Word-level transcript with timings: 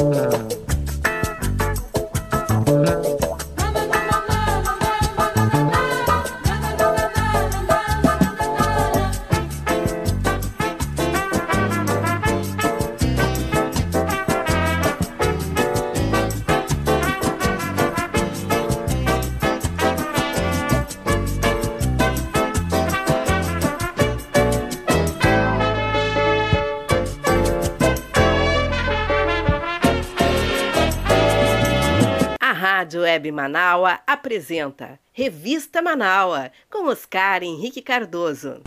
Rádio 0.00 0.49
Web 33.20 33.32
Manaua 33.32 34.00
apresenta 34.06 34.98
Revista 35.12 35.82
Manaua 35.82 36.50
com 36.70 36.86
Oscar 36.86 37.42
Henrique 37.42 37.82
Cardoso. 37.82 38.62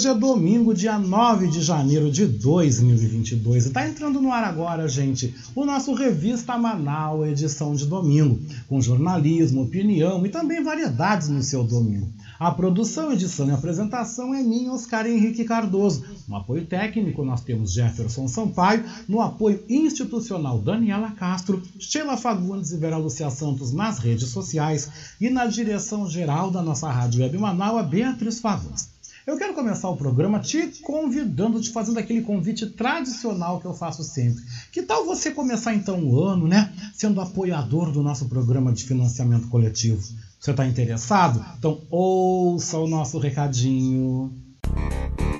Hoje 0.00 0.08
é 0.08 0.14
domingo, 0.14 0.72
dia 0.72 0.98
9 0.98 1.48
de 1.48 1.60
janeiro 1.60 2.10
de 2.10 2.26
2022. 2.26 3.66
Está 3.66 3.86
entrando 3.86 4.18
no 4.18 4.32
ar 4.32 4.42
agora, 4.44 4.88
gente, 4.88 5.34
o 5.54 5.66
nosso 5.66 5.92
Revista 5.92 6.56
Manaus, 6.56 7.28
edição 7.28 7.74
de 7.74 7.84
domingo, 7.84 8.40
com 8.66 8.80
jornalismo, 8.80 9.60
opinião 9.60 10.24
e 10.24 10.30
também 10.30 10.64
variedades 10.64 11.28
no 11.28 11.42
seu 11.42 11.62
domingo. 11.62 12.10
A 12.38 12.50
produção, 12.50 13.12
edição 13.12 13.46
e 13.48 13.50
apresentação 13.50 14.34
é 14.34 14.42
minha, 14.42 14.72
Oscar 14.72 15.06
Henrique 15.06 15.44
Cardoso. 15.44 16.02
No 16.26 16.36
apoio 16.36 16.64
técnico, 16.64 17.22
nós 17.22 17.42
temos 17.42 17.70
Jefferson 17.70 18.26
Sampaio. 18.26 18.82
No 19.06 19.20
apoio 19.20 19.62
institucional, 19.68 20.58
Daniela 20.62 21.10
Castro, 21.10 21.62
Sheila 21.78 22.16
Fagundes 22.16 22.72
e 22.72 22.78
Vera 22.78 22.96
Lucia 22.96 23.28
Santos 23.28 23.70
nas 23.70 23.98
redes 23.98 24.30
sociais. 24.30 25.14
E 25.20 25.28
na 25.28 25.44
direção 25.44 26.08
geral 26.08 26.50
da 26.50 26.62
nossa 26.62 26.90
Rádio 26.90 27.20
Web 27.20 27.36
Manaus, 27.36 27.86
Beatriz 27.86 28.40
Fagundes. 28.40 28.99
Eu 29.30 29.36
quero 29.36 29.54
começar 29.54 29.88
o 29.88 29.96
programa 29.96 30.40
te 30.40 30.66
convidando, 30.82 31.60
te 31.60 31.70
fazendo 31.70 32.00
aquele 32.00 32.20
convite 32.20 32.66
tradicional 32.66 33.60
que 33.60 33.64
eu 33.64 33.72
faço 33.72 34.02
sempre. 34.02 34.42
Que 34.72 34.82
tal 34.82 35.06
você 35.06 35.30
começar 35.30 35.72
então 35.72 36.02
o 36.02 36.20
ano, 36.20 36.48
né, 36.48 36.72
sendo 36.92 37.20
apoiador 37.20 37.92
do 37.92 38.02
nosso 38.02 38.28
programa 38.28 38.72
de 38.72 38.82
financiamento 38.82 39.46
coletivo? 39.46 40.02
Você 40.40 40.50
está 40.50 40.66
interessado? 40.66 41.44
Então 41.56 41.80
ouça 41.88 42.76
o 42.78 42.88
nosso 42.88 43.20
recadinho. 43.20 44.32
quero 44.66 45.39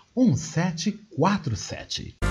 1747. 0.15 2.30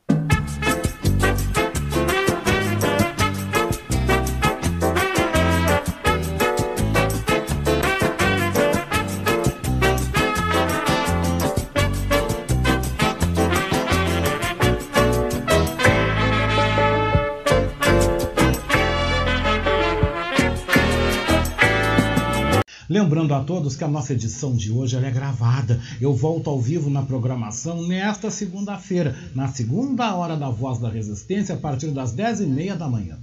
Lembrando 22.91 23.33
a 23.33 23.41
todos 23.41 23.77
que 23.77 23.85
a 23.85 23.87
nossa 23.87 24.11
edição 24.11 24.53
de 24.53 24.69
hoje 24.69 24.97
é 24.97 25.11
gravada. 25.11 25.81
Eu 26.01 26.13
volto 26.13 26.49
ao 26.49 26.59
vivo 26.59 26.89
na 26.89 27.01
programação 27.01 27.87
nesta 27.87 28.29
segunda-feira, 28.29 29.17
na 29.33 29.47
segunda 29.47 30.13
hora 30.13 30.35
da 30.35 30.49
Voz 30.49 30.77
da 30.77 30.89
Resistência, 30.89 31.55
a 31.55 31.57
partir 31.57 31.87
das 31.91 32.13
10h30 32.13 32.75
da 32.75 32.89
manhã. 32.89 33.17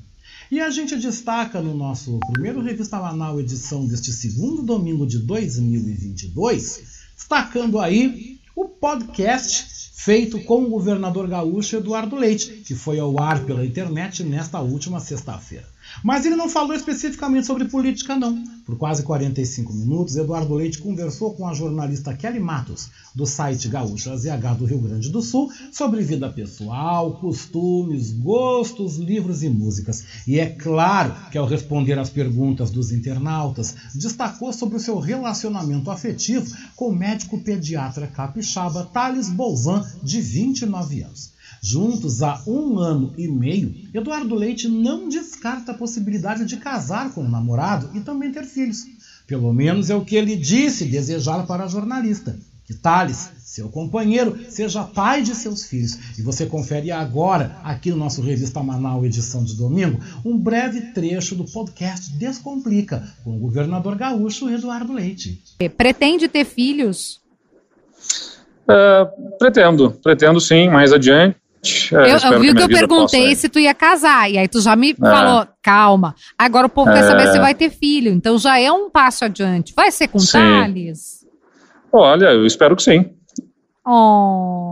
E 0.51 0.59
a 0.59 0.71
gente 0.71 0.97
destaca 0.97 1.61
no 1.61 1.77
nosso 1.77 2.19
primeiro 2.33 2.63
Revista 2.63 2.99
Manaus 2.99 3.41
edição 3.41 3.87
deste 3.87 4.11
segundo 4.11 4.63
domingo 4.63 5.07
de 5.07 5.19
2022, 5.19 6.81
destacando 7.15 7.79
aí 7.79 8.41
o 8.57 8.65
podcast 8.65 9.93
feito 9.93 10.41
com 10.45 10.65
o 10.65 10.71
governador 10.71 11.29
gaúcho 11.29 11.77
Eduardo 11.77 12.17
Leite, 12.17 12.63
que 12.65 12.75
foi 12.75 12.99
ao 12.99 13.21
ar 13.21 13.45
pela 13.45 13.67
internet 13.67 14.25
nesta 14.25 14.61
última 14.61 14.99
sexta-feira. 14.99 15.67
Mas 16.03 16.25
ele 16.25 16.37
não 16.37 16.49
falou 16.49 16.75
especificamente 16.75 17.47
sobre 17.47 17.65
política, 17.65 18.17
não. 18.17 18.43
Por 18.65 18.77
quase 18.77 19.03
45 19.03 19.73
minutos, 19.73 20.17
Eduardo 20.17 20.55
Leite 20.55 20.79
conversou 20.79 21.33
com 21.33 21.49
a 21.49 21.55
jornalista 21.55 22.15
Kelly 22.15 22.39
Matos, 22.39 22.91
do 23.15 23.25
site 23.25 23.67
Gaúcha 23.67 24.15
ZH 24.15 24.59
do 24.59 24.67
Rio 24.67 24.79
Grande 24.79 25.09
do 25.11 25.23
Sul, 25.23 25.51
sobre 25.73 26.03
vida 26.03 26.29
pessoal, 26.29 27.15
costumes, 27.15 28.13
gostos, 28.13 28.99
livros 28.99 29.43
e 29.43 29.49
músicas. 29.49 30.05
E 30.27 30.39
é 30.39 30.47
claro 30.47 31.15
que, 31.31 31.39
ao 31.39 31.47
responder 31.47 31.99
às 31.99 32.11
perguntas 32.11 32.71
dos 32.71 32.93
internautas, 32.93 33.75
destacou 33.95 34.53
sobre 34.53 34.77
o 34.77 34.81
seu 34.81 34.99
relacionamento 34.99 35.91
afetivo 35.91 36.55
com 36.77 36.89
o 36.89 36.95
médico 36.95 37.39
pediatra 37.39 38.07
capixaba 38.07 38.85
Thales 38.85 39.31
Bolzan, 39.31 39.85
de 40.03 40.21
29 40.21 41.03
anos. 41.03 41.38
Juntos 41.63 42.23
há 42.23 42.43
um 42.47 42.79
ano 42.79 43.13
e 43.17 43.27
meio, 43.29 43.75
Eduardo 43.93 44.35
Leite 44.35 44.69
não 44.69 45.09
descarta 45.09 45.73
a 45.73 45.77
possibilidade 45.77 46.45
de 46.45 46.57
casar 46.57 47.13
com 47.13 47.23
o 47.23 47.29
namorado 47.29 47.91
e 47.95 48.01
também 48.01 48.33
ter 48.33 48.45
filhos. 48.45 48.85
Pelo 49.27 49.53
menos 49.53 49.91
é 49.91 49.95
o 49.95 50.05
que 50.05 50.17
ele 50.17 50.37
disse 50.37 50.87
desejar 50.87 51.47
para 51.47 51.65
a 51.65 51.69
jornalista. 51.69 52.39
Que 52.65 52.75
Thales, 52.75 53.31
seu 53.45 53.71
companheiro, 53.71 54.39
seja 54.51 54.85
pai 54.85 55.23
de 55.23 55.35
seus 55.35 55.65
filhos. 55.65 56.19
E 56.19 56.23
você 56.23 56.45
confere 56.45 56.91
agora, 56.91 57.57
aqui 57.65 57.91
no 57.91 57.97
nosso 57.97 58.21
Revista 58.21 58.63
Manaus, 58.63 59.07
edição 59.07 59.43
de 59.43 59.57
domingo, 59.57 59.99
um 60.23 60.39
breve 60.39 60.93
trecho 60.93 61.35
do 61.35 61.45
podcast 61.45 62.13
Descomplica, 62.19 63.09
com 63.25 63.37
o 63.37 63.39
governador 63.39 63.97
gaúcho 63.97 64.51
Eduardo 64.51 64.93
Leite. 64.93 65.43
Pretende 65.79 66.29
ter 66.29 66.45
filhos? 66.45 67.23
Uh, 68.65 69.39
pretendo, 69.39 69.93
pretendo 70.03 70.39
sim, 70.39 70.69
mais 70.69 70.93
adiante. 70.93 71.37
É, 71.93 72.13
eu, 72.13 72.33
eu 72.33 72.41
vi 72.41 72.55
que 72.55 72.63
eu 72.63 72.69
perguntei 72.69 73.35
se 73.35 73.49
tu 73.49 73.59
ia 73.59 73.75
casar, 73.75 74.31
e 74.31 74.39
aí 74.39 74.47
tu 74.47 74.61
já 74.61 74.77
me 74.77 74.93
é. 74.93 74.95
falou, 74.95 75.47
calma. 75.63 76.15
Agora 76.39 76.67
o 76.67 76.71
povo 76.71 76.91
é. 76.91 76.95
quer 76.95 77.03
saber 77.05 77.33
se 77.33 77.39
vai 77.39 77.55
ter 77.55 77.71
filho, 77.71 78.13
então 78.13 78.39
já 78.39 78.59
é 78.59 78.71
um 78.71 78.89
passo 78.91 79.25
adiante. 79.25 79.73
Vai 79.75 79.91
ser 79.91 80.09
com 80.09 80.19
sim. 80.19 80.39
Thales? 80.39 81.27
Olha, 81.93 82.27
eu 82.27 82.47
espero 82.47 82.77
que 82.77 82.83
sim. 82.83 83.11
Oh. 83.85 84.68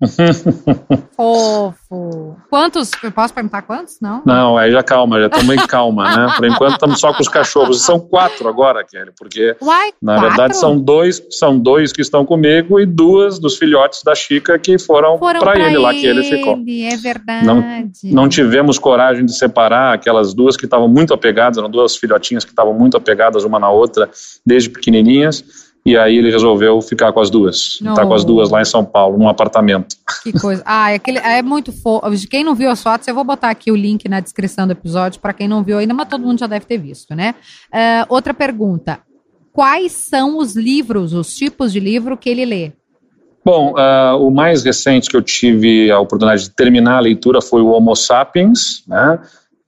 Fofo. 1.16 2.36
Quantos? 2.50 2.90
Eu 3.02 3.10
posso 3.12 3.32
perguntar 3.32 3.62
quantos? 3.62 3.98
Não? 4.00 4.22
Não, 4.24 4.58
aí 4.58 4.70
já 4.70 4.82
calma, 4.82 5.20
já 5.20 5.26
estamos 5.26 5.54
em 5.54 5.66
calma, 5.66 6.04
né? 6.14 6.32
Por 6.36 6.44
enquanto 6.46 6.72
estamos 6.72 7.00
só 7.00 7.12
com 7.12 7.22
os 7.22 7.28
cachorros. 7.28 7.82
São 7.82 7.98
quatro 7.98 8.48
agora, 8.48 8.84
Kelly, 8.84 9.10
porque 9.18 9.56
Uai, 9.62 9.92
na 10.00 10.14
quatro? 10.14 10.28
verdade 10.28 10.56
são 10.56 10.78
dois, 10.78 11.22
são 11.30 11.58
dois 11.58 11.92
que 11.92 12.02
estão 12.02 12.24
comigo 12.24 12.78
e 12.78 12.86
duas 12.86 13.38
dos 13.38 13.56
filhotes 13.56 14.02
da 14.02 14.14
Chica 14.14 14.58
que 14.58 14.78
foram, 14.78 15.18
foram 15.18 15.40
para 15.40 15.58
ele, 15.58 15.68
ele, 15.68 15.78
lá 15.78 15.92
que 15.92 16.06
ele 16.06 16.22
ficou. 16.22 16.56
É 16.56 16.96
verdade. 16.96 17.46
Não, 17.46 17.90
não 18.04 18.28
tivemos 18.28 18.78
coragem 18.78 19.24
de 19.24 19.36
separar 19.36 19.94
aquelas 19.94 20.34
duas 20.34 20.56
que 20.56 20.64
estavam 20.64 20.88
muito 20.88 21.14
apegadas, 21.14 21.58
eram 21.58 21.70
duas 21.70 21.96
filhotinhas 21.96 22.44
que 22.44 22.50
estavam 22.50 22.74
muito 22.74 22.96
apegadas 22.96 23.44
uma 23.44 23.58
na 23.58 23.70
outra 23.70 24.08
desde 24.44 24.68
pequenininhas 24.68 25.65
e 25.86 25.96
aí 25.96 26.16
ele 26.16 26.32
resolveu 26.32 26.80
ficar 26.82 27.12
com 27.12 27.20
as 27.20 27.30
duas. 27.30 27.78
Está 27.80 28.04
com 28.04 28.12
as 28.12 28.24
duas 28.24 28.50
lá 28.50 28.60
em 28.60 28.64
São 28.64 28.84
Paulo, 28.84 29.16
num 29.16 29.28
apartamento. 29.28 29.94
Que 30.24 30.32
coisa. 30.32 30.60
Ah, 30.66 30.90
é, 30.90 30.96
aquele, 30.96 31.18
é 31.18 31.40
muito 31.42 31.70
fofo. 31.70 32.04
Quem 32.28 32.42
não 32.42 32.56
viu 32.56 32.68
as 32.68 32.82
fotos, 32.82 33.06
eu 33.06 33.14
vou 33.14 33.22
botar 33.22 33.50
aqui 33.50 33.70
o 33.70 33.76
link 33.76 34.08
na 34.08 34.18
descrição 34.18 34.66
do 34.66 34.72
episódio 34.72 35.20
para 35.20 35.32
quem 35.32 35.46
não 35.46 35.62
viu 35.62 35.78
ainda, 35.78 35.94
mas 35.94 36.08
todo 36.08 36.26
mundo 36.26 36.40
já 36.40 36.48
deve 36.48 36.66
ter 36.66 36.76
visto, 36.76 37.14
né? 37.14 37.36
Uh, 37.72 38.06
outra 38.08 38.34
pergunta. 38.34 38.98
Quais 39.52 39.92
são 39.92 40.38
os 40.38 40.56
livros, 40.56 41.12
os 41.12 41.32
tipos 41.36 41.72
de 41.72 41.78
livro 41.78 42.16
que 42.16 42.28
ele 42.28 42.44
lê? 42.44 42.72
Bom, 43.44 43.74
uh, 43.74 44.16
o 44.20 44.28
mais 44.28 44.64
recente 44.64 45.08
que 45.08 45.16
eu 45.16 45.22
tive 45.22 45.88
a 45.88 46.00
oportunidade 46.00 46.42
de 46.42 46.50
terminar 46.50 46.96
a 46.96 47.00
leitura 47.00 47.40
foi 47.40 47.62
o 47.62 47.68
Homo 47.68 47.94
Sapiens, 47.94 48.82
né? 48.88 49.20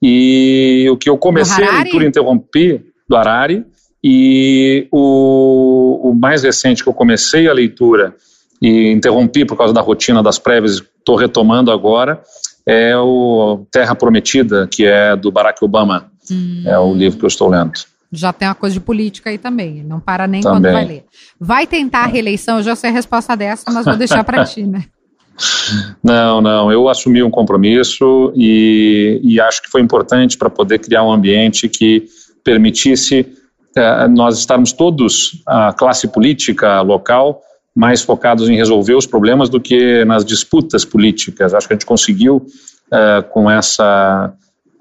E 0.02 0.88
o 0.90 0.96
que 0.96 1.08
eu 1.08 1.16
comecei 1.16 1.64
a 1.64 1.82
leitura 1.82 2.08
interrompi 2.08 2.84
do 3.08 3.16
Harari. 3.16 3.64
E 4.02 4.86
o, 4.92 6.10
o 6.10 6.14
mais 6.14 6.42
recente 6.42 6.82
que 6.82 6.88
eu 6.88 6.94
comecei 6.94 7.48
a 7.48 7.52
leitura 7.52 8.14
e 8.60 8.92
interrompi 8.92 9.44
por 9.44 9.56
causa 9.56 9.72
da 9.72 9.80
rotina 9.80 10.22
das 10.22 10.38
prévias, 10.38 10.82
estou 10.98 11.16
retomando 11.16 11.70
agora, 11.70 12.20
é 12.66 12.96
o 12.96 13.66
Terra 13.72 13.94
Prometida, 13.94 14.68
que 14.70 14.84
é 14.84 15.16
do 15.16 15.30
Barack 15.32 15.64
Obama. 15.64 16.10
Hum. 16.30 16.62
É 16.66 16.78
o 16.78 16.92
livro 16.92 17.18
que 17.18 17.24
eu 17.24 17.28
estou 17.28 17.48
lendo. 17.48 17.72
Já 18.12 18.32
tem 18.32 18.48
uma 18.48 18.54
coisa 18.54 18.74
de 18.74 18.80
política 18.80 19.30
aí 19.30 19.38
também, 19.38 19.82
não 19.84 20.00
para 20.00 20.26
nem 20.26 20.40
também. 20.40 20.62
quando 20.62 20.72
vai 20.72 20.84
ler. 20.84 21.04
Vai 21.38 21.66
tentar 21.66 22.00
a 22.00 22.06
reeleição, 22.06 22.58
eu 22.58 22.62
já 22.62 22.74
sei 22.74 22.90
a 22.90 22.92
resposta 22.92 23.36
dessa, 23.36 23.70
mas 23.70 23.84
vou 23.84 23.96
deixar 23.96 24.24
para 24.24 24.44
ti, 24.44 24.62
né? 24.64 24.84
Não, 26.02 26.40
não, 26.40 26.72
eu 26.72 26.88
assumi 26.88 27.22
um 27.22 27.30
compromisso 27.30 28.32
e, 28.34 29.20
e 29.22 29.40
acho 29.40 29.62
que 29.62 29.70
foi 29.70 29.80
importante 29.80 30.36
para 30.36 30.50
poder 30.50 30.80
criar 30.80 31.04
um 31.04 31.12
ambiente 31.12 31.68
que 31.68 32.08
permitisse 32.42 33.24
nós 34.10 34.38
estarmos 34.38 34.72
todos, 34.72 35.42
a 35.46 35.72
classe 35.72 36.08
política 36.08 36.80
local, 36.80 37.40
mais 37.74 38.02
focados 38.02 38.48
em 38.48 38.56
resolver 38.56 38.94
os 38.94 39.06
problemas 39.06 39.48
do 39.48 39.60
que 39.60 40.04
nas 40.04 40.24
disputas 40.24 40.84
políticas. 40.84 41.54
Acho 41.54 41.68
que 41.68 41.74
a 41.74 41.76
gente 41.76 41.86
conseguiu, 41.86 42.44
é, 42.90 43.22
com 43.22 43.48
essa 43.48 44.32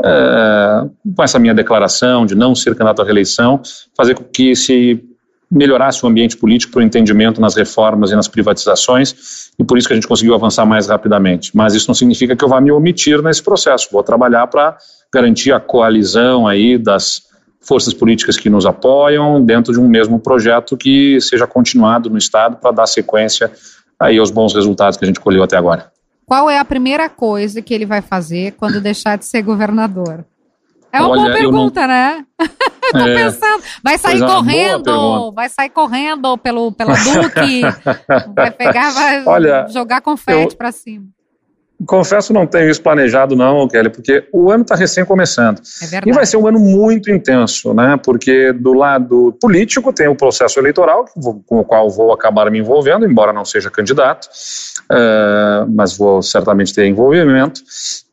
é, 0.03 0.83
com 1.15 1.23
essa 1.23 1.37
minha 1.37 1.53
declaração 1.53 2.25
de 2.25 2.35
não 2.35 2.55
ser 2.55 2.71
candidato 2.71 3.01
à 3.01 3.05
reeleição, 3.05 3.61
fazer 3.95 4.15
com 4.15 4.23
que 4.23 4.55
se 4.55 5.03
melhorasse 5.49 6.03
o 6.03 6.07
ambiente 6.07 6.35
político 6.35 6.73
para 6.73 6.79
o 6.79 6.83
entendimento 6.83 7.39
nas 7.39 7.55
reformas 7.55 8.11
e 8.11 8.15
nas 8.15 8.27
privatizações, 8.27 9.51
e 9.57 9.63
por 9.63 9.77
isso 9.77 9.87
que 9.87 9.93
a 9.93 9.95
gente 9.95 10.07
conseguiu 10.07 10.35
avançar 10.35 10.65
mais 10.65 10.87
rapidamente. 10.87 11.55
Mas 11.55 11.73
isso 11.73 11.87
não 11.87 11.95
significa 11.95 12.35
que 12.35 12.43
eu 12.43 12.49
vá 12.49 12.59
me 12.59 12.71
omitir 12.71 13.21
nesse 13.21 13.41
processo. 13.41 13.87
Vou 13.91 14.03
trabalhar 14.03 14.47
para 14.47 14.77
garantir 15.13 15.51
a 15.51 15.59
coalizão 15.59 16.47
aí 16.47 16.77
das 16.77 17.26
forças 17.67 17.93
políticas 17.93 18.37
que 18.37 18.49
nos 18.49 18.65
apoiam 18.65 19.43
dentro 19.43 19.73
de 19.73 19.79
um 19.79 19.87
mesmo 19.87 20.19
projeto 20.19 20.77
que 20.77 21.19
seja 21.19 21.45
continuado 21.45 22.09
no 22.09 22.17
Estado 22.17 22.57
para 22.57 22.71
dar 22.71 22.87
sequência 22.87 23.51
aí 23.99 24.17
aos 24.17 24.31
bons 24.31 24.53
resultados 24.53 24.97
que 24.97 25.03
a 25.03 25.07
gente 25.07 25.19
colheu 25.19 25.43
até 25.43 25.57
agora. 25.57 25.91
Qual 26.25 26.49
é 26.49 26.59
a 26.59 26.65
primeira 26.65 27.09
coisa 27.09 27.61
que 27.61 27.73
ele 27.73 27.85
vai 27.85 28.01
fazer 28.01 28.53
quando 28.53 28.81
deixar 28.81 29.17
de 29.17 29.25
ser 29.25 29.41
governador? 29.41 30.25
É 30.91 30.99
uma 31.01 31.09
Olha, 31.09 31.21
boa 31.21 31.33
pergunta, 31.33 31.81
não... 31.81 31.87
né? 31.87 32.25
Tô 32.91 32.99
é, 32.99 33.13
pensando. 33.15 33.63
Vai 33.83 33.97
sair 33.97 34.23
é, 34.23 34.25
correndo, 34.25 35.31
vai 35.33 35.49
sair 35.49 35.69
correndo 35.69 36.37
pelo, 36.37 36.71
pela 36.71 36.93
Duque, 36.93 37.61
vai 38.33 38.51
pegar, 38.51 38.91
vai 38.91 39.25
Olha, 39.25 39.67
jogar 39.69 40.01
confete 40.01 40.55
para 40.55 40.71
cima. 40.71 41.05
Confesso 41.85 42.33
não 42.33 42.47
tenho 42.47 42.71
isso 42.71 42.81
planejado 42.81 43.35
não, 43.35 43.67
Kelly, 43.67 43.89
porque 43.89 44.27
o 44.31 44.49
ano 44.51 44.63
está 44.63 44.75
recém 44.75 45.05
começando. 45.05 45.61
É 45.93 46.09
e 46.09 46.11
vai 46.11 46.25
ser 46.25 46.37
um 46.37 46.47
ano 46.47 46.59
muito 46.59 47.11
intenso, 47.11 47.71
né? 47.71 47.99
Porque 48.03 48.51
do 48.51 48.73
lado 48.73 49.37
político 49.39 49.93
tem 49.93 50.07
o 50.07 50.15
processo 50.15 50.59
eleitoral, 50.59 51.05
com 51.45 51.59
o 51.59 51.63
qual 51.63 51.87
vou 51.89 52.11
acabar 52.11 52.49
me 52.49 52.57
envolvendo, 52.57 53.05
embora 53.05 53.31
não 53.31 53.45
seja 53.45 53.69
candidato, 53.69 54.27
uh, 54.91 55.71
mas 55.71 55.95
vou 55.95 56.23
certamente 56.23 56.73
ter 56.73 56.87
envolvimento. 56.87 57.61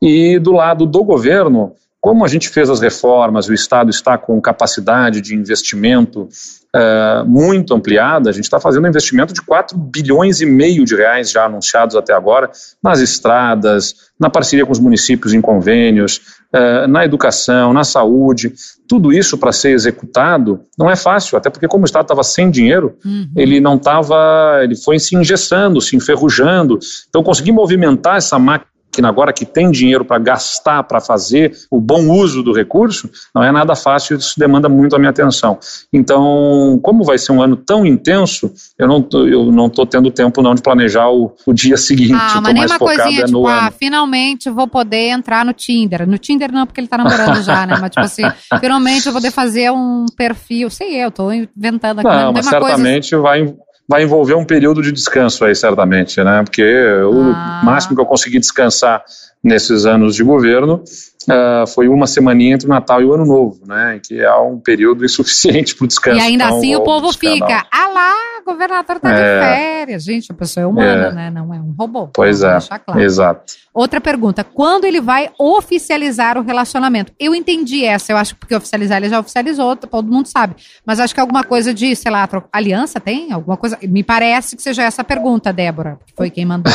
E 0.01 0.39
do 0.39 0.53
lado 0.53 0.85
do 0.85 1.03
governo, 1.03 1.73
como 2.05 2.23
a 2.23 2.29
gente 2.29 2.51
fez 2.51 2.69
as 2.69 2.83
reformas, 2.83 3.49
o 3.49 3.55
Estado 3.55 3.89
está 3.89 4.19
com 4.19 4.39
capacidade 4.39 5.23
de 5.23 5.35
investimento 5.35 6.29
uh, 6.77 7.25
muito 7.27 7.73
ampliada, 7.73 8.29
a 8.29 8.33
gente 8.33 8.45
está 8.45 8.61
fazendo 8.61 8.85
um 8.85 8.89
investimento 8.91 9.33
de 9.33 9.41
4 9.41 9.75
bilhões 9.79 10.43
e 10.43 10.45
meio 10.45 10.85
de 10.85 10.95
reais 10.95 11.31
já 11.31 11.47
anunciados 11.47 11.97
até 11.97 12.13
agora 12.13 12.51
nas 12.83 13.01
estradas, 13.01 13.95
na 14.21 14.29
parceria 14.29 14.67
com 14.67 14.73
os 14.73 14.79
municípios 14.79 15.33
em 15.33 15.41
convênios, 15.41 16.21
uh, 16.55 16.87
na 16.87 17.07
educação, 17.07 17.73
na 17.73 17.85
saúde. 17.85 18.53
Tudo 18.87 19.11
isso 19.11 19.39
para 19.39 19.51
ser 19.51 19.71
executado 19.71 20.61
não 20.79 20.91
é 20.91 20.97
fácil, 20.97 21.39
até 21.39 21.49
porque 21.49 21.67
como 21.67 21.85
o 21.85 21.87
Estado 21.87 22.05
estava 22.05 22.23
sem 22.23 22.51
dinheiro, 22.51 22.99
uhum. 23.03 23.31
ele 23.35 23.61
não 23.61 23.77
estava, 23.77 24.61
ele 24.63 24.77
foi 24.77 24.99
se 24.99 25.17
engessando, 25.17 25.81
se 25.81 25.97
enferrujando. 25.97 26.79
Então 27.09 27.23
conseguir 27.23 27.53
movimentar 27.53 28.19
essa 28.19 28.39
máquina 28.39 28.74
agora 29.03 29.33
que 29.33 29.45
tem 29.45 29.71
dinheiro 29.71 30.05
para 30.05 30.19
gastar, 30.19 30.83
para 30.85 31.01
fazer 31.01 31.53
o 31.71 31.81
bom 31.81 32.11
uso 32.11 32.43
do 32.43 32.53
recurso, 32.53 33.11
não 33.35 33.43
é 33.43 33.51
nada 33.51 33.75
fácil, 33.75 34.17
isso 34.17 34.39
demanda 34.39 34.69
muito 34.69 34.95
a 34.95 34.99
minha 34.99 35.11
atenção. 35.11 35.59
Então, 35.93 36.79
como 36.83 37.05
vai 37.05 37.19
ser 37.19 37.33
um 37.33 37.43
ano 37.43 37.57
tão 37.57 37.85
intenso, 37.85 38.53
eu 38.79 38.87
não 38.87 39.03
tô, 39.03 39.27
eu 39.27 39.51
não 39.51 39.67
estou 39.67 39.87
tendo 39.87 40.11
tempo 40.11 40.43
não 40.43 40.55
de 40.55 40.63
planejar 40.63 41.09
o, 41.11 41.35
o 41.47 41.53
dia 41.53 41.77
seguinte. 41.79 42.15
Ah, 42.15 42.41
mas 42.41 42.55
nem 42.55 42.67
uma 42.67 42.79
coisinha, 42.79 43.23
é 43.23 43.25
tipo, 43.25 43.47
ah, 43.47 43.71
finalmente 43.71 44.51
vou 44.51 44.69
poder 44.69 45.09
entrar 45.09 45.45
no 45.45 45.53
Tinder. 45.53 46.07
No 46.07 46.19
Tinder 46.19 46.53
não, 46.53 46.67
porque 46.67 46.81
ele 46.81 46.87
está 46.87 46.99
namorando 46.99 47.43
já, 47.43 47.67
né? 47.67 47.77
Mas 47.81 47.91
tipo 47.91 48.05
assim, 48.05 48.23
finalmente 48.61 49.07
eu 49.07 49.13
vou 49.13 49.21
poder 49.21 49.33
fazer 49.33 49.71
um 49.71 50.07
perfil, 50.17 50.69
sei 50.71 51.03
eu, 51.03 51.09
estou 51.09 51.33
inventando 51.33 52.01
aqui. 52.01 52.09
Não, 52.09 52.33
mas, 52.33 52.47
mas 52.47 52.49
certamente 52.49 53.11
coisa... 53.11 53.23
vai 53.23 53.55
vai 53.89 54.03
envolver 54.03 54.35
um 54.35 54.45
período 54.45 54.83
de 54.83 54.93
descanso 54.93 55.45
aí, 55.45 55.55
certamente, 55.55 56.23
né? 56.23 56.43
Porque 56.43 56.63
ah. 56.63 57.09
o 57.09 57.65
máximo 57.65 57.95
que 57.95 58.01
eu 58.01 58.07
consegui 58.07 58.39
descansar 58.39 59.03
nesses 59.43 59.85
anos 59.85 60.15
de 60.15 60.25
governo 60.25 60.83
uh, 61.29 61.67
foi 61.67 61.87
uma 61.89 62.07
semaninha 62.07 62.55
entre 62.55 62.67
o 62.67 62.71
Natal 62.71 63.03
e 63.03 63.05
o 63.05 63.13
Ano 63.13 63.27
Novo, 63.27 63.61
né? 63.67 64.01
Que 64.03 64.21
é 64.21 64.35
um 64.37 64.59
período 64.59 65.05
insuficiente 65.05 65.75
para 65.75 65.85
o 65.85 65.89
descanso. 65.89 66.19
E 66.19 66.23
ainda 66.23 66.45
então, 66.45 66.57
assim 66.57 66.75
o 66.75 66.83
povo 66.83 67.13
fica, 67.13 67.67
ah 67.71 67.89
lá, 67.89 68.15
governador 68.45 68.97
está 68.97 69.11
é, 69.11 69.15
de 69.15 69.47
férias. 69.47 70.05
Gente, 70.05 70.31
a 70.31 70.35
pessoa 70.35 70.65
é 70.65 70.67
humana, 70.67 71.09
é, 71.09 71.13
né? 71.13 71.31
Não 71.31 71.53
é 71.53 71.59
um 71.59 71.75
robô. 71.79 72.09
Pois 72.09 72.43
é, 72.43 72.59
claro. 72.85 73.01
exato. 73.01 73.55
Outra 73.73 74.01
pergunta, 74.01 74.45
quando 74.45 74.85
ele 74.85 75.01
vai 75.01 75.31
oficializar 75.39 76.39
o 76.39 76.43
relacionamento? 76.43 77.13
Eu 77.19 77.35
entendi 77.35 77.85
essa, 77.85 78.13
eu 78.13 78.17
acho 78.17 78.35
que 78.35 78.41
porque 78.41 78.55
oficializar 78.55 78.99
ele 78.99 79.09
já 79.09 79.19
oficializou, 79.19 79.75
todo 79.77 80.11
mundo 80.11 80.27
sabe. 80.27 80.55
Mas 80.87 81.01
acho 81.01 81.15
que 81.15 81.21
alguma 81.21 81.45
coisa 81.45 81.73
de, 81.73 81.95
sei 81.97 82.13
lá, 82.13 82.29
aliança 82.53 83.01
tem? 83.01 83.33
Alguma 83.33 83.57
coisa? 83.57 83.79
Me 83.83 84.03
parece 84.03 84.57
que 84.57 84.63
seja 84.63 84.83
essa 84.83 85.03
a 85.03 85.05
pergunta, 85.05 85.53
Débora, 85.53 85.99
que 86.07 86.13
foi 86.17 86.31
quem 86.31 86.45
mandou. 86.45 86.73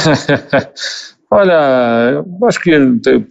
Olha, 1.31 2.23
eu 2.41 2.47
acho 2.47 2.59
que, 2.59 2.71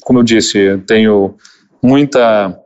como 0.05 0.21
eu 0.21 0.23
disse, 0.23 0.79
tenho 0.87 1.37
muita 1.83 2.57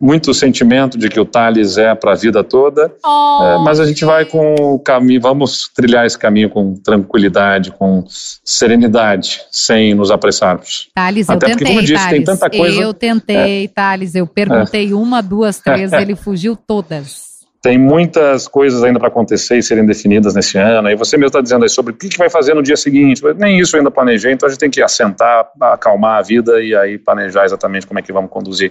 muito 0.00 0.34
sentimento 0.34 0.98
de 0.98 1.08
que 1.08 1.18
o 1.18 1.24
Thales 1.24 1.78
é 1.78 1.94
para 1.94 2.12
a 2.12 2.14
vida 2.14 2.44
toda, 2.44 2.92
oh, 3.04 3.42
é, 3.42 3.64
mas 3.64 3.80
a 3.80 3.86
gente 3.86 4.04
vai 4.04 4.24
com 4.24 4.54
o 4.54 4.78
caminho, 4.78 5.20
vamos 5.20 5.70
trilhar 5.74 6.04
esse 6.04 6.18
caminho 6.18 6.50
com 6.50 6.74
tranquilidade, 6.74 7.70
com 7.70 8.04
serenidade, 8.44 9.40
sem 9.50 9.94
nos 9.94 10.10
apressarmos. 10.10 10.88
Thales, 10.94 11.28
Até 11.28 11.34
eu 11.34 11.50
porque, 11.50 11.64
tentei, 11.64 11.66
como 11.66 11.80
eu 11.80 11.84
disse, 11.84 12.04
Thales, 12.04 12.10
tem 12.10 12.24
tanta 12.24 12.50
coisa. 12.50 12.80
Eu 12.80 12.94
tentei, 12.94 13.64
é, 13.64 13.68
Thales, 13.68 14.14
eu 14.14 14.26
perguntei 14.26 14.90
é, 14.90 14.94
uma, 14.94 15.22
duas, 15.22 15.58
três, 15.58 15.92
ele 15.94 16.14
fugiu 16.14 16.54
todas 16.56 17.25
tem 17.66 17.78
muitas 17.78 18.46
coisas 18.46 18.84
ainda 18.84 19.00
para 19.00 19.08
acontecer 19.08 19.58
e 19.58 19.62
serem 19.62 19.84
definidas 19.84 20.36
nesse 20.36 20.56
ano. 20.56 20.88
E 20.88 20.94
você 20.94 21.16
mesmo 21.16 21.26
está 21.26 21.40
dizendo 21.40 21.64
aí 21.64 21.68
sobre 21.68 21.92
o 21.92 21.96
que, 21.96 22.08
que 22.08 22.16
vai 22.16 22.30
fazer 22.30 22.54
no 22.54 22.62
dia 22.62 22.76
seguinte. 22.76 23.20
Nem 23.36 23.58
isso 23.58 23.74
eu 23.74 23.80
ainda 23.80 23.90
planejei, 23.90 24.32
então 24.32 24.46
a 24.46 24.50
gente 24.50 24.60
tem 24.60 24.70
que 24.70 24.80
assentar, 24.80 25.50
acalmar 25.60 26.20
a 26.20 26.22
vida 26.22 26.62
e 26.62 26.76
aí 26.76 26.96
planejar 26.96 27.44
exatamente 27.44 27.84
como 27.84 27.98
é 27.98 28.02
que 28.02 28.12
vamos 28.12 28.30
conduzir 28.30 28.70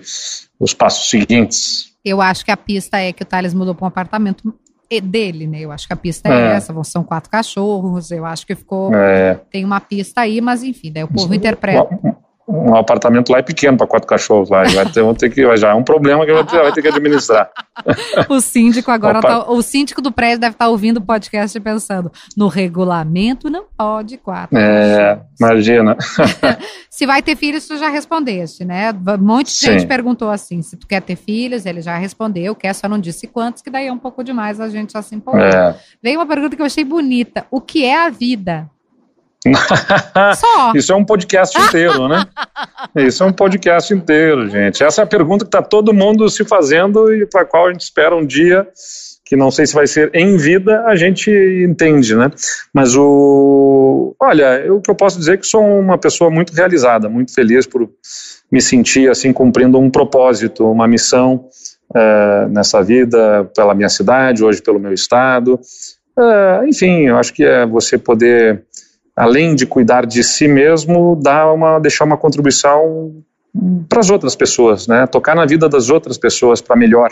os 0.58 0.74
passos 0.74 1.10
seguintes. 1.10 1.94
Eu 2.06 2.22
acho 2.22 2.46
que 2.46 2.52
a 2.52 2.56
pista 2.56 2.98
é 2.98 3.12
que 3.12 3.22
o 3.22 3.25
Thales 3.25 3.54
mudou 3.54 3.75
para 3.75 3.84
um 3.84 3.90
apartamento 3.90 4.56
dele, 5.04 5.46
né? 5.46 5.60
Eu 5.60 5.74
acho 5.74 5.88
que 5.88 5.94
a 5.94 5.98
pista 5.98 6.30
é, 6.30 6.32
é 6.32 6.56
essa, 6.56 6.74
são 6.86 7.04
quatro 7.04 7.30
cachorros, 7.30 8.12
eu 8.12 8.24
acho 8.25 8.48
que 8.48 8.56
ficou. 8.56 8.96
É. 8.96 9.42
Tem 9.52 9.66
uma 9.66 9.82
pista 9.82 10.22
aí, 10.22 10.40
mas 10.40 10.64
enfim, 10.64 10.90
daí 10.90 11.04
o 11.04 11.10
povo 11.10 11.36
interpreta 11.36 12.00
um 12.48 12.75
apartamento 12.75 13.32
lá 13.32 13.40
é 13.40 13.42
pequeno 13.42 13.78
para 13.78 13.88
quatro 13.88 14.08
cachorros 14.08 14.50
lá. 14.50 14.64
Vai 14.64 14.86
ter, 14.92 15.02
vão 15.02 15.16
ter 15.16 15.30
que, 15.32 15.58
já 15.58 15.72
é 15.72 15.74
um 15.74 15.84
problema 15.84 16.25
que 16.25 16.32
vai 16.32 16.46
ter, 16.46 16.62
vai 16.62 16.72
ter 16.72 16.82
que 16.82 16.88
administrar. 16.88 17.50
o 18.30 18.40
síndico 18.40 18.92
agora 18.92 19.20
tá, 19.20 19.50
o 19.50 19.62
síndico 19.64 20.02
do 20.02 20.12
prédio 20.12 20.40
deve 20.40 20.54
estar 20.54 20.66
tá 20.66 20.72
ouvindo 20.72 20.98
o 20.98 21.02
podcast 21.02 21.58
e 21.58 21.62
pensando, 21.62 22.12
no 22.38 22.48
regulamento 22.48 23.50
não 23.50 23.66
pode 23.75 24.18
quatro. 24.18 24.56
É, 24.58 25.20
imagina. 25.40 25.98
se 26.90 27.06
vai 27.08 27.24
ter 27.24 27.36
filhos, 27.36 27.68
tu 27.68 27.78
já 27.78 27.90
respondeste, 27.90 28.64
né? 28.64 28.92
Um 28.92 29.18
monte 29.18 29.48
de 29.48 29.54
Sim. 29.54 29.72
gente 29.72 29.88
perguntou 29.88 30.30
assim, 30.30 30.62
se 30.62 30.78
tu 30.78 30.86
quer 30.86 31.02
ter 31.02 31.16
filhos, 31.16 31.66
ele 31.66 31.82
já 31.82 31.98
respondeu, 31.98 32.54
quer, 32.54 32.74
só 32.74 32.88
não 32.88 33.00
disse 33.00 33.25
quantos, 33.25 33.64
que 33.64 33.72
daí 33.72 33.88
é 33.88 33.92
um 33.92 33.98
pouco 33.98 34.24
demais 34.24 34.60
a 34.60 34.70
gente 34.70 34.96
assim, 34.96 35.20
pô. 35.20 35.36
É. 35.36 35.75
Veio 36.02 36.20
uma 36.20 36.28
pergunta 36.28 36.56
que 36.56 36.62
eu 36.62 36.66
achei 36.66 36.84
bonita. 36.84 37.46
O 37.50 37.60
que 37.60 37.84
é 37.84 38.06
a 38.06 38.10
vida? 38.10 38.70
Só. 40.36 40.74
Isso 40.75 40.92
é 40.92 40.96
um 40.96 41.06
podcast 41.06 41.58
inteiro, 41.60 42.08
né? 42.08 42.25
Isso 42.96 43.24
é 43.24 43.28
um 43.28 43.34
podcast 43.34 43.94
inteiro, 43.94 44.50
gente. 44.50 44.84
Essa 44.84 45.02
é 45.02 45.04
a 45.04 45.08
pergunta 45.08 45.46
que 45.46 45.50
está 45.50 45.62
todo 45.62 45.94
mundo 45.94 46.30
se 46.30 46.44
fazendo 46.46 47.14
e 47.14 47.25
para 47.25 47.42
a 47.42 47.46
qual 47.46 47.68
a 47.68 47.72
gente 47.72 47.82
espera 47.82 48.16
um 48.16 48.25
dia 48.25 48.68
que 49.25 49.36
não 49.36 49.50
sei 49.50 49.66
se 49.66 49.74
vai 49.74 49.88
ser 49.88 50.12
em 50.14 50.38
vida, 50.38 50.84
a 50.86 50.96
gente 50.96 51.32
entende, 51.68 52.16
né? 52.16 52.30
Mas 52.72 52.96
o. 52.96 54.16
Olha, 54.20 54.72
o 54.72 54.80
que 54.80 54.92
eu 54.92 54.96
posso 54.96 55.18
dizer 55.18 55.34
é 55.34 55.38
que 55.38 55.48
sou 55.48 55.64
uma 55.64 55.98
pessoa 55.98 56.30
muito 56.30 56.54
realizada, 56.54 57.10
muito 57.10 57.34
feliz 57.34 57.66
por 57.66 57.90
me 58.52 58.62
sentir 58.62 59.10
assim 59.10 59.34
cumprindo 59.34 59.80
um 59.80 59.90
propósito, 59.90 60.70
uma 60.70 60.88
missão 60.88 61.50
uh, 61.90 62.48
nessa 62.50 62.84
vida, 62.84 63.50
pela 63.56 63.74
minha 63.74 63.90
cidade, 63.90 64.44
hoje 64.44 64.62
pelo 64.62 64.80
meu 64.80 64.94
estado. 64.94 65.60
Uh, 66.16 66.68
enfim, 66.68 67.08
eu 67.08 67.18
acho 67.18 67.34
que 67.34 67.44
é 67.44 67.66
você 67.66 67.98
poder 67.98 68.64
além 69.16 69.56
de 69.56 69.66
cuidar 69.66 70.06
de 70.06 70.24
si 70.24 70.48
mesmo, 70.48 71.18
dar 71.22 71.52
uma, 71.54 71.80
deixar 71.80 72.04
uma 72.04 72.18
contribuição 72.18 73.24
para 73.88 74.00
as 74.00 74.10
outras 74.10 74.36
pessoas, 74.36 74.88
né? 74.88 75.08
Tocar 75.08 75.36
na 75.36 75.46
vida 75.46 75.70
das 75.70 75.90
outras 75.90 76.18
pessoas 76.18 76.62
para 76.62 76.76
melhor. 76.76 77.10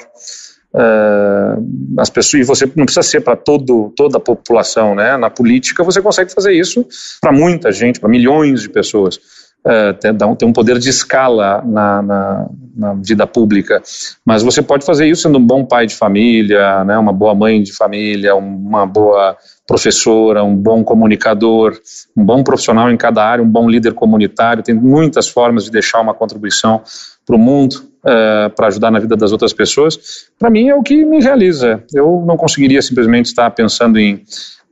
Uh, 0.73 1.99
as 1.99 2.09
pessoas 2.09 2.41
e 2.41 2.43
você 2.43 2.65
não 2.75 2.85
precisa 2.85 3.03
ser 3.03 3.21
para 3.21 3.35
todo 3.35 3.93
toda 3.95 4.17
a 4.17 4.19
população, 4.19 4.95
né? 4.95 5.15
Na 5.15 5.29
política 5.29 5.83
você 5.83 6.01
consegue 6.01 6.33
fazer 6.33 6.51
isso 6.51 6.85
para 7.21 7.31
muita 7.31 7.71
gente, 7.71 7.99
para 7.99 8.09
milhões 8.09 8.61
de 8.63 8.69
pessoas. 8.69 9.19
Uh, 9.65 9.93
tem, 9.93 10.13
tem, 10.35 10.47
um 10.49 10.51
poder 10.51 10.77
de 10.77 10.89
escala 10.89 11.63
na, 11.65 12.01
na, 12.01 12.49
na, 12.75 12.93
vida 12.95 13.25
pública, 13.25 13.81
mas 14.25 14.43
você 14.43 14.61
pode 14.61 14.85
fazer 14.85 15.07
isso 15.07 15.21
sendo 15.21 15.37
um 15.37 15.45
bom 15.45 15.63
pai 15.63 15.87
de 15.87 15.95
família, 15.95 16.83
né, 16.83 16.97
uma 16.97 17.13
boa 17.13 17.33
mãe 17.33 17.63
de 17.63 17.71
família, 17.71 18.35
uma 18.35 18.85
boa 18.85 19.37
professora, 19.67 20.43
um 20.43 20.55
bom 20.55 20.83
comunicador, 20.83 21.77
um 22.15 22.23
bom 22.23 22.43
profissional 22.43 22.91
em 22.91 22.97
cada 22.97 23.23
área, 23.23 23.43
um 23.43 23.49
bom 23.49 23.69
líder 23.69 23.93
comunitário. 23.93 24.63
Tem 24.63 24.75
muitas 24.75 25.27
formas 25.29 25.65
de 25.65 25.71
deixar 25.71 26.01
uma 26.01 26.13
contribuição 26.13 26.81
para 27.25 27.35
o 27.35 27.39
mundo, 27.39 27.73
uh, 28.03 28.49
para 28.55 28.67
ajudar 28.67 28.91
na 28.91 28.99
vida 28.99 29.15
das 29.15 29.31
outras 29.31 29.53
pessoas. 29.53 30.27
Para 30.37 30.49
mim 30.49 30.67
é 30.67 30.75
o 30.75 30.83
que 30.83 31.05
me 31.05 31.21
realiza. 31.21 31.83
Eu 31.93 32.23
não 32.25 32.35
conseguiria 32.35 32.81
simplesmente 32.81 33.27
estar 33.27 33.49
pensando 33.51 33.97
em 33.97 34.21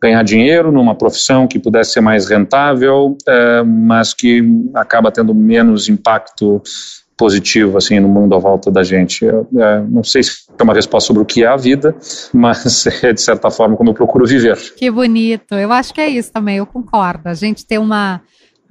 ganhar 0.01 0.23
dinheiro 0.23 0.71
numa 0.71 0.95
profissão 0.95 1.47
que 1.47 1.59
pudesse 1.59 1.93
ser 1.93 2.01
mais 2.01 2.27
rentável, 2.27 3.15
uh, 3.27 3.65
mas 3.65 4.13
que 4.13 4.43
acaba 4.73 5.11
tendo 5.11 5.33
menos 5.33 5.87
impacto 5.87 6.61
positivo 7.21 7.77
assim 7.77 7.99
no 7.99 8.09
mundo 8.09 8.33
à 8.33 8.39
volta 8.39 8.71
da 8.71 8.81
gente. 8.81 9.23
Eu, 9.23 9.47
é, 9.55 9.79
não 9.81 10.03
sei 10.03 10.23
se 10.23 10.31
é 10.57 10.63
uma 10.63 10.73
resposta 10.73 11.05
sobre 11.05 11.21
o 11.21 11.25
que 11.25 11.43
é 11.43 11.47
a 11.47 11.55
vida, 11.55 11.95
mas 12.33 12.87
é 13.03 13.13
de 13.13 13.21
certa 13.21 13.51
forma 13.51 13.77
como 13.77 13.91
eu 13.91 13.93
procuro 13.93 14.25
viver. 14.25 14.57
Que 14.75 14.89
bonito. 14.89 15.53
Eu 15.53 15.71
acho 15.71 15.93
que 15.93 16.01
é 16.01 16.09
isso 16.09 16.31
também. 16.31 16.57
Eu 16.57 16.65
concordo. 16.65 17.29
A 17.29 17.35
gente 17.35 17.63
tem 17.63 17.77
uma 17.77 18.21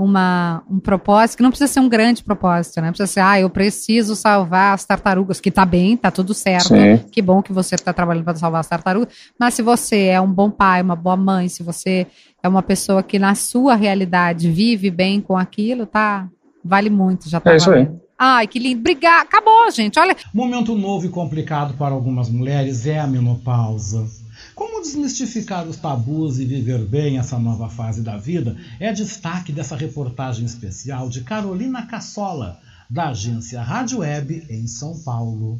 uma, 0.02 0.62
um 0.68 0.80
propósito 0.80 1.36
que 1.36 1.42
não 1.42 1.50
precisa 1.50 1.70
ser 1.70 1.78
um 1.78 1.88
grande 1.88 2.24
propósito, 2.24 2.80
né? 2.80 2.88
Precisa 2.88 3.06
ser, 3.06 3.20
ah, 3.20 3.38
eu 3.38 3.50
preciso 3.50 4.16
salvar 4.16 4.72
as 4.72 4.82
tartarugas, 4.82 5.42
que 5.42 5.50
tá 5.50 5.66
bem, 5.66 5.94
tá 5.94 6.10
tudo 6.10 6.32
certo. 6.32 6.68
Sim. 6.68 6.96
Que 7.12 7.20
bom 7.20 7.42
que 7.42 7.52
você 7.52 7.74
está 7.74 7.92
trabalhando 7.92 8.24
para 8.24 8.34
salvar 8.34 8.60
as 8.60 8.66
tartarugas. 8.66 9.12
Mas 9.38 9.52
se 9.52 9.60
você 9.60 10.06
é 10.06 10.18
um 10.18 10.32
bom 10.32 10.50
pai, 10.50 10.80
uma 10.80 10.96
boa 10.96 11.18
mãe, 11.18 11.50
se 11.50 11.62
você 11.62 12.06
é 12.42 12.48
uma 12.48 12.62
pessoa 12.62 13.02
que 13.02 13.18
na 13.18 13.34
sua 13.34 13.74
realidade 13.74 14.50
vive 14.50 14.90
bem 14.90 15.20
com 15.20 15.36
aquilo, 15.36 15.84
tá? 15.84 16.26
Vale 16.64 16.88
muito, 16.88 17.28
já 17.28 17.38
tá 17.38 17.52
É 17.52 17.56
isso 17.56 17.68
valendo. 17.68 17.90
aí. 17.90 18.09
Ai, 18.22 18.46
que 18.46 18.58
lindo. 18.58 18.82
Brigar. 18.82 19.22
Acabou, 19.22 19.70
gente. 19.70 19.98
Olha. 19.98 20.14
Momento 20.34 20.76
novo 20.76 21.06
e 21.06 21.08
complicado 21.08 21.72
para 21.78 21.94
algumas 21.94 22.28
mulheres 22.28 22.86
é 22.86 22.98
a 22.98 23.06
menopausa. 23.06 24.06
Como 24.54 24.82
desmistificar 24.82 25.66
os 25.66 25.78
tabus 25.78 26.38
e 26.38 26.44
viver 26.44 26.80
bem 26.80 27.18
essa 27.18 27.38
nova 27.38 27.70
fase 27.70 28.02
da 28.02 28.18
vida 28.18 28.58
é 28.78 28.92
destaque 28.92 29.52
dessa 29.52 29.74
reportagem 29.74 30.44
especial 30.44 31.08
de 31.08 31.22
Carolina 31.22 31.86
Cassola, 31.86 32.60
da 32.90 33.08
agência 33.08 33.62
Rádio 33.62 34.00
Web 34.00 34.46
em 34.50 34.66
São 34.66 34.98
Paulo. 35.02 35.58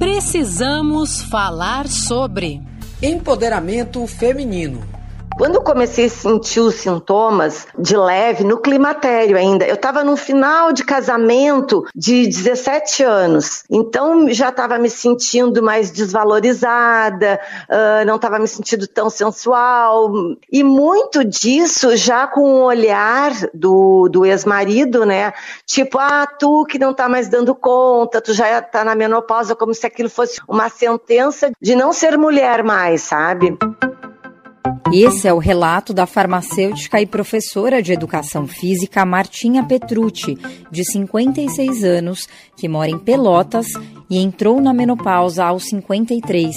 Precisamos 0.00 1.22
falar 1.22 1.86
sobre 1.86 2.60
empoderamento 3.00 4.04
feminino. 4.08 4.95
Quando 5.36 5.56
eu 5.56 5.62
comecei 5.62 6.06
a 6.06 6.08
sentir 6.08 6.60
os 6.60 6.76
sintomas 6.76 7.66
de 7.78 7.94
leve, 7.94 8.42
no 8.42 8.56
climatério 8.56 9.36
ainda, 9.36 9.66
eu 9.66 9.74
estava 9.74 10.02
no 10.02 10.16
final 10.16 10.72
de 10.72 10.82
casamento 10.82 11.84
de 11.94 12.26
17 12.26 13.02
anos, 13.02 13.62
então 13.68 14.30
já 14.30 14.48
estava 14.48 14.78
me 14.78 14.88
sentindo 14.88 15.62
mais 15.62 15.90
desvalorizada, 15.90 17.38
uh, 17.68 18.06
não 18.06 18.16
estava 18.16 18.38
me 18.38 18.48
sentindo 18.48 18.86
tão 18.86 19.10
sensual, 19.10 20.10
e 20.50 20.64
muito 20.64 21.22
disso 21.22 21.94
já 21.96 22.26
com 22.26 22.40
o 22.40 22.64
olhar 22.64 23.30
do, 23.52 24.08
do 24.08 24.24
ex-marido, 24.24 25.04
né? 25.04 25.34
Tipo, 25.66 25.98
ah, 25.98 26.26
tu 26.26 26.64
que 26.64 26.78
não 26.78 26.92
está 26.92 27.10
mais 27.10 27.28
dando 27.28 27.54
conta, 27.54 28.22
tu 28.22 28.32
já 28.32 28.58
está 28.58 28.82
na 28.82 28.94
menopausa, 28.94 29.54
como 29.54 29.74
se 29.74 29.86
aquilo 29.86 30.08
fosse 30.08 30.40
uma 30.48 30.70
sentença 30.70 31.50
de 31.60 31.76
não 31.76 31.92
ser 31.92 32.16
mulher 32.16 32.64
mais, 32.64 33.02
sabe? 33.02 33.54
Esse 34.92 35.28
é 35.28 35.32
o 35.32 35.38
relato 35.38 35.92
da 35.92 36.06
farmacêutica 36.06 37.00
e 37.00 37.06
professora 37.06 37.82
de 37.82 37.92
educação 37.92 38.46
física 38.46 39.04
Martinha 39.04 39.64
Petrucci, 39.64 40.38
de 40.70 40.84
56 40.84 41.84
anos, 41.84 42.28
que 42.56 42.68
mora 42.68 42.90
em 42.90 42.98
Pelotas 42.98 43.66
e 44.08 44.18
entrou 44.18 44.60
na 44.60 44.72
menopausa 44.72 45.44
aos 45.44 45.64
53. 45.64 46.56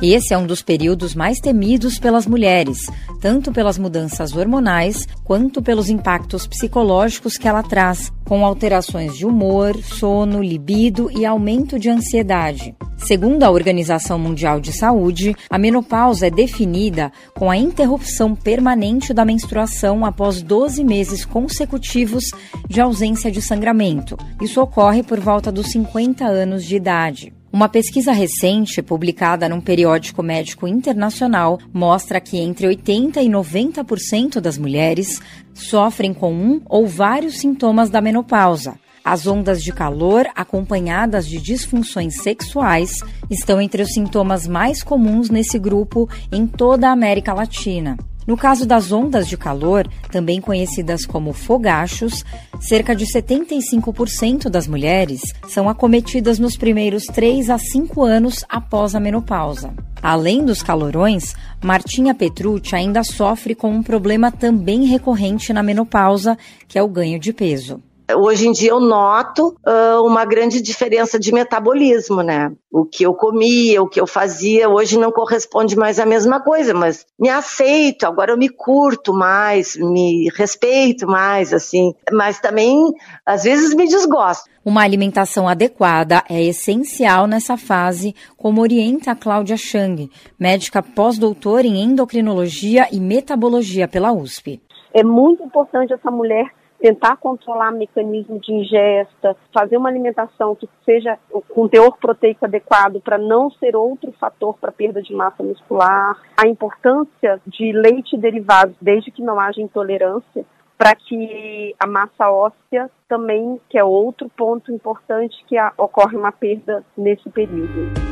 Esse 0.00 0.32
é 0.32 0.38
um 0.38 0.46
dos 0.46 0.62
períodos 0.62 1.12
mais 1.16 1.40
temidos 1.40 1.98
pelas 1.98 2.24
mulheres, 2.24 2.78
tanto 3.20 3.50
pelas 3.50 3.76
mudanças 3.76 4.32
hormonais 4.32 5.08
quanto 5.24 5.60
pelos 5.60 5.90
impactos 5.90 6.46
psicológicos 6.46 7.36
que 7.36 7.48
ela 7.48 7.64
traz, 7.64 8.12
com 8.24 8.44
alterações 8.44 9.16
de 9.16 9.26
humor, 9.26 9.76
sono, 9.82 10.40
libido 10.40 11.10
e 11.10 11.26
aumento 11.26 11.80
de 11.80 11.90
ansiedade. 11.90 12.76
Segundo 12.96 13.42
a 13.42 13.50
Organização 13.50 14.20
Mundial 14.20 14.60
de 14.60 14.72
Saúde, 14.72 15.34
a 15.50 15.58
menopausa 15.58 16.28
é 16.28 16.30
definida 16.30 17.10
com 17.34 17.50
a 17.50 17.56
interrupção 17.56 18.36
permanente 18.36 19.12
da 19.12 19.24
menstruação 19.24 20.04
após 20.04 20.42
12 20.42 20.84
meses 20.84 21.24
consecutivos 21.24 22.24
de 22.68 22.80
ausência 22.80 23.32
de 23.32 23.42
sangramento. 23.42 24.16
Isso 24.40 24.60
ocorre 24.60 25.02
por 25.02 25.18
volta 25.18 25.50
dos 25.50 25.72
50 25.72 26.24
anos 26.24 26.64
de 26.64 26.76
idade. 26.76 27.37
Uma 27.50 27.68
pesquisa 27.68 28.12
recente, 28.12 28.82
publicada 28.82 29.48
num 29.48 29.60
periódico 29.60 30.22
médico 30.22 30.68
internacional, 30.68 31.58
mostra 31.72 32.20
que 32.20 32.36
entre 32.36 32.66
80% 32.66 33.16
e 33.16 33.28
90% 33.28 34.38
das 34.38 34.58
mulheres 34.58 35.20
sofrem 35.54 36.12
com 36.12 36.32
um 36.32 36.60
ou 36.66 36.86
vários 36.86 37.38
sintomas 37.38 37.88
da 37.88 38.02
menopausa. 38.02 38.78
As 39.02 39.26
ondas 39.26 39.62
de 39.62 39.72
calor, 39.72 40.26
acompanhadas 40.34 41.26
de 41.26 41.40
disfunções 41.40 42.16
sexuais, 42.22 43.00
estão 43.30 43.58
entre 43.58 43.82
os 43.82 43.94
sintomas 43.94 44.46
mais 44.46 44.82
comuns 44.82 45.30
nesse 45.30 45.58
grupo 45.58 46.06
em 46.30 46.46
toda 46.46 46.90
a 46.90 46.92
América 46.92 47.32
Latina. 47.32 47.96
No 48.28 48.36
caso 48.36 48.66
das 48.66 48.92
ondas 48.92 49.26
de 49.26 49.38
calor, 49.38 49.88
também 50.12 50.38
conhecidas 50.38 51.06
como 51.06 51.32
fogachos, 51.32 52.26
cerca 52.60 52.94
de 52.94 53.06
75% 53.06 54.50
das 54.50 54.68
mulheres 54.68 55.22
são 55.48 55.66
acometidas 55.66 56.38
nos 56.38 56.54
primeiros 56.54 57.06
3 57.06 57.48
a 57.48 57.56
5 57.56 58.04
anos 58.04 58.44
após 58.46 58.94
a 58.94 59.00
menopausa. 59.00 59.72
Além 60.02 60.44
dos 60.44 60.62
calorões, 60.62 61.34
Martinha 61.64 62.14
Petrucci 62.14 62.76
ainda 62.76 63.02
sofre 63.02 63.54
com 63.54 63.70
um 63.70 63.82
problema 63.82 64.30
também 64.30 64.84
recorrente 64.84 65.50
na 65.50 65.62
menopausa, 65.62 66.36
que 66.68 66.78
é 66.78 66.82
o 66.82 66.88
ganho 66.88 67.18
de 67.18 67.32
peso. 67.32 67.82
Hoje 68.16 68.48
em 68.48 68.52
dia 68.52 68.70
eu 68.70 68.80
noto 68.80 69.54
uh, 69.66 70.02
uma 70.02 70.24
grande 70.24 70.62
diferença 70.62 71.18
de 71.18 71.30
metabolismo, 71.30 72.22
né? 72.22 72.50
O 72.72 72.84
que 72.84 73.04
eu 73.04 73.12
comia, 73.12 73.82
o 73.82 73.88
que 73.88 74.00
eu 74.00 74.06
fazia, 74.06 74.68
hoje 74.68 74.98
não 74.98 75.12
corresponde 75.12 75.76
mais 75.76 76.00
à 76.00 76.06
mesma 76.06 76.40
coisa, 76.40 76.72
mas 76.72 77.04
me 77.20 77.28
aceito, 77.28 78.04
agora 78.06 78.32
eu 78.32 78.38
me 78.38 78.48
curto 78.48 79.12
mais, 79.12 79.76
me 79.76 80.30
respeito 80.34 81.06
mais, 81.06 81.52
assim. 81.52 81.92
Mas 82.10 82.40
também, 82.40 82.78
às 83.26 83.44
vezes, 83.44 83.74
me 83.74 83.86
desgosto. 83.86 84.48
Uma 84.64 84.82
alimentação 84.82 85.46
adequada 85.46 86.22
é 86.30 86.42
essencial 86.42 87.26
nessa 87.26 87.56
fase, 87.56 88.14
como 88.36 88.62
orienta 88.62 89.12
a 89.12 89.16
Cláudia 89.16 89.56
Chang, 89.56 90.10
médica 90.38 90.82
pós-doutora 90.82 91.66
em 91.66 91.82
endocrinologia 91.82 92.88
e 92.90 93.00
metabologia 93.00 93.86
pela 93.86 94.12
USP. 94.12 94.62
É 94.94 95.04
muito 95.04 95.42
importante 95.42 95.92
essa 95.92 96.10
mulher 96.10 96.57
tentar 96.80 97.16
controlar 97.16 97.72
mecanismo 97.72 98.38
de 98.40 98.52
ingesta, 98.52 99.36
fazer 99.52 99.76
uma 99.76 99.88
alimentação 99.88 100.54
que 100.54 100.68
seja 100.84 101.18
com 101.48 101.68
teor 101.68 101.96
proteico 101.98 102.44
adequado 102.44 103.00
para 103.00 103.18
não 103.18 103.50
ser 103.50 103.74
outro 103.74 104.12
fator 104.12 104.56
para 104.58 104.72
perda 104.72 105.02
de 105.02 105.12
massa 105.12 105.42
muscular, 105.42 106.16
a 106.36 106.46
importância 106.46 107.40
de 107.46 107.72
leite 107.72 108.16
derivados, 108.16 108.76
desde 108.80 109.10
que 109.10 109.22
não 109.22 109.40
haja 109.40 109.60
intolerância, 109.60 110.44
para 110.76 110.94
que 110.94 111.74
a 111.80 111.86
massa 111.86 112.30
óssea 112.30 112.88
também, 113.08 113.60
que 113.68 113.76
é 113.76 113.82
outro 113.82 114.28
ponto 114.28 114.72
importante 114.72 115.36
que 115.48 115.56
ocorre 115.76 116.16
uma 116.16 116.30
perda 116.30 116.84
nesse 116.96 117.28
período. 117.30 118.08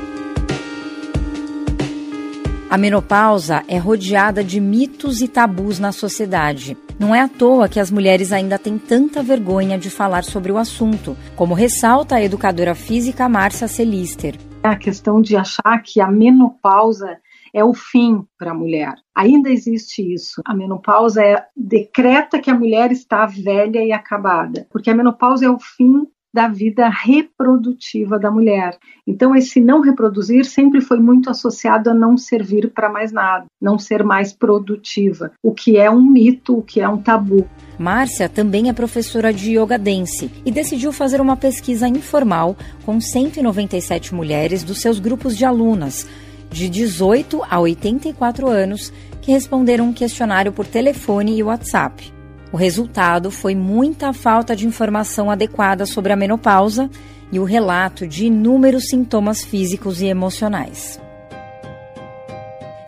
A 2.68 2.76
menopausa 2.76 3.62
é 3.68 3.78
rodeada 3.78 4.42
de 4.42 4.60
mitos 4.60 5.22
e 5.22 5.28
tabus 5.28 5.78
na 5.78 5.92
sociedade. 5.92 6.76
Não 6.98 7.14
é 7.14 7.20
à 7.20 7.28
toa 7.28 7.68
que 7.68 7.78
as 7.78 7.90
mulheres 7.90 8.32
ainda 8.32 8.58
têm 8.58 8.78
tanta 8.78 9.22
vergonha 9.22 9.78
de 9.78 9.90
falar 9.90 10.24
sobre 10.24 10.50
o 10.50 10.56
assunto, 10.56 11.14
como 11.36 11.52
ressalta 11.52 12.16
a 12.16 12.22
educadora 12.22 12.74
física 12.74 13.28
Márcia 13.28 13.68
Celister. 13.68 14.36
É 14.64 14.68
a 14.68 14.76
questão 14.76 15.20
de 15.20 15.36
achar 15.36 15.82
que 15.84 16.00
a 16.00 16.10
menopausa 16.10 17.18
é 17.52 17.62
o 17.62 17.74
fim 17.74 18.24
para 18.38 18.52
a 18.52 18.54
mulher. 18.54 18.94
Ainda 19.14 19.50
existe 19.50 20.02
isso. 20.02 20.40
A 20.46 20.54
menopausa 20.54 21.22
é, 21.22 21.44
decreta 21.54 22.40
que 22.40 22.50
a 22.50 22.54
mulher 22.54 22.90
está 22.90 23.26
velha 23.26 23.84
e 23.84 23.92
acabada, 23.92 24.66
porque 24.70 24.88
a 24.88 24.94
menopausa 24.94 25.44
é 25.44 25.50
o 25.50 25.58
fim 25.58 26.06
da 26.36 26.48
vida 26.48 26.86
reprodutiva 26.90 28.18
da 28.18 28.30
mulher. 28.30 28.76
Então, 29.06 29.34
esse 29.34 29.58
não 29.58 29.80
reproduzir 29.80 30.44
sempre 30.44 30.82
foi 30.82 31.00
muito 31.00 31.30
associado 31.30 31.88
a 31.88 31.94
não 31.94 32.18
servir 32.18 32.70
para 32.74 32.90
mais 32.90 33.10
nada, 33.10 33.46
não 33.58 33.78
ser 33.78 34.04
mais 34.04 34.34
produtiva, 34.34 35.32
o 35.42 35.54
que 35.54 35.78
é 35.78 35.90
um 35.90 36.02
mito, 36.02 36.58
o 36.58 36.62
que 36.62 36.78
é 36.78 36.86
um 36.86 36.98
tabu. 36.98 37.48
Márcia 37.78 38.28
também 38.28 38.68
é 38.68 38.74
professora 38.74 39.32
de 39.32 39.58
yoga 39.58 39.78
dance 39.78 40.30
e 40.44 40.50
decidiu 40.50 40.92
fazer 40.92 41.22
uma 41.22 41.38
pesquisa 41.38 41.88
informal 41.88 42.54
com 42.84 43.00
197 43.00 44.14
mulheres 44.14 44.62
dos 44.62 44.82
seus 44.82 44.98
grupos 44.98 45.34
de 45.38 45.46
alunas, 45.46 46.06
de 46.50 46.68
18 46.68 47.42
a 47.48 47.58
84 47.58 48.46
anos, 48.46 48.92
que 49.22 49.32
responderam 49.32 49.86
um 49.86 49.92
questionário 49.94 50.52
por 50.52 50.66
telefone 50.66 51.38
e 51.38 51.42
WhatsApp. 51.42 52.15
O 52.52 52.56
resultado 52.56 53.30
foi 53.30 53.54
muita 53.54 54.12
falta 54.12 54.54
de 54.54 54.66
informação 54.66 55.30
adequada 55.30 55.84
sobre 55.84 56.12
a 56.12 56.16
menopausa 56.16 56.88
e 57.32 57.38
o 57.40 57.44
relato 57.44 58.06
de 58.06 58.26
inúmeros 58.26 58.88
sintomas 58.88 59.44
físicos 59.44 60.00
e 60.00 60.06
emocionais. 60.06 61.00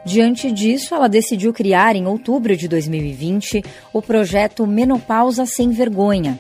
Diante 0.05 0.51
disso, 0.51 0.95
ela 0.95 1.09
decidiu 1.09 1.53
criar, 1.53 1.95
em 1.97 2.07
outubro 2.07 2.57
de 2.57 2.67
2020, 2.67 3.63
o 3.93 4.01
projeto 4.01 4.67
Menopausa 4.67 5.45
Sem 5.45 5.71
Vergonha. 5.71 6.39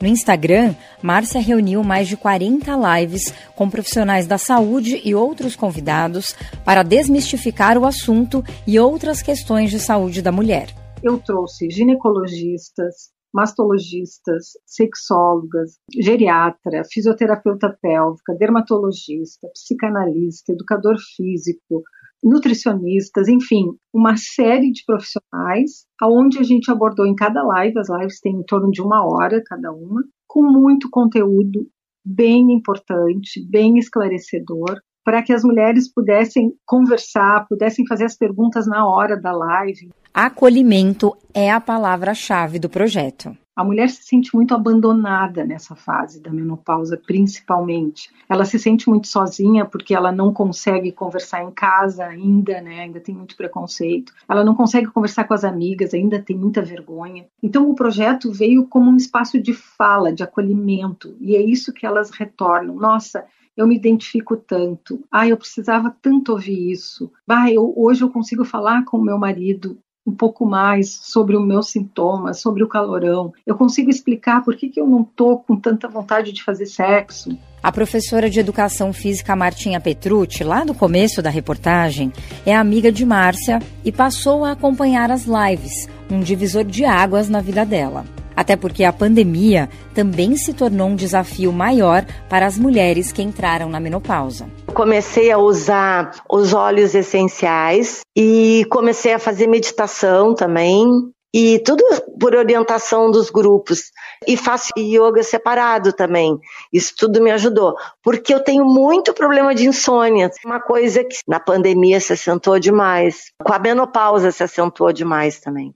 No 0.00 0.06
Instagram, 0.06 0.76
Márcia 1.02 1.40
reuniu 1.40 1.82
mais 1.82 2.06
de 2.06 2.16
40 2.16 2.70
lives 2.76 3.34
com 3.56 3.68
profissionais 3.68 4.28
da 4.28 4.38
saúde 4.38 5.00
e 5.04 5.16
outros 5.16 5.56
convidados 5.56 6.36
para 6.64 6.84
desmistificar 6.84 7.76
o 7.76 7.84
assunto 7.84 8.44
e 8.64 8.78
outras 8.78 9.20
questões 9.20 9.70
de 9.70 9.80
saúde 9.80 10.22
da 10.22 10.30
mulher 10.30 10.68
eu 11.02 11.18
trouxe 11.18 11.70
ginecologistas, 11.70 13.10
mastologistas, 13.32 14.52
sexólogas, 14.66 15.78
geriatra, 15.94 16.82
fisioterapeuta 16.90 17.76
pélvica, 17.80 18.34
dermatologista, 18.34 19.48
psicanalista, 19.52 20.52
educador 20.52 20.96
físico, 21.16 21.82
nutricionistas, 22.22 23.28
enfim, 23.28 23.66
uma 23.92 24.16
série 24.16 24.72
de 24.72 24.82
profissionais, 24.84 25.86
aonde 26.00 26.38
a 26.38 26.42
gente 26.42 26.70
abordou 26.70 27.06
em 27.06 27.14
cada 27.14 27.42
live, 27.42 27.78
as 27.78 27.88
lives 27.88 28.20
têm 28.20 28.36
em 28.36 28.42
torno 28.42 28.70
de 28.70 28.82
uma 28.82 29.06
hora 29.06 29.42
cada 29.44 29.72
uma, 29.72 30.02
com 30.26 30.42
muito 30.42 30.88
conteúdo 30.90 31.68
bem 32.04 32.52
importante, 32.52 33.46
bem 33.48 33.78
esclarecedor, 33.78 34.80
para 35.04 35.22
que 35.22 35.32
as 35.32 35.42
mulheres 35.42 35.90
pudessem 35.90 36.52
conversar, 36.66 37.46
pudessem 37.48 37.86
fazer 37.86 38.04
as 38.04 38.16
perguntas 38.16 38.66
na 38.66 38.86
hora 38.86 39.18
da 39.18 39.32
live. 39.32 39.88
Acolhimento 40.20 41.16
é 41.32 41.48
a 41.48 41.60
palavra-chave 41.60 42.58
do 42.58 42.68
projeto. 42.68 43.38
A 43.54 43.62
mulher 43.62 43.88
se 43.88 44.02
sente 44.02 44.34
muito 44.34 44.52
abandonada 44.52 45.44
nessa 45.44 45.76
fase 45.76 46.20
da 46.20 46.28
menopausa, 46.32 46.96
principalmente. 46.96 48.10
Ela 48.28 48.44
se 48.44 48.58
sente 48.58 48.88
muito 48.88 49.06
sozinha 49.06 49.64
porque 49.64 49.94
ela 49.94 50.10
não 50.10 50.32
consegue 50.32 50.90
conversar 50.90 51.44
em 51.44 51.52
casa 51.52 52.04
ainda, 52.04 52.60
né? 52.60 52.80
Ainda 52.80 52.98
tem 52.98 53.14
muito 53.14 53.36
preconceito. 53.36 54.12
Ela 54.28 54.42
não 54.42 54.56
consegue 54.56 54.88
conversar 54.88 55.22
com 55.22 55.34
as 55.34 55.44
amigas, 55.44 55.94
ainda 55.94 56.20
tem 56.20 56.36
muita 56.36 56.62
vergonha. 56.62 57.26
Então 57.40 57.70
o 57.70 57.76
projeto 57.76 58.32
veio 58.32 58.66
como 58.66 58.90
um 58.90 58.96
espaço 58.96 59.40
de 59.40 59.54
fala, 59.54 60.12
de 60.12 60.24
acolhimento, 60.24 61.14
e 61.20 61.36
é 61.36 61.40
isso 61.40 61.72
que 61.72 61.86
elas 61.86 62.10
retornam. 62.10 62.74
Nossa, 62.74 63.24
eu 63.56 63.68
me 63.68 63.76
identifico 63.76 64.36
tanto. 64.36 65.00
Ah, 65.12 65.28
eu 65.28 65.36
precisava 65.36 65.94
tanto 66.02 66.32
ouvir 66.32 66.72
isso. 66.72 67.08
Ah, 67.28 67.52
eu, 67.52 67.72
hoje 67.76 68.02
eu 68.02 68.10
consigo 68.10 68.44
falar 68.44 68.84
com 68.84 68.96
o 68.98 69.04
meu 69.04 69.16
marido 69.16 69.78
um 70.08 70.14
pouco 70.14 70.46
mais 70.46 70.98
sobre 71.02 71.36
o 71.36 71.40
meu 71.40 71.62
sintoma, 71.62 72.32
sobre 72.32 72.64
o 72.64 72.68
calorão. 72.68 73.32
Eu 73.46 73.56
consigo 73.56 73.90
explicar 73.90 74.42
por 74.42 74.56
que, 74.56 74.68
que 74.68 74.80
eu 74.80 74.86
não 74.86 75.04
tô 75.04 75.36
com 75.38 75.54
tanta 75.54 75.86
vontade 75.86 76.32
de 76.32 76.42
fazer 76.42 76.66
sexo. 76.66 77.36
A 77.62 77.70
professora 77.70 78.30
de 78.30 78.40
educação 78.40 78.92
física 78.92 79.36
Martinha 79.36 79.80
Petrucci, 79.80 80.44
lá 80.44 80.64
no 80.64 80.74
começo 80.74 81.20
da 81.20 81.28
reportagem, 81.28 82.12
é 82.46 82.56
amiga 82.56 82.90
de 82.90 83.04
Márcia 83.04 83.58
e 83.84 83.92
passou 83.92 84.44
a 84.44 84.52
acompanhar 84.52 85.10
as 85.10 85.24
lives, 85.26 85.88
um 86.10 86.20
divisor 86.20 86.64
de 86.64 86.84
águas 86.84 87.28
na 87.28 87.40
vida 87.40 87.66
dela 87.66 88.04
até 88.38 88.54
porque 88.54 88.84
a 88.84 88.92
pandemia 88.92 89.68
também 89.92 90.36
se 90.36 90.54
tornou 90.54 90.86
um 90.86 90.94
desafio 90.94 91.52
maior 91.52 92.06
para 92.28 92.46
as 92.46 92.56
mulheres 92.56 93.10
que 93.10 93.20
entraram 93.20 93.68
na 93.68 93.80
menopausa. 93.80 94.46
Comecei 94.72 95.32
a 95.32 95.38
usar 95.38 96.22
os 96.30 96.54
óleos 96.54 96.94
essenciais 96.94 98.02
e 98.16 98.64
comecei 98.70 99.12
a 99.12 99.18
fazer 99.18 99.48
meditação 99.48 100.36
também. 100.36 100.86
E 101.34 101.58
tudo 101.58 101.82
por 102.18 102.36
orientação 102.36 103.10
dos 103.10 103.28
grupos. 103.28 103.90
E 104.26 104.36
faço 104.36 104.70
yoga 104.78 105.22
separado 105.24 105.92
também. 105.92 106.38
Isso 106.72 106.94
tudo 106.96 107.20
me 107.20 107.32
ajudou. 107.32 107.74
Porque 108.04 108.32
eu 108.32 108.42
tenho 108.42 108.64
muito 108.64 109.12
problema 109.12 109.52
de 109.52 109.66
insônia. 109.66 110.30
Uma 110.44 110.60
coisa 110.60 111.02
que 111.02 111.16
na 111.26 111.40
pandemia 111.40 111.98
se 111.98 112.12
acentuou 112.12 112.60
demais. 112.60 113.32
Com 113.42 113.52
a 113.52 113.58
menopausa 113.58 114.30
se 114.30 114.44
acentuou 114.44 114.92
demais 114.92 115.40
também. 115.40 115.72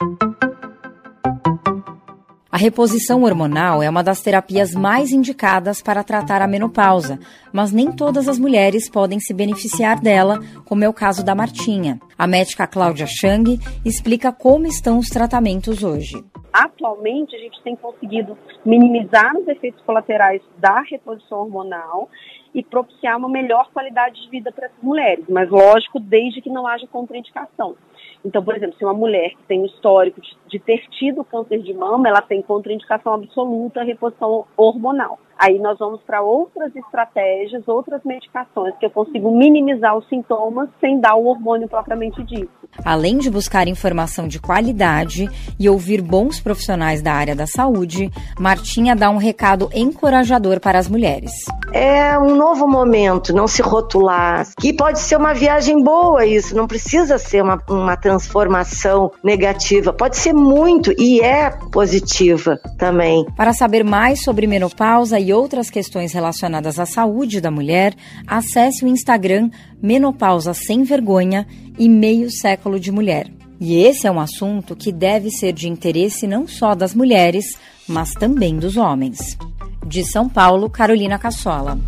A 2.52 2.58
reposição 2.58 3.22
hormonal 3.22 3.82
é 3.82 3.88
uma 3.88 4.04
das 4.04 4.20
terapias 4.20 4.74
mais 4.74 5.10
indicadas 5.10 5.80
para 5.80 6.04
tratar 6.04 6.42
a 6.42 6.46
menopausa, 6.46 7.18
mas 7.50 7.72
nem 7.72 7.90
todas 7.90 8.28
as 8.28 8.38
mulheres 8.38 8.90
podem 8.90 9.18
se 9.18 9.32
beneficiar 9.32 9.98
dela, 9.98 10.38
como 10.66 10.84
é 10.84 10.88
o 10.88 10.92
caso 10.92 11.24
da 11.24 11.34
Martinha. 11.34 11.98
A 12.18 12.26
médica 12.26 12.66
Cláudia 12.66 13.06
Chang 13.06 13.58
explica 13.86 14.30
como 14.30 14.66
estão 14.66 14.98
os 14.98 15.08
tratamentos 15.08 15.82
hoje. 15.82 16.22
Atualmente, 16.52 17.34
a 17.34 17.38
gente 17.38 17.58
tem 17.62 17.74
conseguido 17.74 18.36
minimizar 18.66 19.34
os 19.34 19.48
efeitos 19.48 19.80
colaterais 19.86 20.42
da 20.58 20.82
reposição 20.82 21.38
hormonal 21.38 22.10
e 22.54 22.62
propiciar 22.62 23.16
uma 23.16 23.28
melhor 23.28 23.70
qualidade 23.72 24.20
de 24.20 24.28
vida 24.28 24.52
para 24.52 24.66
as 24.66 24.72
mulheres, 24.82 25.24
mas 25.28 25.48
lógico, 25.48 25.98
desde 25.98 26.40
que 26.40 26.50
não 26.50 26.66
haja 26.66 26.86
contraindicação. 26.86 27.76
Então, 28.24 28.42
por 28.42 28.56
exemplo, 28.56 28.76
se 28.76 28.84
uma 28.84 28.94
mulher 28.94 29.30
que 29.30 29.42
tem 29.48 29.62
o 29.62 29.66
histórico 29.66 30.20
de, 30.20 30.36
de 30.48 30.58
ter 30.58 30.86
tido 30.90 31.24
câncer 31.24 31.60
de 31.60 31.74
mama, 31.74 32.08
ela 32.08 32.22
tem 32.22 32.40
contraindicação 32.42 33.14
absoluta 33.14 33.80
à 33.80 33.84
reposição 33.84 34.46
hormonal. 34.56 35.18
Aí 35.42 35.58
nós 35.58 35.76
vamos 35.76 36.00
para 36.02 36.22
outras 36.22 36.70
estratégias, 36.76 37.66
outras 37.66 38.00
medicações 38.04 38.76
que 38.78 38.86
eu 38.86 38.90
consigo 38.90 39.36
minimizar 39.36 39.98
os 39.98 40.08
sintomas 40.08 40.68
sem 40.80 41.00
dar 41.00 41.16
o 41.16 41.26
hormônio 41.26 41.68
propriamente 41.68 42.22
dito. 42.22 42.48
Além 42.84 43.18
de 43.18 43.28
buscar 43.28 43.66
informação 43.66 44.28
de 44.28 44.38
qualidade 44.38 45.28
e 45.58 45.68
ouvir 45.68 46.00
bons 46.00 46.38
profissionais 46.40 47.02
da 47.02 47.12
área 47.12 47.34
da 47.34 47.44
saúde, 47.44 48.08
Martinha 48.38 48.94
dá 48.94 49.10
um 49.10 49.16
recado 49.16 49.68
encorajador 49.74 50.60
para 50.60 50.78
as 50.78 50.88
mulheres. 50.88 51.32
É 51.72 52.16
um 52.16 52.36
novo 52.36 52.68
momento, 52.68 53.34
não 53.34 53.48
se 53.48 53.62
rotular. 53.62 54.46
Que 54.60 54.72
pode 54.72 55.00
ser 55.00 55.16
uma 55.16 55.34
viagem 55.34 55.82
boa 55.82 56.24
isso, 56.24 56.56
não 56.56 56.68
precisa 56.68 57.18
ser 57.18 57.42
uma, 57.42 57.60
uma 57.68 57.96
transformação 57.96 59.10
negativa, 59.24 59.92
pode 59.92 60.16
ser 60.16 60.32
muito 60.32 60.92
e 60.96 61.20
é 61.20 61.50
positiva 61.72 62.60
também. 62.78 63.26
Para 63.36 63.52
saber 63.52 63.82
mais 63.82 64.22
sobre 64.22 64.46
menopausa 64.46 65.18
e 65.18 65.31
outras 65.32 65.70
questões 65.70 66.12
relacionadas 66.12 66.78
à 66.78 66.86
saúde 66.86 67.40
da 67.40 67.50
mulher, 67.50 67.94
acesse 68.26 68.84
o 68.84 68.88
Instagram 68.88 69.50
Menopausa 69.80 70.54
Sem 70.54 70.82
Vergonha 70.82 71.46
e 71.78 71.88
Meio 71.88 72.30
Século 72.30 72.78
de 72.78 72.92
Mulher. 72.92 73.30
E 73.60 73.76
esse 73.76 74.06
é 74.06 74.10
um 74.10 74.18
assunto 74.18 74.74
que 74.74 74.90
deve 74.90 75.30
ser 75.30 75.52
de 75.52 75.68
interesse 75.68 76.26
não 76.26 76.48
só 76.48 76.74
das 76.74 76.94
mulheres, 76.94 77.44
mas 77.86 78.12
também 78.12 78.58
dos 78.58 78.76
homens. 78.76 79.38
De 79.86 80.04
São 80.04 80.28
Paulo, 80.28 80.68
Carolina 80.68 81.18
Cassola. 81.18 81.78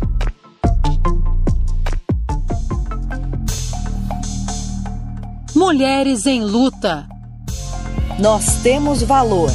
Mulheres 5.55 6.25
em 6.25 6.41
Luta. 6.41 7.07
Nós 8.19 8.61
temos 8.63 9.01
valor. 9.03 9.49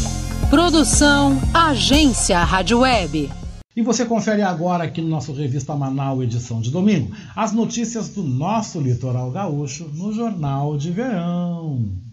Produção 0.50 1.40
Agência 1.54 2.38
Rádio 2.40 2.80
Web. 2.80 3.39
E 3.76 3.82
você 3.82 4.04
confere 4.04 4.42
agora 4.42 4.82
aqui 4.82 5.00
no 5.00 5.08
nosso 5.08 5.32
Revista 5.32 5.76
Manaus, 5.76 6.24
edição 6.24 6.60
de 6.60 6.72
domingo, 6.72 7.14
as 7.36 7.52
notícias 7.52 8.08
do 8.08 8.20
nosso 8.20 8.80
litoral 8.80 9.30
gaúcho 9.30 9.88
no 9.94 10.12
Jornal 10.12 10.76
de 10.76 10.90
Verão. 10.90 12.09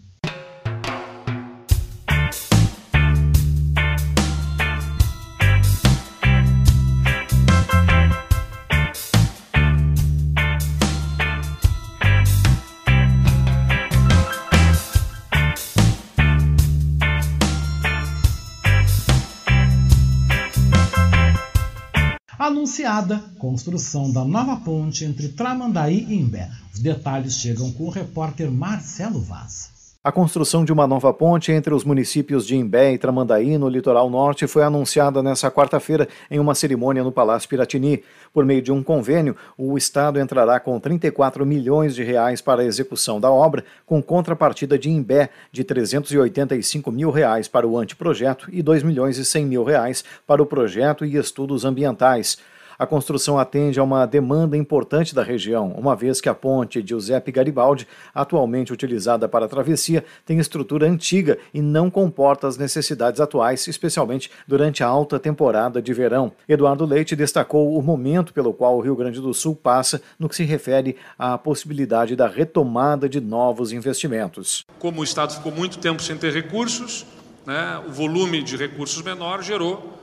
Anunciada 22.68 23.24
construção 23.38 24.12
da 24.12 24.26
nova 24.26 24.56
ponte 24.56 25.02
entre 25.02 25.28
Tramandaí 25.28 26.04
e 26.06 26.16
Imbé. 26.16 26.50
Os 26.74 26.78
detalhes 26.78 27.32
chegam 27.32 27.72
com 27.72 27.84
o 27.84 27.90
repórter 27.90 28.50
Marcelo 28.50 29.22
Vaz. 29.22 29.78
A 30.04 30.12
construção 30.12 30.64
de 30.66 30.72
uma 30.72 30.86
nova 30.86 31.12
ponte 31.14 31.50
entre 31.50 31.72
os 31.72 31.82
municípios 31.82 32.46
de 32.46 32.56
Imbé 32.56 32.92
e 32.92 32.98
Tramandaí, 32.98 33.56
no 33.56 33.70
litoral 33.70 34.08
norte, 34.10 34.46
foi 34.46 34.62
anunciada 34.62 35.22
nesta 35.22 35.50
quarta-feira 35.50 36.06
em 36.30 36.38
uma 36.38 36.54
cerimônia 36.54 37.02
no 37.02 37.10
Palácio 37.10 37.48
Piratini. 37.48 38.02
Por 38.34 38.44
meio 38.44 38.60
de 38.60 38.70
um 38.70 38.82
convênio, 38.82 39.34
o 39.56 39.76
Estado 39.76 40.20
entrará 40.20 40.60
com 40.60 40.78
34 40.78 41.44
milhões 41.46 41.94
de 41.94 42.04
reais 42.04 42.42
para 42.42 42.60
a 42.60 42.64
execução 42.66 43.18
da 43.18 43.30
obra, 43.30 43.64
com 43.86 44.02
contrapartida 44.02 44.78
de 44.78 44.90
Imbé 44.90 45.30
de 45.50 45.64
385 45.64 46.92
mil 46.92 47.10
reais 47.10 47.48
para 47.48 47.66
o 47.66 47.78
anteprojeto 47.78 48.46
e 48.52 48.62
2 48.62 48.82
milhões 48.82 49.16
e 49.16 49.24
100 49.24 49.46
mil 49.46 49.64
reais 49.64 50.04
para 50.26 50.42
o 50.42 50.46
projeto 50.46 51.04
e 51.04 51.16
estudos 51.16 51.64
ambientais. 51.64 52.38
A 52.78 52.86
construção 52.86 53.36
atende 53.36 53.80
a 53.80 53.82
uma 53.82 54.06
demanda 54.06 54.56
importante 54.56 55.12
da 55.12 55.24
região, 55.24 55.74
uma 55.76 55.96
vez 55.96 56.20
que 56.20 56.28
a 56.28 56.34
ponte 56.34 56.80
Giuseppe 56.86 57.32
Garibaldi, 57.32 57.88
atualmente 58.14 58.72
utilizada 58.72 59.28
para 59.28 59.46
a 59.46 59.48
travessia, 59.48 60.04
tem 60.24 60.38
estrutura 60.38 60.86
antiga 60.86 61.38
e 61.52 61.60
não 61.60 61.90
comporta 61.90 62.46
as 62.46 62.56
necessidades 62.56 63.20
atuais, 63.20 63.66
especialmente 63.66 64.30
durante 64.46 64.84
a 64.84 64.86
alta 64.86 65.18
temporada 65.18 65.82
de 65.82 65.92
verão. 65.92 66.30
Eduardo 66.48 66.84
Leite 66.84 67.16
destacou 67.16 67.76
o 67.76 67.82
momento 67.82 68.32
pelo 68.32 68.54
qual 68.54 68.76
o 68.76 68.80
Rio 68.80 68.94
Grande 68.94 69.20
do 69.20 69.34
Sul 69.34 69.56
passa 69.56 70.00
no 70.16 70.28
que 70.28 70.36
se 70.36 70.44
refere 70.44 70.94
à 71.18 71.36
possibilidade 71.36 72.14
da 72.14 72.28
retomada 72.28 73.08
de 73.08 73.20
novos 73.20 73.72
investimentos. 73.72 74.64
Como 74.78 75.00
o 75.00 75.04
Estado 75.04 75.34
ficou 75.34 75.50
muito 75.50 75.78
tempo 75.78 76.00
sem 76.00 76.16
ter 76.16 76.32
recursos, 76.32 77.04
né, 77.44 77.82
o 77.88 77.90
volume 77.90 78.40
de 78.40 78.56
recursos 78.56 79.02
menor 79.02 79.42
gerou 79.42 79.98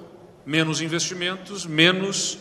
menos 0.45 0.81
investimentos, 0.81 1.65
menos 1.65 2.37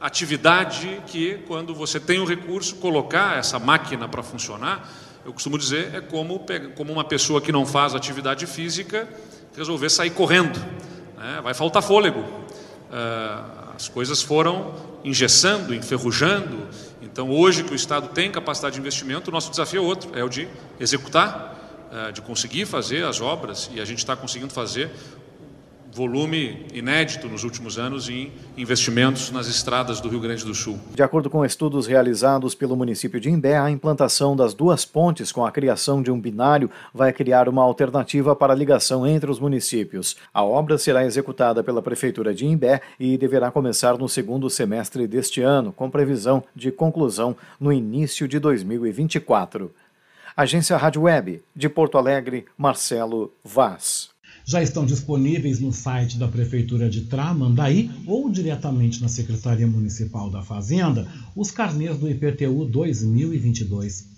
atividade 0.00 1.02
que, 1.06 1.34
quando 1.46 1.74
você 1.74 2.00
tem 2.00 2.18
o 2.18 2.22
um 2.22 2.26
recurso, 2.26 2.76
colocar 2.76 3.36
essa 3.36 3.58
máquina 3.58 4.08
para 4.08 4.22
funcionar, 4.22 4.90
eu 5.24 5.32
costumo 5.32 5.58
dizer, 5.58 5.94
é 5.94 6.00
como, 6.00 6.44
como 6.74 6.92
uma 6.92 7.04
pessoa 7.04 7.40
que 7.40 7.52
não 7.52 7.66
faz 7.66 7.94
atividade 7.94 8.46
física 8.46 9.06
resolver 9.54 9.90
sair 9.90 10.10
correndo. 10.10 10.58
Né? 11.18 11.40
Vai 11.42 11.52
faltar 11.52 11.82
fôlego. 11.82 12.20
Uh, 12.20 13.70
as 13.76 13.88
coisas 13.88 14.22
foram 14.22 14.74
engessando, 15.04 15.74
enferrujando. 15.74 16.66
Então, 17.02 17.30
hoje 17.30 17.62
que 17.62 17.72
o 17.72 17.76
Estado 17.76 18.08
tem 18.08 18.30
capacidade 18.30 18.74
de 18.74 18.80
investimento, 18.80 19.30
o 19.30 19.32
nosso 19.32 19.50
desafio 19.50 19.82
é 19.82 19.84
outro, 19.84 20.10
é 20.18 20.24
o 20.24 20.28
de 20.28 20.48
executar, 20.78 21.88
uh, 21.92 22.12
de 22.12 22.22
conseguir 22.22 22.64
fazer 22.64 23.04
as 23.04 23.20
obras, 23.20 23.70
e 23.72 23.80
a 23.80 23.84
gente 23.84 23.98
está 23.98 24.16
conseguindo 24.16 24.52
fazer 24.52 24.90
volume 25.92 26.66
inédito 26.72 27.28
nos 27.28 27.42
últimos 27.42 27.78
anos 27.78 28.08
em 28.08 28.32
investimentos 28.56 29.30
nas 29.30 29.48
estradas 29.48 30.00
do 30.00 30.08
Rio 30.08 30.20
Grande 30.20 30.44
do 30.44 30.54
Sul. 30.54 30.78
De 30.94 31.02
acordo 31.02 31.28
com 31.28 31.44
estudos 31.44 31.86
realizados 31.86 32.54
pelo 32.54 32.76
município 32.76 33.20
de 33.20 33.28
Imbé, 33.28 33.58
a 33.58 33.70
implantação 33.70 34.36
das 34.36 34.54
duas 34.54 34.84
pontes 34.84 35.32
com 35.32 35.44
a 35.44 35.50
criação 35.50 36.02
de 36.02 36.10
um 36.10 36.20
binário 36.20 36.70
vai 36.94 37.12
criar 37.12 37.48
uma 37.48 37.62
alternativa 37.62 38.36
para 38.36 38.52
a 38.52 38.56
ligação 38.56 39.06
entre 39.06 39.30
os 39.30 39.40
municípios. 39.40 40.16
A 40.32 40.44
obra 40.44 40.78
será 40.78 41.04
executada 41.04 41.62
pela 41.64 41.82
Prefeitura 41.82 42.32
de 42.32 42.46
Imbé 42.46 42.80
e 42.98 43.18
deverá 43.18 43.50
começar 43.50 43.98
no 43.98 44.08
segundo 44.08 44.48
semestre 44.48 45.06
deste 45.06 45.40
ano, 45.42 45.72
com 45.72 45.90
previsão 45.90 46.42
de 46.54 46.70
conclusão 46.70 47.36
no 47.58 47.72
início 47.72 48.28
de 48.28 48.38
2024. 48.38 49.72
Agência 50.36 50.76
Rádio 50.76 51.02
Web, 51.02 51.42
de 51.54 51.68
Porto 51.68 51.98
Alegre, 51.98 52.46
Marcelo 52.56 53.32
Vaz 53.44 54.10
já 54.50 54.60
estão 54.60 54.84
disponíveis 54.84 55.60
no 55.60 55.72
site 55.72 56.18
da 56.18 56.26
Prefeitura 56.26 56.90
de 56.90 57.02
Tramandaí 57.02 57.88
ou 58.04 58.28
diretamente 58.28 59.00
na 59.00 59.06
Secretaria 59.06 59.64
Municipal 59.64 60.28
da 60.28 60.42
Fazenda 60.42 61.06
os 61.36 61.52
carnês 61.52 61.96
do 61.96 62.10
IPTU 62.10 62.64
2022. 62.64 64.08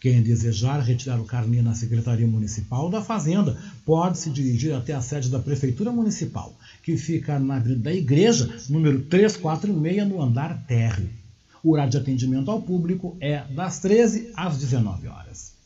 Quem 0.00 0.22
desejar 0.22 0.80
retirar 0.80 1.20
o 1.20 1.24
carnê 1.24 1.62
na 1.62 1.74
Secretaria 1.74 2.26
Municipal 2.26 2.90
da 2.90 3.02
Fazenda 3.02 3.56
pode 3.84 4.18
se 4.18 4.30
dirigir 4.30 4.74
até 4.74 4.92
a 4.92 5.00
sede 5.00 5.28
da 5.28 5.38
Prefeitura 5.38 5.90
Municipal, 5.92 6.56
que 6.82 6.96
fica 6.96 7.38
na 7.38 7.56
Avenida 7.56 7.82
da 7.82 7.92
Igreja, 7.92 8.48
número 8.68 9.02
346, 9.02 10.08
no 10.08 10.22
andar 10.22 10.66
térreo. 10.66 11.08
O 11.62 11.72
horário 11.72 11.90
de 11.90 11.98
atendimento 11.98 12.50
ao 12.50 12.62
público 12.62 13.16
é 13.20 13.44
das 13.54 13.80
13 13.80 14.30
às 14.34 14.58
19 14.58 15.08
horas. 15.08 15.58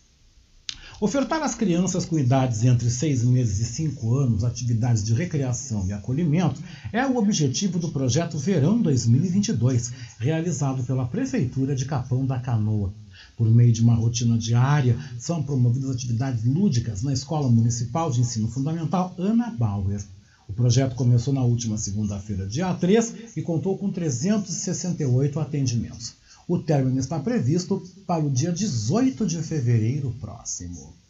Ofertar 1.03 1.43
às 1.43 1.57
crianças 1.57 2.05
com 2.05 2.17
idades 2.17 2.63
entre 2.63 2.89
6 2.89 3.25
meses 3.25 3.59
e 3.59 3.65
5 3.73 4.15
anos 4.15 4.45
atividades 4.45 5.03
de 5.03 5.13
recreação 5.13 5.85
e 5.89 5.93
acolhimento 5.93 6.63
é 6.93 7.05
o 7.05 7.17
objetivo 7.17 7.77
do 7.81 7.89
projeto 7.89 8.39
Verão 8.39 8.81
2022, 8.81 9.93
realizado 10.21 10.85
pela 10.85 11.05
Prefeitura 11.05 11.75
de 11.75 11.87
Capão 11.87 12.25
da 12.25 12.39
Canoa. 12.39 12.95
Por 13.37 13.51
meio 13.51 13.73
de 13.73 13.83
uma 13.83 13.95
rotina 13.95 14.39
diária, 14.39 14.99
são 15.19 15.43
promovidas 15.43 15.91
atividades 15.91 16.45
lúdicas 16.45 17.03
na 17.03 17.13
Escola 17.13 17.49
Municipal 17.49 18.11
de 18.11 18.21
Ensino 18.21 18.49
Fundamental 18.49 19.15
Ana 19.19 19.51
Bauer. 19.51 20.03
O 20.49 20.53
projeto 20.53 20.95
começou 20.95 21.33
na 21.33 21.43
última 21.43 21.79
segunda-feira, 21.79 22.47
dia 22.47 22.73
3, 22.75 23.37
e 23.37 23.43
contou 23.43 23.79
com 23.79 23.91
368 23.91 25.41
atendimentos. 25.41 26.15
O 26.47 26.59
término 26.59 26.99
está 26.99 27.19
previsto 27.19 27.83
para 28.07 28.23
o 28.23 28.31
dia 28.31 28.53
18 28.53 29.27
de 29.27 29.43
fevereiro 29.43 30.15
próximo. 30.21 31.02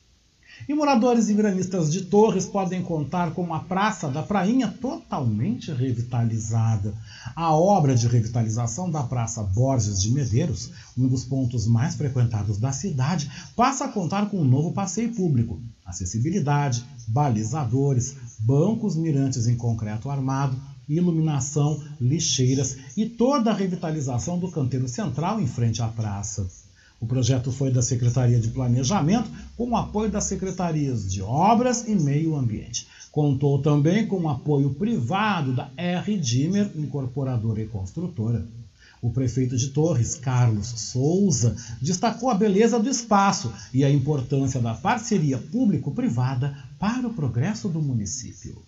E 0.68 0.75
moradores 0.75 1.29
e 1.29 1.35
granistas 1.35 1.90
de 1.90 2.03
Torres 2.03 2.46
podem 2.46 2.83
contar 2.83 3.33
com 3.33 3.53
a 3.53 3.59
Praça 3.59 4.09
da 4.09 4.22
Prainha 4.22 4.68
totalmente 4.68 5.72
revitalizada. 5.72 6.94
A 7.35 7.53
obra 7.53 7.96
de 7.96 8.07
revitalização 8.07 8.88
da 8.88 9.03
Praça 9.03 9.42
Borges 9.42 10.01
de 10.01 10.12
Medeiros, 10.12 10.70
um 10.96 11.09
dos 11.09 11.25
pontos 11.25 11.66
mais 11.66 11.96
frequentados 11.96 12.59
da 12.59 12.70
cidade, 12.70 13.29
passa 13.57 13.87
a 13.87 13.88
contar 13.88 14.31
com 14.31 14.38
um 14.38 14.44
novo 14.44 14.72
passeio 14.72 15.12
público, 15.12 15.61
acessibilidade, 15.85 16.85
balizadores, 17.09 18.16
bancos 18.38 18.94
mirantes 18.94 19.48
em 19.48 19.57
concreto 19.57 20.09
armado, 20.09 20.57
iluminação, 20.88 21.83
lixeiras 22.01 22.77
e 22.96 23.07
toda 23.07 23.51
a 23.51 23.55
revitalização 23.55 24.38
do 24.38 24.51
canteiro 24.51 24.87
central 24.87 25.40
em 25.40 25.46
frente 25.46 25.83
à 25.83 25.88
praça. 25.88 26.62
O 27.03 27.07
projeto 27.07 27.51
foi 27.51 27.73
da 27.73 27.83
Secretaria 27.83 28.38
de 28.38 28.47
Planejamento 28.47 29.29
com 29.57 29.71
o 29.71 29.77
apoio 29.77 30.09
das 30.09 30.23
Secretarias 30.23 31.12
de 31.12 31.21
Obras 31.21 31.88
e 31.88 31.97
Meio 31.97 32.37
Ambiente. 32.37 32.87
Contou 33.11 33.61
também 33.61 34.07
com 34.07 34.21
o 34.21 34.29
apoio 34.29 34.73
privado 34.75 35.53
da 35.53 35.69
R. 35.77 36.17
Dimmer, 36.17 36.71
incorporadora 36.77 37.61
e 37.61 37.67
construtora. 37.67 38.47
O 39.03 39.11
prefeito 39.11 39.57
de 39.57 39.71
Torres, 39.71 40.15
Carlos 40.15 40.69
Souza, 40.69 41.57
destacou 41.81 42.31
a 42.31 42.35
beleza 42.37 42.79
do 42.79 42.88
espaço 42.88 43.53
e 43.75 43.85
a 43.85 43.91
importância 43.91 44.61
da 44.61 44.73
parceria 44.73 45.38
público-privada 45.38 46.57
para 46.79 47.09
o 47.09 47.12
progresso 47.12 47.69
do 47.69 47.83
município. 47.83 48.62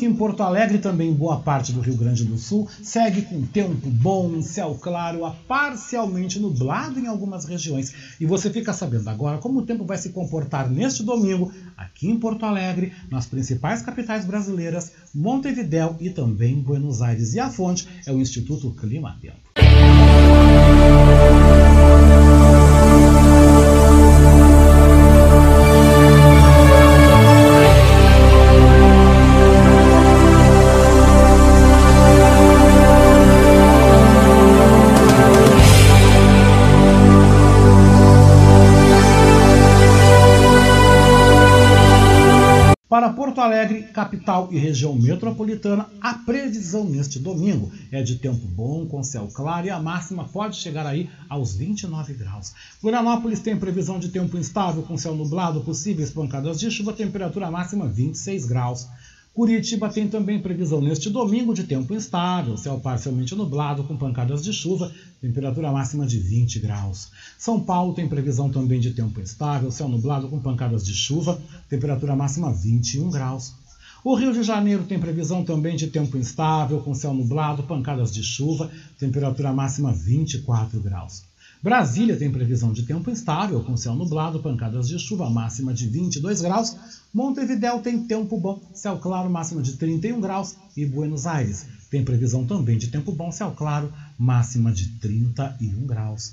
Aqui 0.00 0.06
em 0.06 0.14
Porto 0.14 0.42
Alegre, 0.42 0.78
também 0.78 1.12
boa 1.12 1.40
parte 1.40 1.72
do 1.72 1.80
Rio 1.80 1.94
Grande 1.94 2.24
do 2.24 2.38
Sul, 2.38 2.66
segue 2.82 3.20
com 3.20 3.42
tempo 3.42 3.90
bom, 3.90 4.40
céu 4.40 4.78
claro, 4.80 5.26
a 5.26 5.30
parcialmente 5.30 6.40
nublado 6.40 6.98
em 6.98 7.06
algumas 7.06 7.44
regiões. 7.44 7.92
E 8.18 8.24
você 8.24 8.48
fica 8.48 8.72
sabendo 8.72 9.10
agora 9.10 9.36
como 9.36 9.58
o 9.58 9.66
tempo 9.66 9.84
vai 9.84 9.98
se 9.98 10.08
comportar 10.08 10.70
neste 10.70 11.02
domingo 11.02 11.52
aqui 11.76 12.08
em 12.08 12.18
Porto 12.18 12.46
Alegre, 12.46 12.94
nas 13.10 13.26
principais 13.26 13.82
capitais 13.82 14.24
brasileiras, 14.24 14.90
Montevidéu 15.14 15.96
e 16.00 16.08
também 16.08 16.54
Buenos 16.54 17.02
Aires. 17.02 17.34
E 17.34 17.40
a 17.40 17.50
fonte 17.50 17.86
é 18.06 18.10
o 18.10 18.18
Instituto 18.18 18.70
Clima 18.70 19.18
Tempo. 19.20 19.50
Alegre, 43.70 43.92
capital 43.92 44.48
e 44.50 44.58
região 44.58 44.96
metropolitana, 44.96 45.86
a 46.00 46.14
previsão 46.14 46.84
neste 46.84 47.20
domingo 47.20 47.70
é 47.92 48.02
de 48.02 48.16
tempo 48.16 48.44
bom, 48.44 48.84
com 48.84 49.00
céu 49.02 49.28
claro 49.32 49.66
e 49.66 49.70
a 49.70 49.78
máxima 49.78 50.24
pode 50.24 50.56
chegar 50.56 50.84
aí 50.84 51.08
aos 51.28 51.54
29 51.54 52.14
graus. 52.14 52.52
Florianópolis 52.80 53.38
tem 53.38 53.56
previsão 53.56 54.00
de 54.00 54.08
tempo 54.08 54.36
instável, 54.36 54.82
com 54.82 54.98
céu 54.98 55.14
nublado, 55.14 55.60
possíveis 55.60 56.10
pancadas 56.10 56.58
de 56.58 56.68
chuva, 56.68 56.92
temperatura 56.92 57.48
máxima 57.48 57.86
26 57.86 58.44
graus. 58.46 58.88
Curitiba 59.32 59.88
tem 59.88 60.08
também 60.08 60.42
previsão 60.42 60.80
neste 60.80 61.08
domingo 61.08 61.54
de 61.54 61.62
tempo 61.62 61.94
instável, 61.94 62.56
céu 62.56 62.80
parcialmente 62.80 63.36
nublado 63.36 63.84
com 63.84 63.96
pancadas 63.96 64.42
de 64.42 64.52
chuva, 64.52 64.92
temperatura 65.20 65.70
máxima 65.70 66.04
de 66.04 66.18
20 66.18 66.58
graus. 66.58 67.12
São 67.38 67.60
Paulo 67.60 67.94
tem 67.94 68.08
previsão 68.08 68.50
também 68.50 68.80
de 68.80 68.90
tempo 68.90 69.20
instável, 69.20 69.70
céu 69.70 69.88
nublado 69.88 70.28
com 70.28 70.40
pancadas 70.40 70.84
de 70.84 70.92
chuva, 70.92 71.40
temperatura 71.68 72.16
máxima 72.16 72.52
21 72.52 73.08
graus. 73.08 73.59
O 74.02 74.14
Rio 74.14 74.32
de 74.32 74.42
Janeiro 74.42 74.84
tem 74.84 74.98
previsão 74.98 75.44
também 75.44 75.76
de 75.76 75.88
tempo 75.88 76.16
instável, 76.16 76.80
com 76.80 76.94
céu 76.94 77.12
nublado, 77.12 77.64
pancadas 77.64 78.10
de 78.10 78.22
chuva, 78.22 78.70
temperatura 78.98 79.52
máxima 79.52 79.92
24 79.92 80.80
graus. 80.80 81.22
Brasília 81.62 82.16
tem 82.16 82.30
previsão 82.30 82.72
de 82.72 82.84
tempo 82.84 83.10
instável, 83.10 83.62
com 83.62 83.76
céu 83.76 83.94
nublado, 83.94 84.40
pancadas 84.40 84.88
de 84.88 84.98
chuva, 84.98 85.28
máxima 85.28 85.74
de 85.74 85.86
22 85.86 86.40
graus. 86.40 86.74
Montevidéu 87.12 87.80
tem 87.80 88.02
tempo 88.02 88.38
bom, 88.38 88.58
céu 88.72 88.96
claro, 88.96 89.28
máxima 89.28 89.60
de 89.60 89.74
31 89.74 90.18
graus. 90.18 90.56
E 90.74 90.86
Buenos 90.86 91.26
Aires 91.26 91.66
tem 91.90 92.02
previsão 92.02 92.46
também 92.46 92.78
de 92.78 92.88
tempo 92.88 93.12
bom, 93.12 93.30
céu 93.30 93.52
claro, 93.54 93.92
máxima 94.18 94.72
de 94.72 94.88
31 94.98 95.86
graus. 95.86 96.32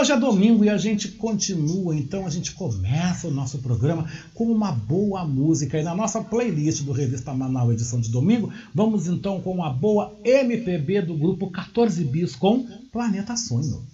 Hoje 0.00 0.12
é 0.12 0.16
domingo 0.16 0.64
e 0.64 0.70
a 0.70 0.78
gente 0.78 1.08
continua, 1.08 1.94
então 1.94 2.26
a 2.26 2.30
gente 2.30 2.52
começa 2.52 3.28
o 3.28 3.30
nosso 3.30 3.58
programa 3.58 4.08
com 4.34 4.44
uma 4.44 4.72
boa 4.72 5.26
música. 5.26 5.78
E 5.78 5.82
na 5.82 5.94
nossa 5.94 6.22
playlist 6.22 6.84
do 6.84 6.92
Revista 6.92 7.34
Manaus, 7.34 7.74
edição 7.74 8.00
de 8.00 8.08
domingo, 8.08 8.50
vamos 8.74 9.06
então 9.06 9.42
com 9.42 9.52
uma 9.52 9.68
boa 9.68 10.16
MPB 10.24 11.02
do 11.02 11.14
grupo 11.14 11.50
14 11.50 12.02
Bis 12.04 12.34
com 12.34 12.66
Planeta 12.90 13.36
Sonho. 13.36 13.84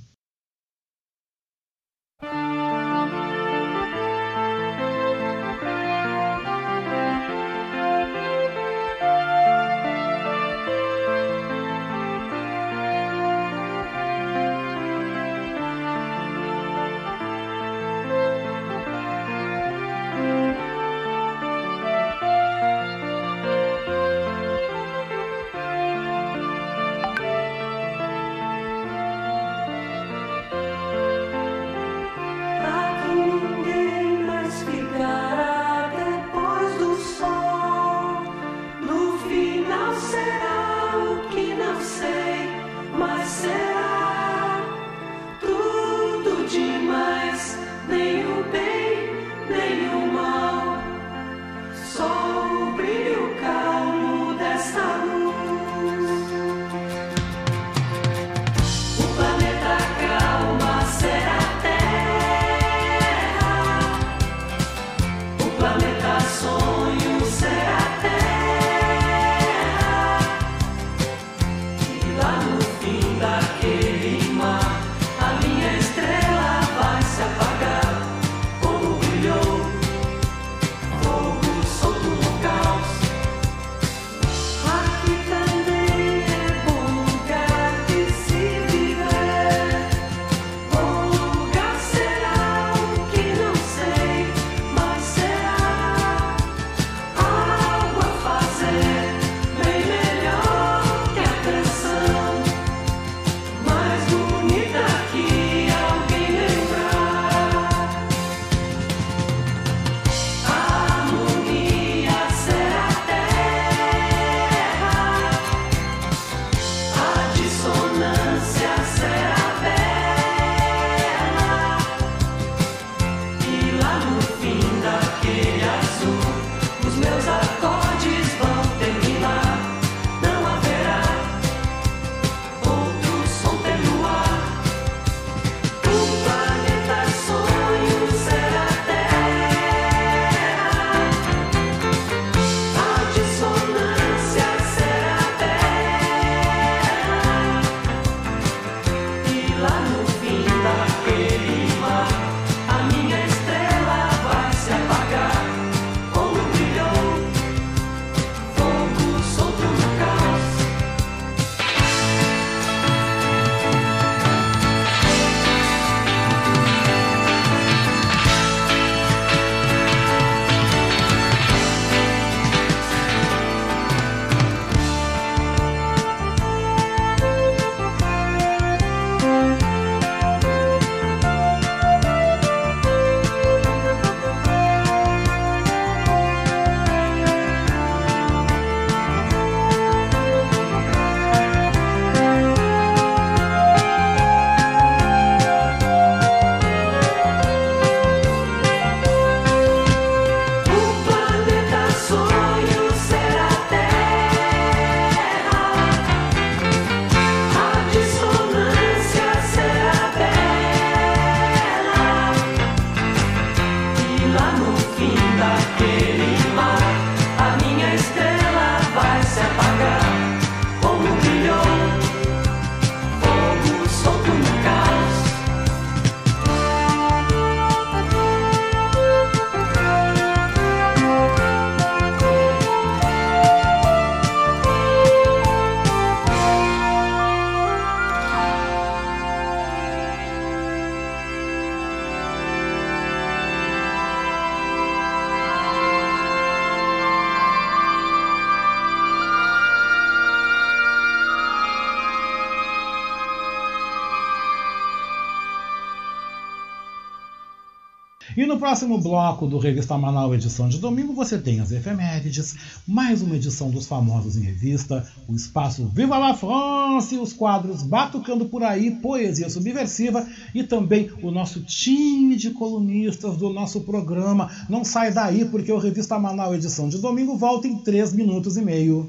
Próximo 258.67 258.99
bloco 258.99 259.47
do 259.47 259.59
Revista 259.59 259.97
Manaus, 259.97 260.35
edição 260.35 260.69
de 260.69 260.79
domingo, 260.79 261.13
você 261.13 261.39
tem 261.39 261.61
as 261.61 261.71
efemérides, 261.71 262.57
mais 262.85 263.23
uma 263.23 263.37
edição 263.37 263.71
dos 263.71 263.87
famosos 263.87 264.37
em 264.37 264.41
revista, 264.41 265.07
o 265.29 265.37
espaço 265.37 265.87
Viva 265.95 266.19
la 266.19 266.35
France, 266.35 267.17
os 267.17 267.33
quadros 267.33 267.85
Batucando 267.85 268.47
por 268.47 268.65
Aí, 268.65 268.91
Poesia 268.91 269.49
Subversiva 269.49 270.27
e 270.53 270.65
também 270.65 271.09
o 271.23 271.31
nosso 271.31 271.61
time 271.61 272.35
de 272.35 272.51
colunistas 272.51 273.37
do 273.37 273.51
nosso 273.51 273.83
programa. 273.83 274.51
Não 274.69 274.83
sai 274.83 275.13
daí 275.13 275.45
porque 275.45 275.71
o 275.71 275.79
Revista 275.79 276.19
Manaus, 276.19 276.57
edição 276.57 276.89
de 276.89 276.99
domingo, 276.99 277.37
volta 277.37 277.69
em 277.69 277.79
3 277.79 278.15
minutos 278.15 278.57
e 278.57 278.63
meio. 278.63 279.09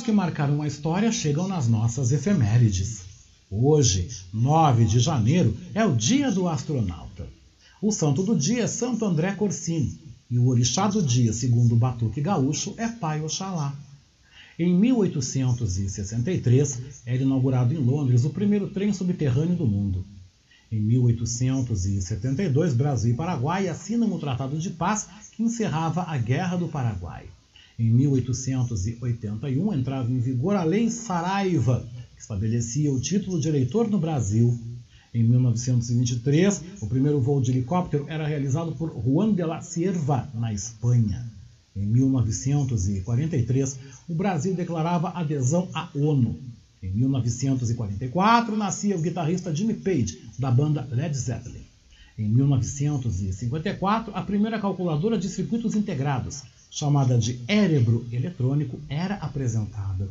Fatos 0.00 0.02
que 0.02 0.12
marcaram 0.12 0.62
a 0.62 0.66
história 0.66 1.12
chegam 1.12 1.46
nas 1.46 1.68
nossas 1.68 2.10
efemérides. 2.12 3.02
Hoje, 3.50 4.08
9 4.32 4.86
de 4.86 4.98
janeiro, 4.98 5.54
é 5.74 5.84
o 5.84 5.94
dia 5.94 6.30
do 6.30 6.48
astronauta. 6.48 7.28
O 7.82 7.92
santo 7.92 8.22
do 8.22 8.34
dia 8.36 8.62
é 8.62 8.66
Santo 8.66 9.04
André 9.04 9.32
Corsini, 9.32 9.98
e 10.30 10.38
o 10.38 10.46
orixá 10.46 10.88
do 10.88 11.02
dia, 11.02 11.30
segundo 11.32 11.74
o 11.74 11.76
Batuque 11.76 12.20
Gaúcho, 12.20 12.72
é 12.76 12.86
Pai 12.88 13.20
Oxalá. 13.20 13.76
Em 14.58 14.72
1863, 14.74 16.80
era 17.04 17.22
inaugurado 17.22 17.74
em 17.74 17.78
Londres 17.78 18.24
o 18.24 18.30
primeiro 18.30 18.68
trem 18.68 18.92
subterrâneo 18.92 19.56
do 19.56 19.66
mundo. 19.66 20.04
Em 20.72 20.80
1872, 20.80 22.74
Brasil 22.74 23.12
e 23.12 23.16
Paraguai 23.16 23.68
assinam 23.68 24.12
o 24.12 24.18
Tratado 24.18 24.58
de 24.58 24.70
Paz 24.70 25.08
que 25.32 25.42
encerrava 25.42 26.04
a 26.04 26.16
Guerra 26.16 26.56
do 26.56 26.68
Paraguai. 26.68 27.26
Em 27.80 27.88
1881 27.88 29.72
entrava 29.72 30.12
em 30.12 30.18
vigor 30.18 30.54
a 30.54 30.62
Lei 30.64 30.90
Saraiva, 30.90 31.88
que 32.14 32.20
estabelecia 32.20 32.92
o 32.92 33.00
título 33.00 33.40
de 33.40 33.48
eleitor 33.48 33.88
no 33.88 33.98
Brasil. 33.98 34.54
Em 35.14 35.24
1923, 35.24 36.62
o 36.82 36.86
primeiro 36.86 37.22
voo 37.22 37.40
de 37.40 37.52
helicóptero 37.52 38.04
era 38.06 38.26
realizado 38.26 38.72
por 38.72 38.92
Juan 39.02 39.32
de 39.32 39.46
la 39.46 39.62
Cierva, 39.62 40.28
na 40.34 40.52
Espanha. 40.52 41.26
Em 41.74 41.86
1943, 41.86 43.78
o 44.10 44.14
Brasil 44.14 44.52
declarava 44.52 45.18
adesão 45.18 45.66
à 45.72 45.88
ONU. 45.94 46.38
Em 46.82 46.90
1944, 46.90 48.58
nascia 48.58 48.94
o 48.94 49.00
guitarrista 49.00 49.56
Jimmy 49.56 49.72
Page, 49.72 50.20
da 50.38 50.50
banda 50.50 50.86
Led 50.90 51.16
Zeppelin. 51.16 51.64
Em 52.18 52.28
1954, 52.28 54.14
a 54.14 54.20
primeira 54.20 54.60
calculadora 54.60 55.16
de 55.16 55.30
circuitos 55.30 55.74
integrados, 55.74 56.42
chamada 56.70 57.18
de 57.18 57.40
Érebro 57.48 58.06
Eletrônico, 58.12 58.78
era 58.88 59.16
apresentada. 59.16 60.08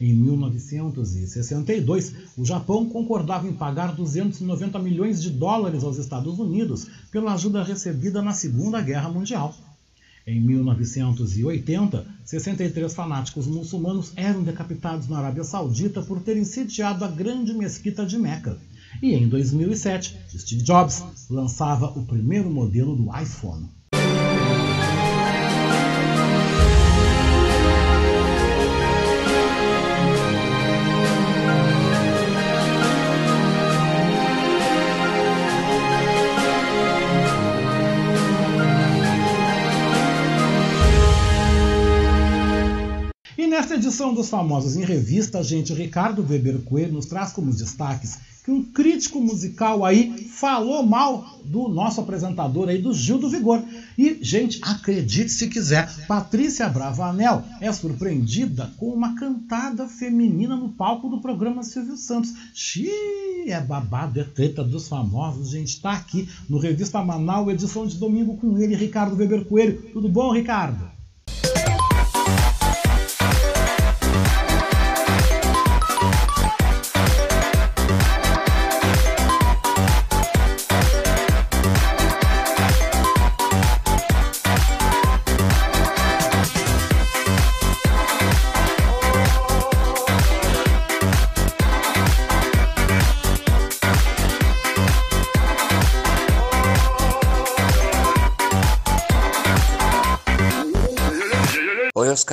Em 0.00 0.12
1962, 0.12 2.14
o 2.36 2.44
Japão 2.44 2.88
concordava 2.88 3.46
em 3.46 3.52
pagar 3.52 3.94
290 3.94 4.78
milhões 4.80 5.22
de 5.22 5.30
dólares 5.30 5.84
aos 5.84 5.98
Estados 5.98 6.36
Unidos 6.38 6.88
pela 7.12 7.32
ajuda 7.32 7.62
recebida 7.62 8.20
na 8.20 8.32
Segunda 8.32 8.80
Guerra 8.80 9.08
Mundial. 9.08 9.54
Em 10.26 10.40
1980, 10.40 12.06
63 12.24 12.92
fanáticos 12.92 13.46
muçulmanos 13.46 14.12
eram 14.16 14.42
decapitados 14.42 15.06
na 15.06 15.18
Arábia 15.18 15.44
Saudita 15.44 16.02
por 16.02 16.18
terem 16.20 16.44
sitiado 16.44 17.04
a 17.04 17.08
grande 17.08 17.52
mesquita 17.52 18.06
de 18.06 18.18
Meca. 18.18 18.58
E 19.02 19.14
em 19.14 19.28
2007, 19.28 20.16
Steve 20.36 20.62
Jobs 20.62 21.04
lançava 21.28 21.86
o 21.86 22.04
primeiro 22.04 22.50
modelo 22.50 22.96
do 22.96 23.14
iPhone. 23.16 23.68
Nesta 43.54 43.76
edição 43.76 44.12
dos 44.12 44.28
Famosos 44.28 44.74
em 44.74 44.84
Revista, 44.84 45.40
gente, 45.40 45.72
Ricardo 45.72 46.26
Weber 46.28 46.58
Coelho 46.62 46.94
nos 46.94 47.06
traz 47.06 47.32
como 47.32 47.54
destaques 47.54 48.18
que 48.44 48.50
um 48.50 48.64
crítico 48.64 49.20
musical 49.20 49.84
aí 49.84 50.26
falou 50.28 50.82
mal 50.82 51.38
do 51.44 51.68
nosso 51.68 52.00
apresentador 52.00 52.68
aí, 52.68 52.82
do 52.82 52.92
Gil 52.92 53.16
do 53.16 53.30
Vigor. 53.30 53.62
E, 53.96 54.18
gente, 54.20 54.58
acredite 54.60 55.30
se 55.30 55.46
quiser, 55.46 55.88
Patrícia 56.08 56.68
Bravanel 56.68 57.44
é 57.60 57.72
surpreendida 57.72 58.72
com 58.76 58.88
uma 58.88 59.14
cantada 59.14 59.86
feminina 59.86 60.56
no 60.56 60.70
palco 60.70 61.08
do 61.08 61.20
programa 61.20 61.62
Silvio 61.62 61.96
Santos. 61.96 62.34
Xiii, 62.52 63.50
é 63.50 63.60
babado, 63.60 64.18
é 64.18 64.24
treta 64.24 64.64
dos 64.64 64.88
famosos, 64.88 65.50
gente. 65.50 65.80
Tá 65.80 65.92
aqui 65.92 66.28
no 66.48 66.58
Revista 66.58 67.00
Manaus, 67.04 67.52
edição 67.52 67.86
de 67.86 67.98
domingo 67.98 68.36
com 68.36 68.58
ele, 68.58 68.74
Ricardo 68.74 69.14
Weber 69.14 69.44
Coelho. 69.44 69.80
Tudo 69.92 70.08
bom, 70.08 70.32
Ricardo? 70.32 70.93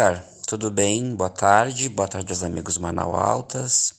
Oscar, 0.02 0.26
tudo 0.48 0.72
bem? 0.72 1.16
Boa 1.16 1.30
tarde, 1.30 1.88
boa 1.88 2.08
tarde 2.08 2.34
aos 2.34 2.42
amigos 2.42 2.76
Manaualtas. 2.76 3.94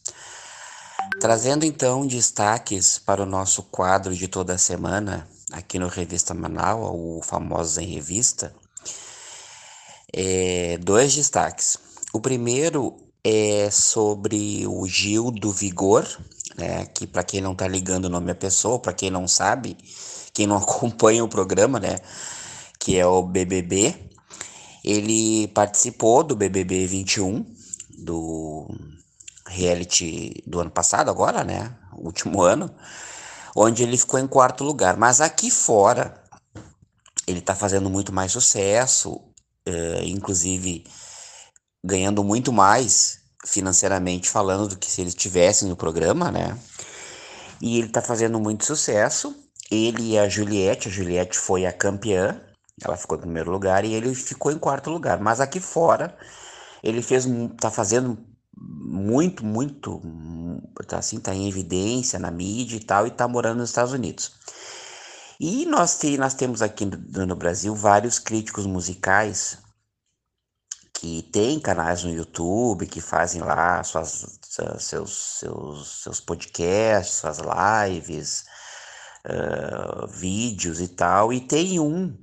Trazendo 1.20 1.64
então 1.64 2.04
destaques 2.04 2.98
para 2.98 3.22
o 3.22 3.26
nosso 3.26 3.62
quadro 3.62 4.12
de 4.12 4.26
toda 4.26 4.58
semana 4.58 5.28
aqui 5.52 5.78
no 5.78 5.86
Revista 5.86 6.34
Manaus, 6.34 6.90
o 6.92 7.20
Famosos 7.22 7.78
em 7.78 7.86
Revista. 7.86 8.52
É, 10.12 10.76
dois 10.78 11.14
destaques. 11.14 11.78
O 12.12 12.20
primeiro 12.20 12.96
é 13.22 13.70
sobre 13.70 14.66
o 14.66 14.84
Gil 14.88 15.30
do 15.30 15.52
Vigor, 15.52 16.04
né, 16.58 16.84
que 16.86 17.06
para 17.06 17.22
quem 17.22 17.40
não 17.40 17.52
está 17.52 17.68
ligando 17.68 18.06
o 18.06 18.10
nome 18.10 18.26
da 18.26 18.34
pessoa, 18.34 18.80
para 18.80 18.92
quem 18.92 19.08
não 19.08 19.28
sabe, 19.28 19.78
quem 20.34 20.48
não 20.48 20.56
acompanha 20.58 21.22
o 21.22 21.28
programa, 21.28 21.78
né, 21.78 21.96
que 22.80 22.98
é 22.98 23.06
o 23.06 23.22
BBB, 23.22 24.10
ele 24.84 25.48
participou 25.48 26.24
do 26.24 26.34
BBB 26.34 26.86
21, 26.86 27.46
do 27.98 28.68
reality 29.46 30.42
do 30.46 30.60
ano 30.60 30.70
passado, 30.70 31.10
agora, 31.10 31.44
né? 31.44 31.76
Último 31.92 32.42
ano, 32.42 32.74
onde 33.54 33.82
ele 33.82 33.96
ficou 33.96 34.18
em 34.18 34.26
quarto 34.26 34.64
lugar. 34.64 34.96
Mas 34.96 35.20
aqui 35.20 35.50
fora, 35.50 36.22
ele 37.26 37.40
tá 37.40 37.54
fazendo 37.54 37.88
muito 37.88 38.12
mais 38.12 38.32
sucesso, 38.32 39.20
é, 39.64 40.04
inclusive 40.04 40.84
ganhando 41.84 42.22
muito 42.24 42.52
mais 42.52 43.20
financeiramente 43.44 44.28
falando 44.28 44.68
do 44.68 44.78
que 44.78 44.90
se 44.90 45.00
ele 45.00 45.08
estivesse 45.08 45.64
no 45.64 45.76
programa, 45.76 46.30
né? 46.30 46.56
E 47.60 47.78
ele 47.78 47.88
tá 47.88 48.02
fazendo 48.02 48.40
muito 48.40 48.64
sucesso. 48.64 49.36
Ele 49.70 50.12
e 50.12 50.18
a 50.18 50.28
Juliette, 50.28 50.88
a 50.88 50.90
Juliette 50.90 51.38
foi 51.38 51.64
a 51.66 51.72
campeã 51.72 52.40
ela 52.84 52.96
ficou 52.96 53.18
em 53.18 53.22
primeiro 53.22 53.50
lugar 53.50 53.84
e 53.84 53.94
ele 53.94 54.14
ficou 54.14 54.52
em 54.52 54.58
quarto 54.58 54.90
lugar. 54.90 55.20
Mas 55.20 55.40
aqui 55.40 55.60
fora, 55.60 56.16
ele 56.82 57.02
fez, 57.02 57.26
tá 57.60 57.70
fazendo 57.70 58.18
muito, 58.56 59.44
muito, 59.44 60.00
tá 60.86 60.98
assim, 60.98 61.18
tá 61.18 61.34
em 61.34 61.48
evidência 61.48 62.18
na 62.18 62.30
mídia 62.30 62.76
e 62.76 62.80
tal, 62.80 63.06
e 63.06 63.10
tá 63.10 63.26
morando 63.26 63.58
nos 63.58 63.70
Estados 63.70 63.92
Unidos. 63.92 64.32
E 65.40 65.66
nós, 65.66 65.98
te, 65.98 66.16
nós 66.18 66.34
temos 66.34 66.62
aqui 66.62 66.84
no, 66.84 67.26
no 67.26 67.36
Brasil 67.36 67.74
vários 67.74 68.18
críticos 68.18 68.66
musicais 68.66 69.58
que 70.94 71.22
têm 71.32 71.58
canais 71.58 72.04
no 72.04 72.12
YouTube, 72.12 72.86
que 72.86 73.00
fazem 73.00 73.42
lá 73.42 73.82
suas, 73.82 74.38
seus, 74.78 75.38
seus, 75.40 76.02
seus 76.02 76.20
podcasts, 76.20 77.16
suas 77.16 77.38
lives, 77.38 78.44
uh, 79.26 80.06
vídeos 80.06 80.80
e 80.80 80.86
tal. 80.86 81.32
E 81.32 81.40
tem 81.40 81.80
um 81.80 82.16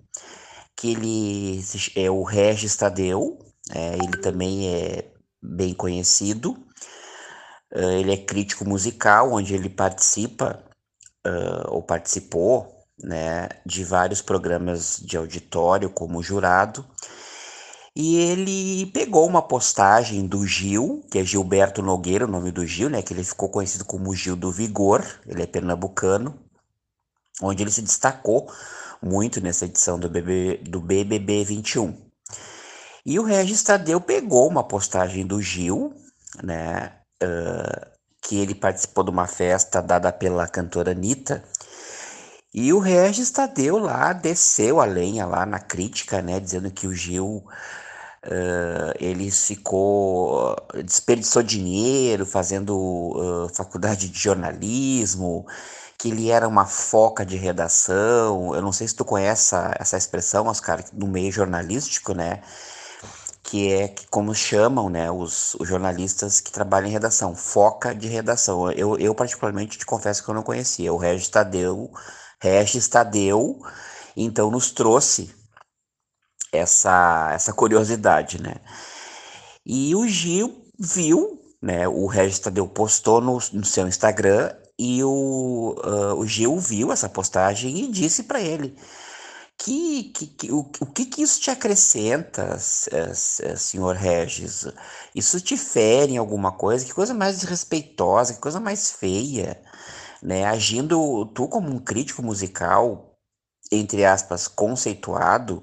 que 0.80 0.92
ele 0.92 1.62
é 1.94 2.10
o 2.10 2.24
Regis 2.24 2.78
Tadeu, 2.78 3.38
é, 3.70 3.96
ele 3.96 4.18
também 4.22 4.74
é 4.74 5.12
bem 5.44 5.74
conhecido. 5.74 6.52
Uh, 7.76 8.00
ele 8.00 8.14
é 8.14 8.18
crítico 8.18 8.64
musical, 8.64 9.34
onde 9.34 9.54
ele 9.54 9.70
participa 9.70 10.64
uh, 11.28 11.70
ou 11.70 11.84
participou 11.84 12.86
né, 12.98 13.50
de 13.66 13.84
vários 13.84 14.22
programas 14.22 14.98
de 15.04 15.18
auditório 15.18 15.90
como 15.90 16.24
jurado. 16.24 16.86
E 17.94 18.16
ele 18.16 18.86
pegou 18.94 19.28
uma 19.28 19.42
postagem 19.42 20.26
do 20.26 20.48
Gil, 20.48 21.06
que 21.12 21.20
é 21.20 21.26
Gilberto 21.26 21.82
Nogueira, 21.82 22.24
o 22.24 22.32
nome 22.32 22.52
do 22.52 22.66
Gil, 22.66 22.90
né, 22.90 23.02
que 23.02 23.14
ele 23.14 23.26
ficou 23.26 23.50
conhecido 23.50 23.84
como 23.84 24.16
Gil 24.16 24.38
do 24.38 24.50
Vigor, 24.50 25.06
ele 25.28 25.44
é 25.44 25.46
pernambucano, 25.46 26.40
onde 27.42 27.64
ele 27.64 27.72
se 27.72 27.82
destacou 27.82 28.50
muito 29.02 29.42
nessa 29.42 29.66
edição 29.66 30.00
do, 30.00 30.10
BB, 30.10 30.62
do 30.64 30.80
BBB 30.80 31.44
21. 31.44 31.96
E 33.06 33.18
o 33.20 33.24
Regis 33.24 33.64
Tadeu 33.64 34.00
pegou 34.00 34.48
uma 34.48 34.64
postagem 34.64 35.26
do 35.26 35.42
Gil, 35.42 35.94
né, 36.44 36.94
uh, 37.24 37.90
que 38.22 38.38
ele 38.38 38.54
participou 38.54 39.04
de 39.04 39.10
uma 39.10 39.28
festa 39.28 39.82
dada 39.82 40.12
pela 40.12 40.48
cantora 40.48 40.92
Anitta, 40.92 41.44
e 42.54 42.74
o 42.74 42.80
Regis 42.80 43.32
Tadeu 43.32 43.78
lá 43.78 44.12
desceu 44.12 44.82
a 44.82 44.86
lenha 44.86 45.26
lá 45.26 45.46
na 45.46 45.60
crítica, 45.60 46.22
né, 46.22 46.40
dizendo 46.40 46.72
que 46.72 46.88
o 46.88 46.94
Gil 46.94 47.44
Uh, 48.22 48.92
ele 49.00 49.32
ficou 49.32 50.54
desperdiçou 50.84 51.42
dinheiro 51.42 52.26
fazendo 52.26 52.76
uh, 52.76 53.48
faculdade 53.56 54.10
de 54.10 54.20
jornalismo, 54.20 55.46
que 56.00 56.08
ele 56.08 56.32
era 56.32 56.48
uma 56.48 56.66
foca 56.66 57.26
de 57.26 57.36
redação. 57.36 58.56
Eu 58.56 58.62
não 58.62 58.72
sei 58.72 58.88
se 58.88 58.96
tu 58.96 59.04
conhece 59.04 59.54
essa, 59.54 59.76
essa 59.78 59.98
expressão, 59.98 60.48
Oscar, 60.48 60.84
no 60.94 61.08
meio 61.08 61.30
jornalístico, 61.30 62.14
né? 62.14 62.42
Que 63.44 63.74
é 63.74 63.96
como 64.10 64.34
chamam 64.34 64.90
né, 64.90 65.12
os, 65.12 65.56
os 65.56 65.68
jornalistas 65.68 66.40
que 66.40 66.52
trabalham 66.52 66.88
em 66.88 66.92
redação, 66.92 67.36
foca 67.36 67.94
de 67.94 68.08
redação. 68.08 68.72
Eu, 68.72 68.98
eu, 68.98 69.14
particularmente, 69.14 69.78
te 69.78 69.86
confesso 69.86 70.24
que 70.24 70.30
eu 70.30 70.36
não 70.36 70.44
conhecia. 70.44 70.94
O 70.94 70.98
Regis 70.98 71.28
Tadeu, 71.28 71.92
Regis 72.42 72.88
Tadeu, 72.88 73.60
então 74.16 74.50
nos 74.50 74.72
trouxe 74.72 75.36
essa, 76.54 77.32
essa 77.34 77.52
curiosidade, 77.52 78.42
né? 78.42 78.56
E 79.66 79.94
o 79.96 80.08
Gil 80.08 80.66
viu, 80.80 81.42
né? 81.62 81.90
O 81.90 82.08
Regis 82.08 82.40
Tadeu 82.40 82.68
postou 82.70 83.20
no, 83.20 83.34
no 83.52 83.66
seu 83.66 83.86
Instagram 83.86 84.54
e 84.80 85.04
o, 85.04 85.76
uh, 85.84 86.16
o 86.18 86.26
Gil 86.26 86.58
viu 86.58 86.90
essa 86.94 87.10
postagem 87.10 87.84
e 87.84 87.88
disse 87.92 88.24
para 88.24 88.40
ele 88.40 88.78
que, 89.58 90.04
que, 90.16 90.28
que, 90.28 90.52
o, 90.54 90.60
o 90.80 90.86
que, 90.86 91.06
que 91.06 91.22
isso 91.22 91.42
te 91.42 91.52
acrescenta, 91.52 92.58
senhor 92.58 93.96
Regis? 93.98 94.66
Isso 95.14 95.42
te 95.42 95.58
fere 95.58 96.14
em 96.14 96.18
alguma 96.18 96.54
coisa? 96.54 96.86
Que 96.86 96.94
coisa 96.94 97.14
mais 97.14 97.40
desrespeitosa, 97.40 98.34
que 98.34 98.40
coisa 98.40 98.60
mais 98.60 98.92
feia, 98.92 99.62
né? 100.24 100.46
Agindo 100.46 101.26
tu 101.36 101.46
como 101.50 101.70
um 101.70 101.80
crítico 101.80 102.24
musical, 102.24 103.18
entre 103.70 104.06
aspas, 104.06 104.48
conceituado, 104.48 105.62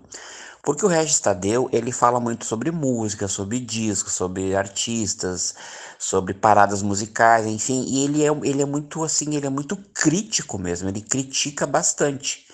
porque 0.66 0.84
o 0.84 0.88
Regis 0.88 1.20
Tadeu, 1.20 1.68
ele 1.72 1.92
fala 1.92 2.18
muito 2.18 2.44
sobre 2.44 2.72
música, 2.72 3.28
sobre 3.28 3.60
discos, 3.60 4.14
sobre 4.14 4.56
artistas, 4.56 5.54
sobre 5.96 6.34
paradas 6.34 6.82
musicais, 6.82 7.46
enfim, 7.46 7.84
e 7.86 8.02
ele 8.04 8.24
é, 8.24 8.30
ele 8.42 8.62
é 8.62 8.66
muito 8.66 9.04
assim, 9.04 9.36
ele 9.36 9.46
é 9.46 9.50
muito 9.50 9.76
crítico 9.94 10.58
mesmo, 10.58 10.88
ele 10.88 11.00
critica 11.00 11.68
bastante. 11.68 12.46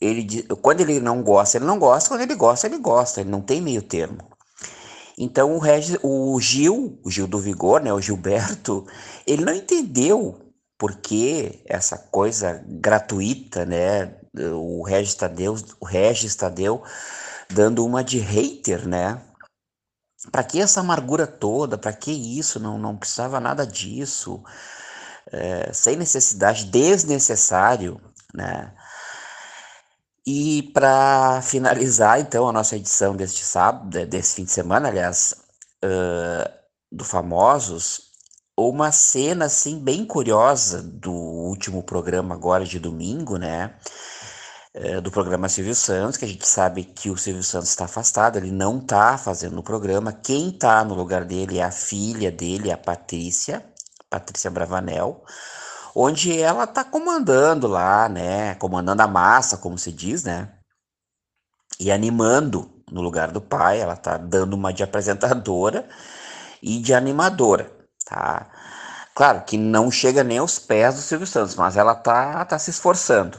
Ele, 0.00 0.42
quando 0.62 0.80
ele 0.80 1.00
não 1.00 1.22
gosta, 1.22 1.58
ele 1.58 1.66
não 1.66 1.78
gosta, 1.78 2.08
quando 2.08 2.22
ele 2.22 2.34
gosta, 2.34 2.66
ele 2.66 2.78
gosta, 2.78 3.20
ele 3.20 3.28
não 3.30 3.42
tem 3.42 3.60
meio 3.60 3.82
termo. 3.82 4.26
Então 5.18 5.54
o, 5.54 5.58
Regis, 5.58 5.98
o 6.02 6.40
Gil, 6.40 6.98
o 7.04 7.10
Gil 7.10 7.26
do 7.26 7.38
Vigor, 7.38 7.82
né, 7.82 7.92
o 7.92 8.00
Gilberto, 8.00 8.86
ele 9.26 9.44
não 9.44 9.52
entendeu 9.52 10.40
por 10.78 10.96
que 10.96 11.62
essa 11.66 11.98
coisa 11.98 12.64
gratuita, 12.66 13.66
né, 13.66 14.16
o 14.34 14.82
Regis 14.82 15.14
Tadeu, 15.14 15.56
o 15.80 15.84
Regis 15.84 16.34
Tadeu 16.34 16.82
dando 17.50 17.84
uma 17.84 18.02
de 18.02 18.18
hater, 18.18 18.86
né? 18.88 19.22
Para 20.30 20.44
que 20.44 20.60
essa 20.60 20.80
amargura 20.80 21.26
toda? 21.26 21.76
Para 21.76 21.92
que 21.92 22.12
isso? 22.12 22.60
Não, 22.60 22.78
não 22.78 22.96
precisava 22.96 23.40
nada 23.40 23.66
disso. 23.66 24.42
É, 25.30 25.72
sem 25.72 25.96
necessidade, 25.96 26.66
desnecessário, 26.66 28.00
né? 28.34 28.72
E 30.26 30.70
para 30.72 31.42
finalizar, 31.42 32.20
então, 32.20 32.48
a 32.48 32.52
nossa 32.52 32.76
edição 32.76 33.16
deste 33.16 33.44
sábado, 33.44 34.06
desse 34.06 34.36
fim 34.36 34.44
de 34.44 34.52
semana, 34.52 34.88
aliás, 34.88 35.34
uh, 35.84 36.48
do 36.90 37.04
Famosos, 37.04 38.12
uma 38.56 38.92
cena 38.92 39.46
assim 39.46 39.80
bem 39.80 40.04
curiosa 40.06 40.80
do 40.82 41.12
último 41.12 41.82
programa 41.82 42.34
agora 42.34 42.64
de 42.64 42.78
domingo, 42.78 43.36
né? 43.36 43.74
É, 44.74 45.02
do 45.02 45.10
programa 45.10 45.50
Silvio 45.50 45.74
Santos, 45.74 46.16
que 46.16 46.24
a 46.24 46.28
gente 46.28 46.46
sabe 46.48 46.84
que 46.84 47.10
o 47.10 47.16
Silvio 47.16 47.42
Santos 47.42 47.68
está 47.68 47.84
afastado, 47.84 48.38
ele 48.38 48.50
não 48.50 48.78
está 48.78 49.18
fazendo 49.18 49.58
o 49.58 49.62
programa. 49.62 50.14
Quem 50.14 50.48
está 50.48 50.82
no 50.82 50.94
lugar 50.94 51.26
dele 51.26 51.58
é 51.58 51.62
a 51.62 51.70
filha 51.70 52.32
dele, 52.32 52.72
a 52.72 52.78
Patrícia, 52.78 53.62
Patrícia 54.08 54.50
Bravanel, 54.50 55.22
onde 55.94 56.40
ela 56.40 56.64
está 56.64 56.84
comandando 56.84 57.66
lá, 57.66 58.08
né? 58.08 58.54
Comandando 58.54 59.02
a 59.02 59.06
massa, 59.06 59.58
como 59.58 59.76
se 59.76 59.92
diz, 59.92 60.24
né? 60.24 60.50
E 61.78 61.92
animando 61.92 62.82
no 62.90 63.02
lugar 63.02 63.30
do 63.30 63.40
pai, 63.42 63.80
ela 63.80 63.94
está 63.94 64.16
dando 64.16 64.54
uma 64.54 64.72
de 64.72 64.82
apresentadora 64.82 65.86
e 66.62 66.78
de 66.78 66.94
animadora, 66.94 67.70
tá? 68.06 68.50
Claro 69.14 69.42
que 69.44 69.58
não 69.58 69.90
chega 69.90 70.24
nem 70.24 70.38
aos 70.38 70.58
pés 70.58 70.94
do 70.94 71.02
Silvio 71.02 71.26
Santos, 71.26 71.54
mas 71.56 71.76
ela 71.76 71.94
tá, 71.94 72.44
tá 72.46 72.58
se 72.58 72.70
esforçando. 72.70 73.38